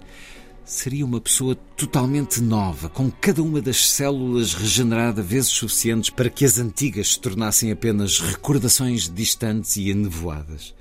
seria 0.65 1.05
uma 1.05 1.19
pessoa 1.19 1.55
totalmente 1.55 2.41
nova, 2.41 2.89
com 2.89 3.11
cada 3.11 3.43
uma 3.43 3.61
das 3.61 3.89
células 3.89 4.53
regenerada 4.53 5.21
vezes 5.21 5.51
suficientes 5.51 6.09
para 6.09 6.29
que 6.29 6.45
as 6.45 6.57
antigas 6.57 7.13
se 7.13 7.19
tornassem 7.19 7.71
apenas 7.71 8.19
recordações 8.19 9.09
distantes 9.09 9.75
e 9.75 9.89
enevoadas. 9.89 10.73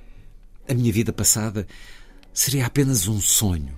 A 0.68 0.74
minha 0.74 0.92
vida 0.92 1.12
passada 1.12 1.66
seria 2.32 2.66
apenas 2.66 3.08
um 3.08 3.20
sonho 3.20 3.76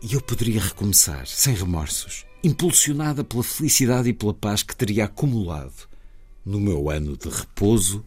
e 0.00 0.14
eu 0.14 0.20
poderia 0.20 0.60
recomeçar, 0.60 1.26
sem 1.26 1.54
remorsos, 1.54 2.24
impulsionada 2.44 3.24
pela 3.24 3.42
felicidade 3.42 4.08
e 4.08 4.12
pela 4.12 4.34
paz 4.34 4.62
que 4.62 4.76
teria 4.76 5.06
acumulado 5.06 5.88
no 6.44 6.60
meu 6.60 6.88
ano 6.88 7.16
de 7.16 7.28
repouso 7.28 8.04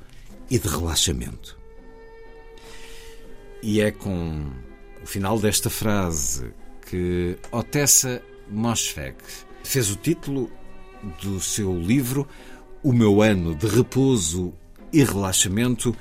e 0.50 0.58
de 0.58 0.68
relaxamento. 0.68 1.58
E 3.62 3.82
é 3.82 3.92
com 3.92 4.50
o 5.04 5.06
final 5.06 5.38
desta 5.38 5.70
frase 5.70 6.54
que 6.90 7.38
Otessa 7.52 8.22
Moschweg 8.50 9.16
fez 9.64 9.92
o 9.92 9.96
título 9.96 10.50
do 11.22 11.40
seu 11.40 11.78
livro 11.78 12.28
O 12.84 12.92
Meu 12.92 13.22
Ano 13.22 13.54
de 13.54 13.68
Repouso 13.68 14.54
e 14.92 15.04
Relaxamento, 15.04 15.96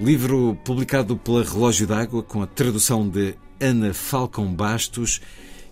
livro 0.00 0.58
publicado 0.64 1.16
pela 1.16 1.44
Relógio 1.44 1.86
d'Água 1.86 2.22
com 2.22 2.42
a 2.42 2.46
tradução 2.46 3.08
de 3.08 3.34
Ana 3.60 3.94
Falcão 3.94 4.52
Bastos 4.52 5.20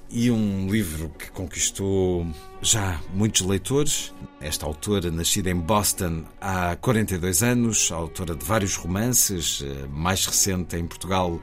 e 0.08 0.30
um 0.30 0.68
livro 0.70 1.10
que 1.18 1.30
conquistou 1.32 2.24
já 2.62 3.00
muitos 3.12 3.40
leitores. 3.40 4.14
Esta 4.40 4.66
autora, 4.66 5.10
nascida 5.10 5.50
em 5.50 5.56
Boston 5.56 6.24
há 6.40 6.76
42 6.76 7.42
anos, 7.42 7.90
autora 7.90 8.36
de 8.36 8.44
vários 8.44 8.76
romances, 8.76 9.64
eh, 9.64 9.86
mais 9.90 10.24
recente 10.24 10.76
em 10.76 10.86
Portugal, 10.86 11.40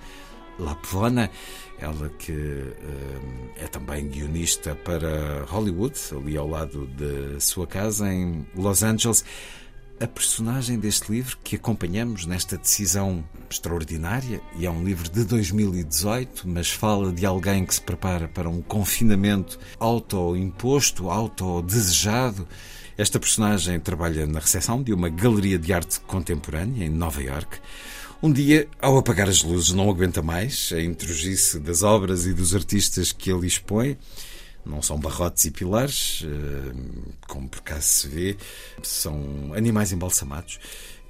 La 0.57 0.75
ela 1.81 2.09
que 2.09 2.31
uh, 2.31 3.51
é 3.57 3.67
também 3.67 4.07
guionista 4.07 4.75
para 4.75 5.43
Hollywood, 5.45 5.97
ali 6.15 6.37
ao 6.37 6.47
lado 6.47 6.87
de 6.87 7.39
sua 7.41 7.65
casa 7.65 8.11
em 8.11 8.45
Los 8.55 8.83
Angeles. 8.83 9.25
A 9.99 10.07
personagem 10.07 10.79
deste 10.79 11.11
livro 11.11 11.37
que 11.43 11.55
acompanhamos 11.55 12.25
nesta 12.25 12.57
decisão 12.57 13.23
extraordinária, 13.47 14.41
e 14.57 14.65
é 14.65 14.71
um 14.71 14.83
livro 14.83 15.07
de 15.07 15.23
2018, 15.23 16.47
mas 16.47 16.71
fala 16.71 17.11
de 17.11 17.23
alguém 17.23 17.63
que 17.63 17.75
se 17.75 17.81
prepara 17.81 18.27
para 18.27 18.49
um 18.49 18.63
confinamento 18.63 19.59
auto-imposto, 19.79 21.09
auto-desejado. 21.09 22.47
Esta 22.97 23.19
personagem 23.19 23.79
trabalha 23.79 24.25
na 24.25 24.39
recepção 24.39 24.81
de 24.81 24.91
uma 24.91 25.07
galeria 25.07 25.59
de 25.59 25.71
arte 25.71 25.99
contemporânea 25.99 26.83
em 26.83 26.89
Nova 26.89 27.21
York. 27.21 27.59
Um 28.23 28.31
dia, 28.31 28.67
ao 28.79 28.99
apagar 28.99 29.27
as 29.27 29.41
luzes, 29.41 29.71
não 29.71 29.89
aguenta 29.89 30.21
mais 30.21 30.71
a 30.75 30.79
intrugice 30.79 31.59
das 31.59 31.81
obras 31.81 32.27
e 32.27 32.33
dos 32.35 32.53
artistas 32.53 33.11
que 33.11 33.31
ele 33.31 33.47
expõe. 33.47 33.97
Não 34.63 34.79
são 34.79 34.99
barrotes 34.99 35.45
e 35.45 35.49
pilares, 35.49 36.23
eh, 36.23 37.17
como 37.27 37.49
por 37.49 37.57
acaso 37.57 37.87
se 37.87 38.07
vê, 38.07 38.37
são 38.83 39.51
animais 39.55 39.91
embalsamados. 39.91 40.59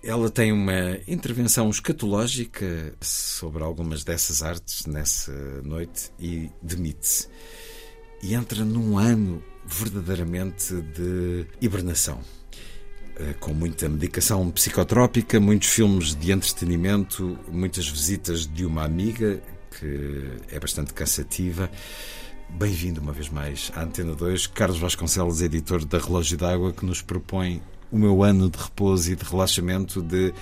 Ela 0.02 0.30
tem 0.30 0.54
uma 0.54 1.00
intervenção 1.06 1.70
escatológica 1.70 2.94
sobre 3.02 3.62
algumas 3.62 4.06
dessas 4.06 4.42
artes 4.42 4.86
nessa 4.86 5.34
noite 5.64 6.12
e 6.18 6.50
demite-se. 6.62 7.28
E 8.24 8.34
entra 8.34 8.64
num 8.64 8.98
ano 8.98 9.44
verdadeiramente 9.66 10.76
de 10.76 11.46
hibernação. 11.60 12.22
Eh, 13.18 13.34
com 13.40 13.54
muita 13.54 13.90
medicação 13.90 14.50
psicotrópica, 14.52 15.40
muitos 15.40 15.70
filmes 15.70 16.16
de 16.16 16.32
entretenimento, 16.32 17.38
muitas 17.52 17.88
visitas 17.88 18.48
de 18.48 18.66
uma 18.66 18.84
amiga, 18.86 19.42
que 19.78 20.32
é 20.50 20.60
bastante 20.60 20.94
cansativa. 20.94 21.70
Bem-vindo 22.50 23.02
uma 23.02 23.12
vez 23.12 23.30
mais 23.30 23.72
à 23.76 23.84
Antena 23.84 24.16
2, 24.16 24.48
Carlos 24.48 24.80
Vasconcelos, 24.80 25.42
editor 25.42 25.84
da 25.86 25.98
Relógio 25.98 26.38
d'Água, 26.38 26.72
que 26.72 26.86
nos 26.86 27.02
propõe 27.02 27.62
o 27.92 27.98
meu 27.98 28.24
ano 28.24 28.50
de 28.50 28.58
repouso 28.58 29.12
e 29.12 29.16
de 29.16 29.26
relaxamento 29.26 30.02
de 30.02 30.34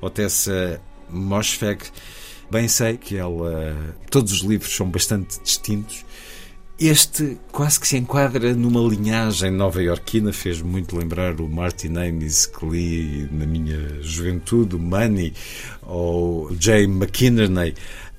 Otessa 0.00 0.80
Moschweg. 1.08 1.84
Bem 2.50 2.68
sei 2.68 2.96
que 2.96 3.16
ela. 3.16 3.74
Todos 4.10 4.32
os 4.32 4.40
livros 4.40 4.74
são 4.74 4.88
bastante 4.90 5.40
distintos 5.42 6.04
este 6.78 7.36
quase 7.50 7.80
que 7.80 7.88
se 7.88 7.96
enquadra 7.96 8.54
numa 8.54 8.80
linhagem 8.80 9.50
nova-iorquina, 9.50 10.32
fez 10.32 10.62
muito 10.62 10.96
lembrar 10.96 11.40
o 11.40 11.48
Martin 11.48 11.96
Amis 11.96 12.46
que 12.46 12.64
li 12.64 13.28
na 13.32 13.44
minha 13.46 14.00
juventude, 14.00 14.76
o 14.76 14.78
Money, 14.78 15.34
ou 15.82 16.54
Jay 16.58 16.84
McInerney. 16.84 17.74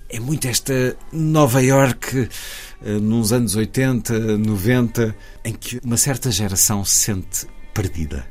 É 0.10 0.20
muito 0.20 0.48
esta 0.48 0.98
Nova 1.14 1.62
York 1.62 2.30
eh, 2.84 3.00
nos 3.00 3.32
anos 3.32 3.56
80, 3.56 4.38
90, 4.38 5.16
em 5.46 5.54
que 5.54 5.80
uma 5.84 5.98
certa 5.98 6.30
geração 6.30 6.84
se 6.84 6.96
sente 6.96 7.48
perdida. 7.74 8.26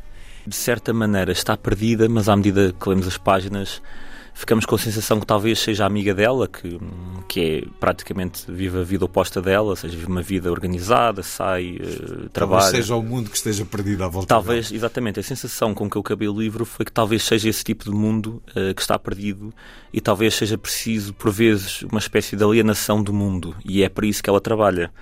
De 0.46 0.56
certa 0.56 0.92
maneira 0.92 1.32
está 1.32 1.56
perdida, 1.56 2.08
mas 2.08 2.28
à 2.28 2.36
medida 2.36 2.74
que 2.78 2.88
lemos 2.88 3.06
as 3.06 3.16
páginas 3.16 3.80
ficamos 4.38 4.64
com 4.64 4.76
a 4.76 4.78
sensação 4.78 5.18
que 5.18 5.26
talvez 5.26 5.58
seja 5.58 5.84
amiga 5.84 6.14
dela, 6.14 6.46
que, 6.46 6.78
que 7.26 7.40
é 7.40 7.68
praticamente 7.80 8.44
vive 8.48 8.78
a 8.78 8.82
vida 8.84 9.04
oposta 9.04 9.42
dela, 9.42 9.70
ou 9.70 9.76
seja, 9.76 9.96
vive 9.96 10.06
uma 10.06 10.22
vida 10.22 10.48
organizada, 10.48 11.24
sai, 11.24 11.76
uh, 11.76 12.28
trabalha. 12.28 12.62
Talvez 12.62 12.76
seja 12.76 12.94
o 12.94 13.02
mundo 13.02 13.30
que 13.30 13.36
esteja 13.36 13.64
perdido 13.64 14.04
à 14.04 14.08
volta 14.08 14.28
Talvez, 14.28 14.68
dela. 14.68 14.78
exatamente. 14.78 15.18
A 15.18 15.24
sensação 15.24 15.74
com 15.74 15.90
que 15.90 15.96
eu 15.96 16.02
acabei 16.02 16.28
o 16.28 16.38
livro 16.38 16.64
foi 16.64 16.86
que 16.86 16.92
talvez 16.92 17.24
seja 17.24 17.48
esse 17.48 17.64
tipo 17.64 17.82
de 17.82 17.90
mundo 17.90 18.40
uh, 18.50 18.72
que 18.72 18.80
está 18.80 18.96
perdido 18.96 19.52
e 19.92 20.00
talvez 20.00 20.36
seja 20.36 20.56
preciso, 20.56 21.12
por 21.12 21.32
vezes, 21.32 21.82
uma 21.82 21.98
espécie 21.98 22.36
de 22.36 22.44
alienação 22.44 23.02
do 23.02 23.12
mundo 23.12 23.56
e 23.64 23.82
é 23.82 23.88
para 23.88 24.06
isso 24.06 24.22
que 24.22 24.30
ela 24.30 24.40
trabalha. 24.40 24.92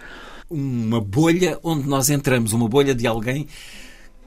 Uma 0.49 1.01
bolha 1.01 1.59
onde 1.63 1.87
nós 1.87 2.09
entramos, 2.09 2.55
uma 2.55 2.69
bolha 2.69 2.95
de 2.95 3.07
alguém 3.07 3.47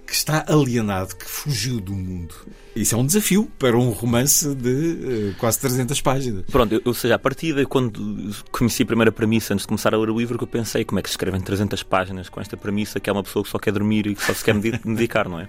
que 0.10 0.16
está 0.16 0.44
alienado, 0.48 1.16
que 1.16 1.26
fugiu 1.26 1.80
do 1.80 1.94
mundo. 1.94 2.34
Isso 2.76 2.96
é 2.96 2.98
um 2.98 3.06
desafio 3.06 3.50
para 3.60 3.78
um 3.78 3.92
romance 3.92 4.56
de 4.56 5.34
uh, 5.34 5.36
quase 5.38 5.60
300 5.60 6.02
páginas. 6.02 6.46
Pronto, 6.52 6.82
ou 6.84 6.94
seja, 6.96 7.14
a 7.14 7.20
partir 7.20 7.64
quando 7.68 8.34
conheci 8.52 8.82
a 8.82 8.86
primeira 8.88 9.12
premissa, 9.12 9.54
antes 9.54 9.64
de 9.64 9.68
começar 9.68 9.94
a 9.94 9.98
ler 9.98 10.10
o 10.10 10.18
livro, 10.18 10.36
que 10.38 10.44
eu 10.44 10.48
pensei 10.48 10.84
como 10.84 10.98
é 10.98 11.04
que 11.04 11.10
se 11.10 11.14
escrevem 11.14 11.40
300 11.40 11.84
páginas 11.84 12.28
com 12.28 12.42
esta 12.42 12.58
premissa, 12.58 13.00
que 13.00 13.08
é 13.08 13.14
uma 13.14 13.22
pessoa 13.24 13.44
que 13.44 13.50
só 13.50 13.60
quer 13.60 13.72
dormir 13.72 14.08
e 14.08 14.16
que 14.16 14.24
só 14.24 14.34
se 14.34 14.44
quer 14.44 14.56
medicar, 14.84 15.30
não 15.30 15.40
é? 15.40 15.48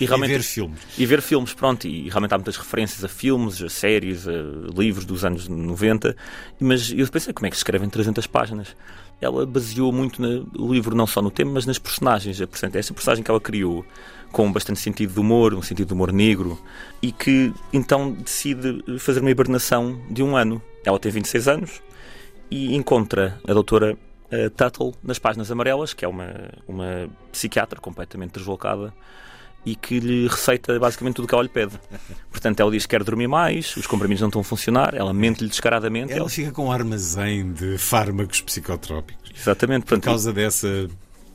E, 0.00 0.06
realmente, 0.06 0.30
e 0.30 0.34
ver 0.34 0.42
filmes. 0.42 0.80
E 0.96 1.06
ver 1.06 1.22
filmes, 1.22 1.54
pronto. 1.54 1.86
E 1.86 2.08
realmente 2.08 2.32
há 2.32 2.38
muitas 2.38 2.56
referências 2.56 3.04
a 3.04 3.08
filmes, 3.08 3.60
a 3.62 3.68
séries, 3.68 4.28
a 4.28 4.32
livros 4.76 5.04
dos 5.04 5.24
anos 5.24 5.48
90. 5.48 6.16
Mas 6.60 6.92
eu 6.92 7.06
pensei, 7.08 7.32
como 7.32 7.46
é 7.46 7.50
que 7.50 7.56
se 7.56 7.60
escrevem 7.60 7.88
300 7.88 8.26
páginas? 8.26 8.76
Ela 9.20 9.44
baseou 9.44 9.92
muito 9.92 10.22
no 10.22 10.72
livro, 10.72 10.94
não 10.94 11.06
só 11.06 11.20
no 11.20 11.30
tema, 11.30 11.52
mas 11.52 11.66
nas 11.66 11.78
personagens. 11.78 12.40
Essa 12.40 12.94
personagem 12.94 13.24
que 13.24 13.30
ela 13.30 13.40
criou 13.40 13.84
com 14.30 14.52
bastante 14.52 14.78
sentido 14.78 15.12
de 15.12 15.18
humor, 15.18 15.54
um 15.54 15.62
sentido 15.62 15.88
de 15.88 15.94
humor 15.94 16.12
negro, 16.12 16.60
e 17.02 17.10
que 17.10 17.52
então 17.72 18.12
decide 18.12 18.84
fazer 18.98 19.20
uma 19.20 19.30
hibernação 19.30 20.00
de 20.08 20.22
um 20.22 20.36
ano. 20.36 20.62
Ela 20.84 20.98
tem 20.98 21.10
26 21.10 21.48
anos 21.48 21.82
e 22.50 22.74
encontra 22.76 23.40
a 23.46 23.52
doutora 23.52 23.94
uh, 23.94 24.50
Tuttle 24.50 24.94
nas 25.02 25.18
páginas 25.18 25.50
amarelas, 25.50 25.92
que 25.92 26.04
é 26.04 26.08
uma, 26.08 26.50
uma 26.68 27.08
psiquiatra 27.32 27.80
completamente 27.80 28.32
deslocada 28.38 28.92
e 29.64 29.74
que 29.74 30.00
lhe 30.00 30.28
receita 30.28 30.78
basicamente 30.78 31.16
tudo 31.16 31.24
o 31.24 31.28
que 31.28 31.34
ela 31.34 31.42
lhe 31.42 31.48
pede. 31.48 31.78
Portanto, 32.30 32.60
ela 32.60 32.70
diz 32.70 32.86
que 32.86 32.90
quer 32.90 33.04
dormir 33.04 33.26
mais, 33.26 33.76
os 33.76 33.86
comprimidos 33.86 34.20
não 34.20 34.28
estão 34.28 34.40
a 34.40 34.44
funcionar, 34.44 34.94
ela 34.94 35.12
mente-lhe 35.12 35.48
descaradamente. 35.48 36.12
Ela, 36.12 36.22
ela, 36.22 36.28
fica 36.28 36.52
com 36.52 36.66
um 36.66 36.72
armazém 36.72 37.52
de 37.52 37.76
fármacos 37.76 38.40
psicotrópicos. 38.40 39.30
Exatamente. 39.38 39.86
Por 39.86 40.00
causa 40.00 40.32
dessa 40.32 40.88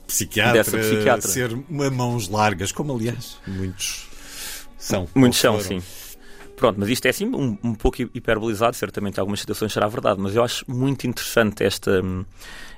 psiquiatra, 0.06 0.52
dessa 0.52 0.78
psiquiatra 0.78 1.28
ser 1.28 1.52
uma 1.68 1.90
mãos 1.90 2.28
largas, 2.28 2.72
como 2.72 2.94
aliás 2.94 3.38
muitos 3.46 4.08
são. 4.78 5.08
Muitos 5.14 5.38
são, 5.38 5.60
sim. 5.60 5.82
Pronto, 6.56 6.78
mas 6.78 6.88
isto 6.88 7.06
é 7.06 7.10
assim 7.10 7.26
um, 7.26 7.58
um 7.62 7.74
pouco 7.74 8.02
hiperbolizado, 8.02 8.76
certamente 8.76 9.16
em 9.16 9.20
algumas 9.20 9.40
situações 9.40 9.72
será 9.72 9.88
verdade, 9.88 10.20
mas 10.20 10.36
eu 10.36 10.44
acho 10.44 10.64
muito 10.68 11.06
interessante 11.06 11.64
esta, 11.64 12.00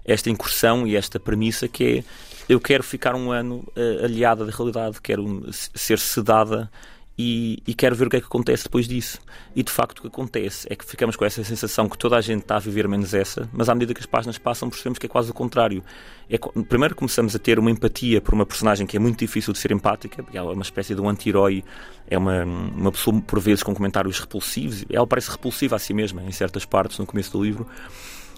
esta 0.04 0.30
incursão 0.30 0.86
e 0.86 0.96
esta 0.96 1.20
premissa 1.20 1.68
que 1.68 1.98
é 1.98 2.04
eu 2.48 2.60
quero 2.60 2.82
ficar 2.82 3.14
um 3.14 3.32
ano 3.32 3.64
uh, 3.76 4.04
aliada 4.04 4.44
da 4.44 4.52
realidade, 4.52 5.00
quero 5.00 5.46
ser 5.52 5.98
sedada 5.98 6.70
e, 7.18 7.62
e, 7.66 7.72
quero 7.72 7.96
ver 7.96 8.08
o 8.08 8.10
que 8.10 8.16
é 8.16 8.20
que 8.20 8.26
acontece 8.26 8.64
depois 8.64 8.86
disso. 8.86 9.18
E 9.54 9.62
de 9.62 9.72
facto 9.72 9.98
o 9.98 10.02
que 10.02 10.08
acontece 10.08 10.66
é 10.70 10.76
que 10.76 10.84
ficamos 10.84 11.16
com 11.16 11.24
essa 11.24 11.42
sensação 11.42 11.88
que 11.88 11.96
toda 11.96 12.14
a 12.14 12.20
gente 12.20 12.42
está 12.42 12.56
a 12.56 12.58
viver 12.58 12.86
menos 12.86 13.14
essa, 13.14 13.48
mas 13.54 13.70
à 13.70 13.74
medida 13.74 13.94
que 13.94 14.00
as 14.00 14.06
páginas 14.06 14.36
passam 14.36 14.68
percebemos 14.68 14.98
que 14.98 15.06
é 15.06 15.08
quase 15.08 15.30
o 15.30 15.34
contrário. 15.34 15.82
É, 16.28 16.36
primeiro 16.68 16.94
começamos 16.94 17.34
a 17.34 17.38
ter 17.38 17.58
uma 17.58 17.70
empatia 17.70 18.20
por 18.20 18.34
uma 18.34 18.44
personagem 18.44 18.86
que 18.86 18.98
é 18.98 19.00
muito 19.00 19.18
difícil 19.18 19.54
de 19.54 19.58
ser 19.58 19.72
empática, 19.72 20.22
porque 20.22 20.36
ela 20.36 20.50
é 20.50 20.54
uma 20.54 20.62
espécie 20.62 20.94
de 20.94 21.00
um 21.00 21.08
anti-herói, 21.08 21.64
é 22.06 22.18
uma, 22.18 22.44
uma 22.44 22.92
pessoa 22.92 23.18
por 23.22 23.40
vezes 23.40 23.62
com 23.62 23.74
comentários 23.74 24.20
repulsivos, 24.20 24.84
ela 24.90 25.06
parece 25.06 25.30
repulsiva 25.30 25.76
a 25.76 25.78
si 25.78 25.94
mesma 25.94 26.22
em 26.22 26.32
certas 26.32 26.66
partes 26.66 26.98
no 26.98 27.06
começo 27.06 27.32
do 27.32 27.42
livro. 27.42 27.66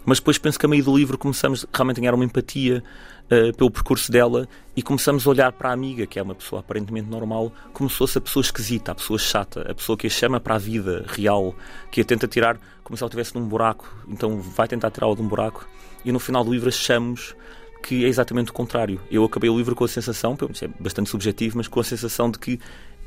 Mas 0.09 0.21
depois 0.21 0.39
penso 0.39 0.59
que 0.59 0.65
a 0.65 0.69
meio 0.71 0.83
do 0.83 0.97
livro 0.97 1.19
começamos 1.19 1.67
realmente 1.71 1.99
a 1.99 2.01
ganhar 2.01 2.15
uma 2.15 2.25
empatia 2.25 2.83
uh, 3.27 3.55
pelo 3.55 3.71
percurso 3.71 4.11
dela 4.11 4.49
e 4.75 4.83
começamos 4.83 5.27
a 5.27 5.31
olhar 5.31 5.53
para 5.53 5.69
a 5.69 5.73
amiga, 5.75 6.07
que 6.07 6.19
é 6.19 6.23
uma 6.23 6.35
pessoa 6.35 6.61
aparentemente 6.61 7.11
normal, 7.11 7.53
como 7.75 7.91
se 7.91 7.97
fosse 7.97 8.17
a 8.17 8.21
pessoa 8.23 8.41
esquisita, 8.41 8.93
a 8.93 8.95
pessoa 8.95 9.19
chata, 9.19 9.71
a 9.71 9.75
pessoa 9.75 9.99
que 9.99 10.07
a 10.07 10.11
chama 10.11 10.41
para 10.41 10.55
a 10.55 10.59
vida 10.59 11.05
real, 11.09 11.55
que 11.91 12.01
a 12.01 12.05
tenta 12.07 12.27
tirar 12.27 12.59
como 12.83 12.97
se 12.97 13.03
ela 13.03 13.09
estivesse 13.09 13.35
num 13.35 13.47
buraco, 13.47 13.95
então 14.09 14.41
vai 14.41 14.67
tentar 14.67 14.91
tirá-la 14.91 15.15
de 15.15 15.21
um 15.21 15.29
buraco 15.29 15.69
e 16.03 16.11
no 16.11 16.19
final 16.19 16.43
do 16.43 16.55
livro 16.55 16.71
achamos 16.71 17.37
que 17.83 18.07
é 18.07 18.09
exatamente 18.09 18.51
o 18.51 18.55
contrário. 18.55 18.99
Eu 19.11 19.23
acabei 19.25 19.51
o 19.51 19.59
livro 19.59 19.75
com 19.77 19.85
a 19.85 19.89
sensação, 19.89 20.39
é 20.63 20.69
bastante 20.81 21.11
subjetivo, 21.11 21.59
mas 21.59 21.69
com 21.69 21.81
a 21.81 21.85
sensação 21.85 22.31
de 22.31 22.39
que 22.39 22.59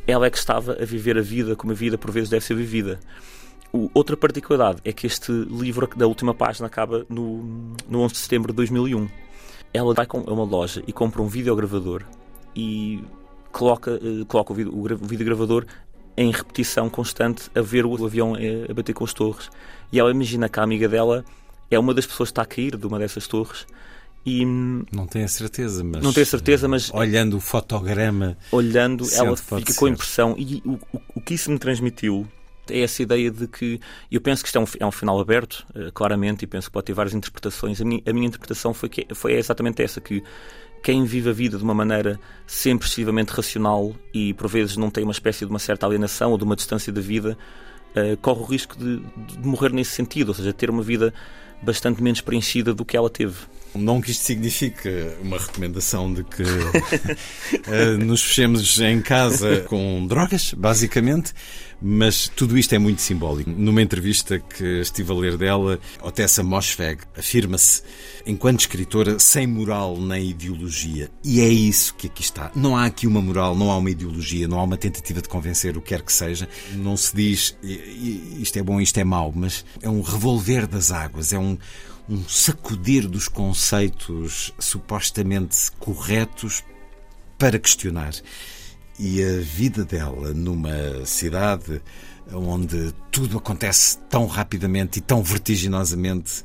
ela 0.05 0.27
é 0.27 0.29
que 0.29 0.37
estava 0.37 0.73
a 0.79 0.85
viver 0.85 1.17
a 1.17 1.21
vida 1.21 1.55
como 1.55 1.71
a 1.71 1.75
vida 1.75 1.97
por 1.97 2.11
vezes 2.11 2.29
deve 2.29 2.45
ser 2.45 2.53
vivida. 2.53 2.99
Outra 3.93 4.17
particularidade 4.17 4.81
é 4.83 4.91
que 4.91 5.07
este 5.07 5.31
livro 5.31 5.87
da 5.95 6.05
última 6.05 6.33
página 6.33 6.67
acaba 6.67 7.05
no, 7.07 7.73
no 7.87 8.01
11 8.01 8.13
de 8.13 8.19
setembro 8.19 8.51
de 8.51 8.57
2001. 8.57 9.07
Ela 9.73 9.93
vai 9.93 10.05
a 10.09 10.31
uma 10.31 10.43
loja 10.43 10.83
e 10.85 10.91
compra 10.91 11.21
um 11.21 11.27
videogravador 11.27 12.03
e 12.53 13.01
coloca, 13.51 13.91
uh, 13.93 14.25
coloca 14.25 14.51
o, 14.51 14.55
video, 14.55 14.77
o 14.77 15.07
videogravador 15.07 15.65
em 16.17 16.31
repetição 16.31 16.89
constante 16.89 17.49
a 17.55 17.61
ver 17.61 17.85
o 17.85 18.05
avião 18.05 18.33
uh, 18.33 18.69
a 18.69 18.73
bater 18.73 18.93
com 18.93 19.05
as 19.05 19.13
torres. 19.13 19.49
E 19.89 19.99
ela 19.99 20.11
imagina 20.11 20.49
que 20.49 20.59
a 20.59 20.63
amiga 20.63 20.89
dela 20.89 21.23
é 21.69 21.79
uma 21.79 21.93
das 21.93 22.05
pessoas 22.05 22.29
que 22.29 22.33
está 22.33 22.41
a 22.41 22.45
cair 22.45 22.75
de 22.75 22.85
uma 22.85 22.99
dessas 22.99 23.25
torres 23.25 23.65
e 24.25 24.45
não 24.45 25.07
tenho 25.07 25.25
a 25.25 25.27
certeza, 25.27 25.83
mas 25.83 26.03
não 26.03 26.13
tenho 26.13 26.25
certeza, 26.25 26.67
mas 26.67 26.93
olhando 26.93 27.37
o 27.37 27.39
fotograma, 27.39 28.37
olhando, 28.51 29.05
ela 29.13 29.35
fica 29.35 29.73
com 29.73 29.85
a 29.85 29.89
impressão 29.89 30.35
e 30.37 30.61
o, 30.63 30.73
o, 30.93 31.01
o 31.15 31.21
que 31.21 31.33
isso 31.33 31.49
me 31.49 31.57
transmitiu 31.57 32.27
é 32.69 32.81
essa 32.81 33.01
ideia 33.01 33.31
de 33.31 33.47
que 33.47 33.79
eu 34.11 34.21
penso 34.21 34.43
que 34.43 34.47
isto 34.47 34.57
é 34.57 34.61
um, 34.61 34.65
é 34.79 34.85
um 34.85 34.91
final 34.91 35.19
aberto, 35.19 35.65
uh, 35.75 35.91
claramente, 35.91 36.43
e 36.43 36.47
penso 36.47 36.67
que 36.67 36.73
pode 36.73 36.85
ter 36.85 36.93
várias 36.93 37.13
interpretações. 37.13 37.81
A 37.81 37.85
minha, 37.85 38.01
a 38.05 38.13
minha 38.13 38.27
interpretação 38.27 38.73
foi, 38.73 38.89
que, 38.89 39.07
foi 39.13 39.33
exatamente 39.33 39.81
essa: 39.81 39.99
que 39.99 40.23
quem 40.83 41.03
vive 41.05 41.29
a 41.29 41.33
vida 41.33 41.57
de 41.57 41.63
uma 41.63 41.73
maneira 41.73 42.19
sempre 42.45 42.87
excessivamente 42.87 43.31
racional 43.31 43.95
e 44.13 44.33
por 44.33 44.47
vezes 44.47 44.77
não 44.77 44.89
tem 44.89 45.03
uma 45.03 45.13
espécie 45.13 45.45
de 45.45 45.51
uma 45.51 45.59
certa 45.59 45.85
alienação 45.85 46.31
ou 46.31 46.37
de 46.37 46.43
uma 46.43 46.55
distância 46.55 46.91
da 46.91 47.01
vida, 47.01 47.37
uh, 47.95 48.17
corre 48.17 48.39
o 48.41 48.45
risco 48.45 48.77
de, 48.77 48.99
de 48.99 49.47
morrer 49.47 49.71
nesse 49.71 49.91
sentido, 49.91 50.29
ou 50.29 50.35
seja, 50.35 50.53
ter 50.53 50.69
uma 50.69 50.83
vida 50.83 51.13
bastante 51.61 52.01
menos 52.01 52.21
preenchida 52.21 52.73
do 52.73 52.83
que 52.83 52.97
ela 52.97 53.09
teve. 53.09 53.35
Não 53.73 54.01
que 54.01 54.11
isto 54.11 54.23
signifique 54.23 54.89
uma 55.21 55.37
recomendação 55.37 56.13
de 56.13 56.23
que 56.23 56.43
uh, 56.43 57.97
nos 58.03 58.21
fechemos 58.23 58.79
em 58.79 59.01
casa 59.01 59.61
com 59.61 60.05
drogas, 60.07 60.53
basicamente, 60.53 61.33
mas 61.81 62.27
tudo 62.27 62.57
isto 62.57 62.75
é 62.75 62.77
muito 62.77 63.01
simbólico. 63.01 63.49
Numa 63.49 63.81
entrevista 63.81 64.37
que 64.37 64.81
estive 64.81 65.11
a 65.11 65.15
ler 65.15 65.37
dela, 65.37 65.79
Otessa 66.01 66.43
Moschweg 66.43 67.01
afirma-se 67.17 67.81
enquanto 68.25 68.59
escritora 68.59 69.17
sem 69.17 69.47
moral 69.47 69.97
nem 69.99 70.29
ideologia. 70.29 71.09
E 71.23 71.41
é 71.41 71.49
isso 71.49 71.95
que 71.95 72.05
aqui 72.07 72.21
está. 72.21 72.51
Não 72.55 72.77
há 72.77 72.85
aqui 72.85 73.07
uma 73.07 73.21
moral, 73.21 73.55
não 73.55 73.71
há 73.71 73.77
uma 73.77 73.89
ideologia, 73.89 74.47
não 74.47 74.59
há 74.59 74.63
uma 74.63 74.77
tentativa 74.77 75.21
de 75.21 75.29
convencer 75.29 75.75
o 75.75 75.81
que 75.81 75.89
quer 75.89 76.03
que 76.03 76.13
seja. 76.13 76.47
Não 76.75 76.95
se 76.95 77.15
diz 77.15 77.57
isto 77.63 78.59
é 78.59 78.61
bom, 78.61 78.79
isto 78.79 78.99
é 78.99 79.03
mau, 79.03 79.33
mas 79.35 79.65
é 79.81 79.89
um 79.89 80.01
revolver 80.01 80.67
das 80.67 80.91
águas, 80.91 81.33
é 81.33 81.39
um 81.39 81.57
um 82.11 82.27
sacudir 82.27 83.07
dos 83.07 83.29
conceitos 83.29 84.53
supostamente 84.59 85.71
corretos 85.79 86.61
para 87.37 87.57
questionar. 87.57 88.13
E 88.99 89.23
a 89.23 89.39
vida 89.39 89.85
dela 89.85 90.33
numa 90.33 91.05
cidade 91.05 91.81
onde 92.33 92.93
tudo 93.09 93.37
acontece 93.37 93.97
tão 94.09 94.27
rapidamente 94.27 94.99
e 94.99 95.01
tão 95.01 95.23
vertiginosamente 95.23 96.43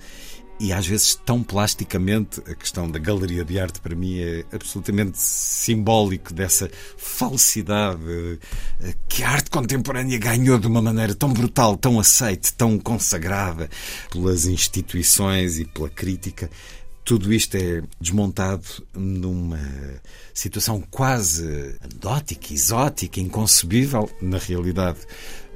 e 0.58 0.72
às 0.72 0.86
vezes 0.86 1.14
tão 1.14 1.42
plasticamente, 1.42 2.40
a 2.40 2.54
questão 2.54 2.90
da 2.90 2.98
galeria 2.98 3.44
de 3.44 3.58
arte 3.58 3.80
para 3.80 3.94
mim 3.94 4.18
é 4.18 4.44
absolutamente 4.52 5.18
simbólico 5.18 6.32
dessa 6.32 6.70
falsidade 6.96 8.00
eh, 8.80 8.94
que 9.08 9.22
a 9.22 9.30
arte 9.30 9.50
contemporânea 9.50 10.18
ganhou 10.18 10.58
de 10.58 10.66
uma 10.66 10.80
maneira 10.80 11.14
tão 11.14 11.32
brutal, 11.32 11.76
tão 11.76 12.00
aceite, 12.00 12.54
tão 12.54 12.78
consagrada 12.78 13.68
pelas 14.10 14.46
instituições 14.46 15.58
e 15.58 15.64
pela 15.64 15.90
crítica. 15.90 16.50
Tudo 17.06 17.32
isto 17.32 17.56
é 17.56 17.84
desmontado 18.00 18.64
numa 18.92 19.60
situação 20.34 20.82
quase 20.90 21.78
anedótica, 21.80 22.52
exótica, 22.52 23.20
inconcebível, 23.20 24.10
na 24.20 24.38
realidade 24.38 24.98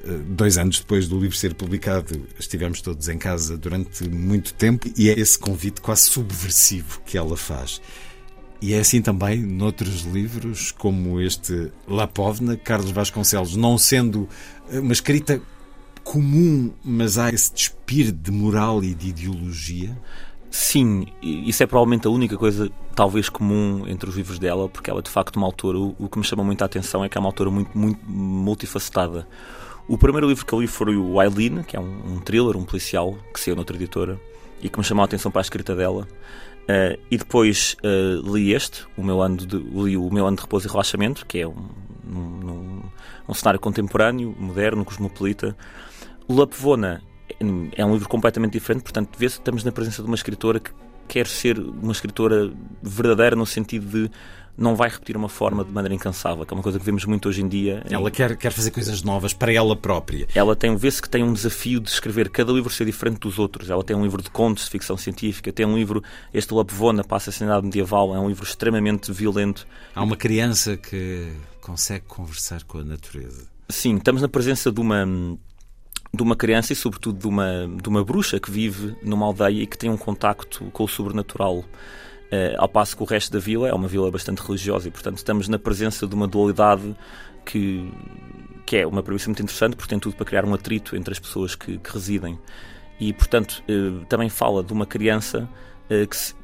eh, 0.04 0.20
dois 0.28 0.56
anos 0.56 0.78
depois 0.78 1.08
do 1.08 1.18
livro 1.18 1.36
ser 1.36 1.54
publicado, 1.54 2.24
estivemos 2.38 2.80
todos 2.80 3.08
em 3.08 3.18
casa 3.18 3.58
durante 3.58 4.08
muito 4.08 4.54
tempo 4.54 4.88
e 4.96 5.10
é 5.10 5.18
esse 5.18 5.36
convite 5.36 5.80
quase 5.80 6.02
subversivo 6.02 7.02
que 7.04 7.18
ela 7.18 7.36
faz. 7.36 7.82
E 8.62 8.72
é 8.72 8.78
assim 8.78 9.02
também 9.02 9.40
noutros 9.40 10.02
livros, 10.02 10.70
como 10.70 11.20
este 11.20 11.72
Lapovna, 11.88 12.56
Carlos 12.56 12.92
Vasconcelos, 12.92 13.56
não 13.56 13.76
sendo 13.76 14.28
eh, 14.70 14.78
uma 14.78 14.92
escrita 14.92 15.42
comum, 16.04 16.72
mas 16.84 17.18
há 17.18 17.28
esse 17.30 17.52
despir 17.52 18.12
de 18.12 18.30
moral 18.30 18.84
e 18.84 18.94
de 18.94 19.08
ideologia. 19.08 19.98
Sim, 20.50 21.06
isso 21.22 21.62
é 21.62 21.66
provavelmente 21.66 22.08
a 22.08 22.10
única 22.10 22.36
coisa, 22.36 22.68
talvez 22.94 23.28
comum 23.28 23.84
entre 23.86 24.10
os 24.10 24.16
livros 24.16 24.36
dela, 24.36 24.68
porque 24.68 24.90
ela 24.90 24.98
é 24.98 25.02
de 25.02 25.08
facto 25.08 25.36
uma 25.36 25.46
autora. 25.46 25.78
O 25.78 26.08
que 26.08 26.18
me 26.18 26.24
chama 26.24 26.42
muita 26.42 26.64
atenção 26.64 27.04
é 27.04 27.08
que 27.08 27.16
é 27.16 27.20
uma 27.20 27.28
autora 27.28 27.50
muito, 27.50 27.76
muito 27.78 28.00
multifacetada. 28.04 29.28
O 29.86 29.96
primeiro 29.96 30.28
livro 30.28 30.44
que 30.44 30.52
eu 30.52 30.60
li 30.60 30.66
foi 30.66 30.96
o 30.96 31.22
Eileen, 31.22 31.62
que 31.62 31.76
é 31.76 31.80
um, 31.80 32.14
um 32.14 32.20
thriller, 32.20 32.56
um 32.56 32.64
policial, 32.64 33.16
que 33.32 33.38
saiu 33.38 33.54
noutra 33.54 33.76
editora 33.76 34.20
e 34.60 34.68
que 34.68 34.76
me 34.76 34.84
chamou 34.84 35.02
a 35.02 35.04
atenção 35.04 35.30
para 35.30 35.40
a 35.40 35.42
escrita 35.42 35.74
dela. 35.74 36.06
Uh, 36.62 37.00
e 37.10 37.16
depois 37.16 37.76
uh, 37.84 38.34
li 38.34 38.52
este, 38.52 38.86
o 38.96 39.04
meu 39.04 39.22
ano 39.22 39.36
de, 39.36 39.56
li 39.56 39.96
o 39.96 40.10
meu 40.10 40.26
ano 40.26 40.36
de 40.36 40.42
repouso 40.42 40.66
e 40.66 40.70
relaxamento, 40.70 41.24
que 41.26 41.38
é 41.38 41.46
um, 41.46 41.68
um, 42.06 42.82
um 43.28 43.34
cenário 43.34 43.58
contemporâneo, 43.60 44.34
moderno, 44.38 44.84
cosmopolita. 44.84 45.56
Lapvona 46.28 47.02
é 47.76 47.84
um 47.84 47.92
livro 47.92 48.08
completamente 48.08 48.52
diferente, 48.52 48.82
portanto, 48.82 49.10
vê-se 49.18 49.36
que 49.36 49.40
estamos 49.40 49.64
na 49.64 49.72
presença 49.72 50.02
de 50.02 50.08
uma 50.08 50.14
escritora 50.14 50.60
que 50.60 50.70
quer 51.08 51.26
ser 51.26 51.58
uma 51.58 51.92
escritora 51.92 52.52
verdadeira 52.82 53.34
no 53.34 53.44
sentido 53.44 53.86
de 53.86 54.10
não 54.56 54.76
vai 54.76 54.90
repetir 54.90 55.16
uma 55.16 55.28
forma 55.28 55.64
de 55.64 55.72
maneira 55.72 55.94
incansável, 55.94 56.44
que 56.44 56.52
é 56.52 56.54
uma 56.56 56.62
coisa 56.62 56.78
que 56.78 56.84
vemos 56.84 57.04
muito 57.06 57.28
hoje 57.28 57.42
em 57.42 57.48
dia. 57.48 57.82
Ela 57.88 58.10
quer, 58.10 58.36
quer 58.36 58.52
fazer 58.52 58.70
coisas 58.70 59.02
novas 59.02 59.32
para 59.32 59.50
ela 59.52 59.74
própria. 59.74 60.28
Ela 60.34 60.54
tem, 60.54 60.76
vê-se 60.76 61.00
que 61.00 61.08
tem 61.08 61.24
um 61.24 61.32
desafio 61.32 61.80
de 61.80 61.88
escrever 61.88 62.28
cada 62.28 62.52
livro 62.52 62.70
ser 62.70 62.84
diferente 62.84 63.20
dos 63.20 63.38
outros. 63.38 63.70
Ela 63.70 63.82
tem 63.82 63.96
um 63.96 64.02
livro 64.02 64.22
de 64.22 64.28
contos, 64.28 64.64
de 64.64 64.70
ficção 64.70 64.98
científica, 64.98 65.50
tem 65.50 65.64
um 65.64 65.76
livro, 65.76 66.02
este 66.34 66.52
Lapvona, 66.52 67.02
passa 67.02 67.30
a 67.30 67.32
cidade 67.32 67.64
medieval, 67.64 68.14
é 68.14 68.20
um 68.20 68.28
livro 68.28 68.44
extremamente 68.44 69.10
violento. 69.10 69.66
Há 69.94 70.02
uma 70.02 70.16
criança 70.16 70.76
que 70.76 71.32
consegue 71.62 72.04
conversar 72.06 72.62
com 72.64 72.78
a 72.78 72.84
natureza. 72.84 73.46
Sim, 73.68 73.96
estamos 73.96 74.20
na 74.20 74.28
presença 74.28 74.70
de 74.70 74.80
uma 74.80 75.06
de 76.12 76.22
uma 76.22 76.34
criança 76.34 76.72
e 76.72 76.76
sobretudo 76.76 77.18
de 77.18 77.26
uma 77.26 77.68
de 77.80 77.88
uma 77.88 78.04
bruxa 78.04 78.40
que 78.40 78.50
vive 78.50 78.96
numa 79.02 79.26
aldeia 79.26 79.62
e 79.62 79.66
que 79.66 79.78
tem 79.78 79.88
um 79.88 79.96
contacto 79.96 80.64
com 80.72 80.84
o 80.84 80.88
sobrenatural. 80.88 81.58
Uh, 81.58 82.54
ao 82.58 82.68
passo 82.68 82.96
que 82.96 83.02
o 83.02 83.06
resto 83.06 83.32
da 83.32 83.40
vila 83.40 83.68
é 83.68 83.74
uma 83.74 83.88
vila 83.88 84.08
bastante 84.08 84.40
religiosa 84.40 84.86
e, 84.86 84.90
portanto, 84.90 85.16
estamos 85.16 85.48
na 85.48 85.58
presença 85.58 86.06
de 86.06 86.14
uma 86.14 86.28
dualidade 86.28 86.94
que, 87.44 87.92
que 88.64 88.76
é 88.76 88.86
uma 88.86 89.02
premissa 89.02 89.28
muito 89.28 89.42
interessante, 89.42 89.74
porque 89.74 89.90
tem 89.90 89.98
tudo 89.98 90.14
para 90.14 90.24
criar 90.24 90.44
um 90.44 90.54
atrito 90.54 90.94
entre 90.94 91.12
as 91.12 91.18
pessoas 91.18 91.56
que, 91.56 91.78
que 91.78 91.92
residem. 91.92 92.38
E, 93.00 93.12
portanto, 93.12 93.64
uh, 93.68 94.04
também 94.06 94.28
fala 94.28 94.62
de 94.62 94.72
uma 94.72 94.86
criança 94.86 95.48
uh, 95.90 96.06
que 96.06 96.16
se, 96.16 96.34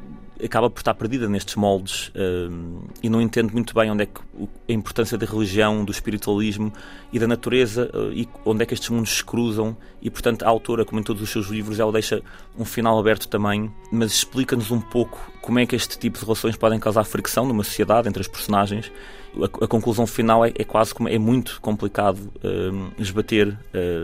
acaba 0.44 0.68
por 0.68 0.80
estar 0.80 0.94
perdida 0.94 1.28
nestes 1.28 1.54
moldes 1.54 2.08
uh, 2.08 2.84
e 3.02 3.08
não 3.08 3.20
entende 3.20 3.52
muito 3.52 3.74
bem 3.74 3.90
onde 3.90 4.02
é 4.02 4.06
que 4.06 4.20
a 4.68 4.72
importância 4.72 5.16
da 5.16 5.24
religião, 5.24 5.84
do 5.84 5.90
espiritualismo 5.90 6.72
e 7.12 7.18
da 7.18 7.26
natureza 7.26 7.90
uh, 7.94 8.12
e 8.12 8.28
onde 8.44 8.62
é 8.62 8.66
que 8.66 8.74
estes 8.74 8.90
mundos 8.90 9.16
se 9.16 9.24
cruzam 9.24 9.76
e 10.02 10.10
portanto 10.10 10.42
a 10.44 10.48
autora, 10.48 10.84
como 10.84 11.00
em 11.00 11.02
todos 11.02 11.22
os 11.22 11.30
seus 11.30 11.46
livros, 11.46 11.80
ela 11.80 11.90
deixa 11.90 12.22
um 12.58 12.64
final 12.64 12.98
aberto 12.98 13.28
também, 13.28 13.70
mas 13.90 14.12
explica-nos 14.12 14.70
um 14.70 14.80
pouco 14.80 15.32
como 15.40 15.58
é 15.58 15.66
que 15.66 15.74
este 15.74 15.98
tipo 15.98 16.18
de 16.18 16.24
relações 16.24 16.56
podem 16.56 16.78
causar 16.78 17.04
fricção 17.04 17.46
numa 17.46 17.64
sociedade 17.64 18.08
entre 18.08 18.20
as 18.20 18.28
personagens. 18.28 18.92
A, 19.36 19.64
a 19.64 19.68
conclusão 19.68 20.06
final 20.06 20.44
é, 20.44 20.52
é, 20.54 20.64
quase 20.64 20.94
como 20.94 21.08
é 21.08 21.18
muito 21.18 21.60
complicado 21.60 22.18
uh, 22.18 22.92
esbater, 22.98 23.56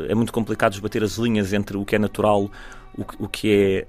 é 0.08 0.14
muito 0.14 0.32
complicado 0.32 0.74
esbater 0.74 1.02
as 1.02 1.16
linhas 1.16 1.52
entre 1.52 1.76
o 1.76 1.84
que 1.84 1.96
é 1.96 1.98
natural, 1.98 2.50
o, 3.18 3.26
que 3.26 3.50
é 3.50 3.86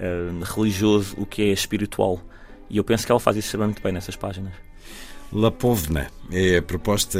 religioso, 0.55 1.15
o 1.17 1.25
que 1.25 1.41
é 1.41 1.47
espiritual. 1.47 2.21
E 2.73 2.77
eu 2.77 2.83
penso 2.83 3.05
que 3.05 3.11
ela 3.11 3.19
faz 3.19 3.37
isso 3.37 3.45
extremamente 3.45 3.83
bem 3.83 3.93
nessas 3.93 4.15
páginas. 4.15 4.51
La 5.31 5.51
Povna 5.51 6.09
é 6.31 6.57
a 6.57 6.61
proposta 6.61 7.19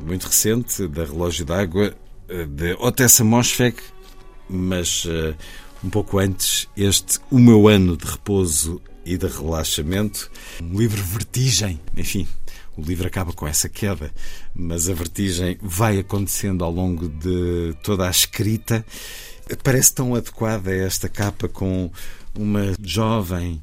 muito 0.00 0.28
recente 0.28 0.86
da 0.86 1.04
Relógio 1.04 1.44
d'Água 1.44 1.92
de 2.48 2.74
Otessa 2.78 3.24
Mosfeg, 3.24 3.76
mas 4.48 5.04
uh, 5.04 5.34
um 5.82 5.90
pouco 5.90 6.20
antes 6.20 6.68
este 6.76 7.18
O 7.28 7.40
Meu 7.40 7.66
Ano 7.66 7.96
de 7.96 8.06
Repouso 8.06 8.80
e 9.04 9.16
de 9.16 9.26
Relaxamento, 9.26 10.30
um 10.62 10.78
livro 10.78 11.02
vertigem, 11.02 11.80
enfim, 11.96 12.28
o 12.76 12.82
livro 12.82 13.08
acaba 13.08 13.32
com 13.32 13.48
essa 13.48 13.68
queda, 13.68 14.12
mas 14.54 14.88
a 14.88 14.94
vertigem 14.94 15.58
vai 15.60 15.98
acontecendo 15.98 16.64
ao 16.64 16.70
longo 16.70 17.08
de 17.08 17.74
toda 17.82 18.06
a 18.06 18.10
escrita. 18.10 18.86
Parece 19.64 19.92
tão 19.92 20.14
adequada 20.14 20.72
esta 20.72 21.08
capa 21.08 21.48
com 21.48 21.90
uma 22.38 22.72
jovem 22.80 23.60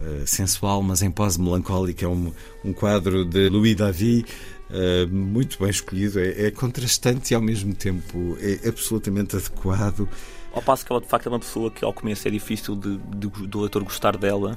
uh, 0.00 0.26
sensual, 0.26 0.82
mas 0.82 1.02
em 1.02 1.10
pose 1.10 1.40
melancólica. 1.40 2.04
É 2.04 2.08
um, 2.08 2.32
um 2.64 2.72
quadro 2.72 3.24
de 3.24 3.48
Louis 3.48 3.74
David. 3.76 4.26
Uh, 4.70 5.12
muito 5.12 5.58
bem 5.58 5.70
escolhido, 5.70 6.20
é, 6.20 6.46
é, 6.46 6.50
contrastante 6.50 7.32
e 7.32 7.34
ao 7.34 7.40
mesmo 7.40 7.74
tempo 7.74 8.36
é 8.40 8.68
absolutamente 8.68 9.34
adequado. 9.34 10.08
Ao 10.52 10.62
passo 10.62 10.86
que 10.86 10.92
ela 10.92 11.00
de 11.00 11.08
facto 11.08 11.26
é 11.26 11.28
uma 11.28 11.40
pessoa 11.40 11.70
que 11.70 11.84
ao 11.84 11.92
começo 11.92 12.26
é 12.28 12.30
difícil 12.30 12.76
de, 12.76 12.96
de, 12.96 13.28
do 13.48 13.60
leitor 13.60 13.82
gostar 13.82 14.16
dela, 14.16 14.56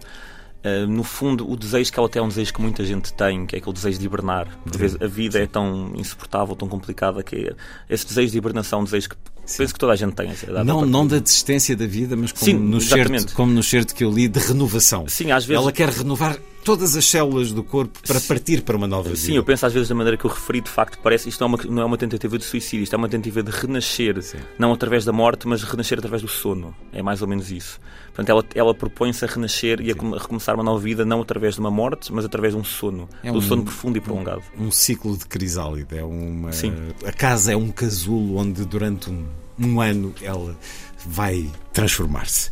Uh, 0.63 0.87
no 0.87 1.03
fundo, 1.03 1.49
o 1.51 1.57
desejo 1.57 1.91
que 1.91 1.99
ela 1.99 2.07
tem 2.07 2.21
é 2.21 2.23
um 2.23 2.29
desejo 2.29 2.53
que 2.53 2.61
muita 2.61 2.85
gente 2.85 3.11
tem, 3.13 3.45
que 3.45 3.53
é 3.53 3.59
aquele 3.59 3.73
desejo 3.73 3.99
de 3.99 4.05
hibernar. 4.05 4.47
Às 4.65 4.77
vezes 4.77 5.01
a 5.01 5.07
vida 5.07 5.37
é 5.37 5.45
tão 5.45 5.91
insuportável, 5.93 6.55
tão 6.55 6.69
complicada, 6.69 7.21
que 7.21 7.53
esse 7.89 8.07
desejo 8.07 8.31
de 8.31 8.37
hibernação 8.37 8.79
é 8.79 8.81
um 8.81 8.85
desejo 8.85 9.09
que 9.09 9.17
Sim. 9.45 9.57
penso 9.57 9.73
que 9.73 9.79
toda 9.79 9.93
a 9.93 9.95
gente 9.95 10.13
tem. 10.13 10.31
Não, 10.65 10.85
não 10.85 11.05
da 11.05 11.19
desistência 11.19 11.75
da 11.75 11.85
vida, 11.85 12.15
mas 12.15 12.31
como, 12.31 12.45
Sim, 12.45 12.53
no 12.57 12.81
certo, 12.81 13.33
como 13.33 13.51
no 13.51 13.63
certo 13.63 13.93
que 13.93 14.03
eu 14.03 14.11
li, 14.11 14.27
de 14.27 14.39
renovação. 14.39 15.05
Sim, 15.07 15.31
às 15.31 15.45
vezes... 15.45 15.61
Ela 15.61 15.71
quer 15.71 15.89
renovar 15.89 16.37
todas 16.63 16.95
as 16.95 17.05
células 17.05 17.51
do 17.51 17.63
corpo 17.63 17.99
para 18.07 18.19
partir 18.21 18.61
para 18.61 18.77
uma 18.77 18.87
nova 18.87 19.09
vida. 19.09 19.17
Sim, 19.17 19.35
eu 19.35 19.43
penso 19.43 19.65
às 19.65 19.73
vezes 19.73 19.89
da 19.89 19.95
maneira 19.95 20.17
que 20.17 20.25
eu 20.25 20.29
referi, 20.29 20.61
de 20.61 20.69
facto, 20.69 20.97
parece 21.03 21.29
isto 21.29 21.41
não 21.41 21.53
é 21.53 21.55
uma, 21.55 21.71
não 21.71 21.81
é 21.81 21.85
uma 21.85 21.97
tentativa 21.97 22.37
de 22.37 22.45
suicídio, 22.45 22.83
isto 22.83 22.93
é 22.93 22.97
uma 22.97 23.09
tentativa 23.09 23.43
de 23.43 23.51
renascer, 23.51 24.21
Sim. 24.21 24.37
não 24.57 24.71
através 24.71 25.05
da 25.05 25.11
morte, 25.11 25.47
mas 25.47 25.63
renascer 25.63 25.99
através 25.99 26.21
do 26.21 26.27
sono. 26.27 26.73
É 26.91 27.01
mais 27.01 27.21
ou 27.21 27.27
menos 27.27 27.51
isso. 27.51 27.79
Portanto, 28.07 28.29
ela, 28.29 28.45
ela 28.55 28.73
propõe-se 28.73 29.25
a 29.25 29.27
renascer 29.27 29.81
e 29.81 29.91
a 29.91 29.93
recomeçar 29.93 30.55
uma 30.55 30.63
nova 30.63 30.79
vida, 30.79 31.03
não 31.03 31.21
através 31.21 31.55
de 31.55 31.59
uma 31.59 31.71
morte, 31.71 32.13
mas 32.13 32.25
através 32.25 32.53
de 32.53 32.59
um 32.59 32.63
sono, 32.63 33.09
é 33.23 33.31
um, 33.31 33.41
sono 33.41 33.63
profundo 33.63 33.97
e 33.97 34.01
prolongado. 34.01 34.43
Um, 34.57 34.67
um 34.67 34.71
ciclo 34.71 35.17
de 35.17 35.25
crisálida, 35.25 35.97
é 35.97 36.03
uma. 36.03 36.51
Sim. 36.51 36.73
A 37.05 37.11
casa 37.11 37.51
é 37.51 37.57
um 37.57 37.69
casulo 37.69 38.37
onde 38.37 38.65
durante 38.65 39.09
um, 39.09 39.25
um 39.59 39.81
ano 39.81 40.13
ela 40.21 40.57
vai 41.05 41.49
transformar-se. 41.71 42.51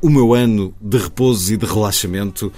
O 0.00 0.08
meu 0.08 0.34
ano 0.34 0.74
de 0.80 0.98
repouso 0.98 1.52
e 1.52 1.56
de 1.56 1.66
relaxamento 1.66 2.52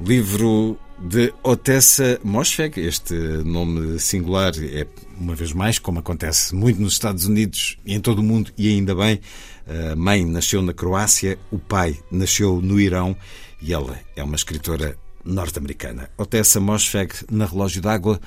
Livro 0.00 0.78
de 0.98 1.32
Otessa 1.42 2.18
Mosfeg, 2.22 2.80
este 2.80 3.14
nome 3.44 3.98
singular 3.98 4.52
é, 4.58 4.86
uma 5.18 5.34
vez 5.34 5.52
mais, 5.52 5.78
como 5.78 5.98
acontece 5.98 6.54
muito 6.54 6.80
nos 6.80 6.94
Estados 6.94 7.26
Unidos 7.26 7.78
e 7.84 7.94
em 7.94 8.00
todo 8.00 8.20
o 8.20 8.22
mundo, 8.22 8.50
e 8.56 8.68
ainda 8.68 8.94
bem, 8.94 9.20
a 9.92 9.96
mãe 9.96 10.24
nasceu 10.24 10.62
na 10.62 10.72
Croácia, 10.72 11.38
o 11.50 11.58
pai 11.58 11.98
nasceu 12.10 12.60
no 12.60 12.80
Irão 12.80 13.16
e 13.60 13.72
ela 13.72 13.98
é 14.14 14.22
uma 14.22 14.36
escritora 14.36 14.96
norte-americana. 15.24 16.08
Otessa 16.16 16.60
Mosfeg, 16.60 17.12
na 17.30 17.46
Relógio 17.46 17.82
d'Água, 17.82 18.20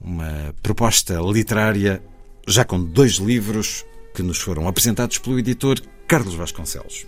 uma 0.00 0.54
proposta 0.62 1.20
literária 1.20 2.02
já 2.46 2.64
com 2.64 2.82
dois 2.82 3.14
livros 3.14 3.84
que 4.18 4.22
nos 4.24 4.40
foram 4.40 4.66
apresentados 4.66 5.16
pelo 5.18 5.38
editor 5.38 5.80
Carlos 6.08 6.34
Vasconcelos. 6.34 7.06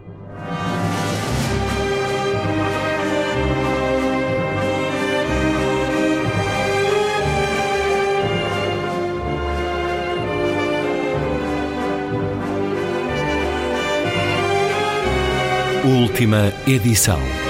Última 15.84 16.52
edição. 16.68 17.49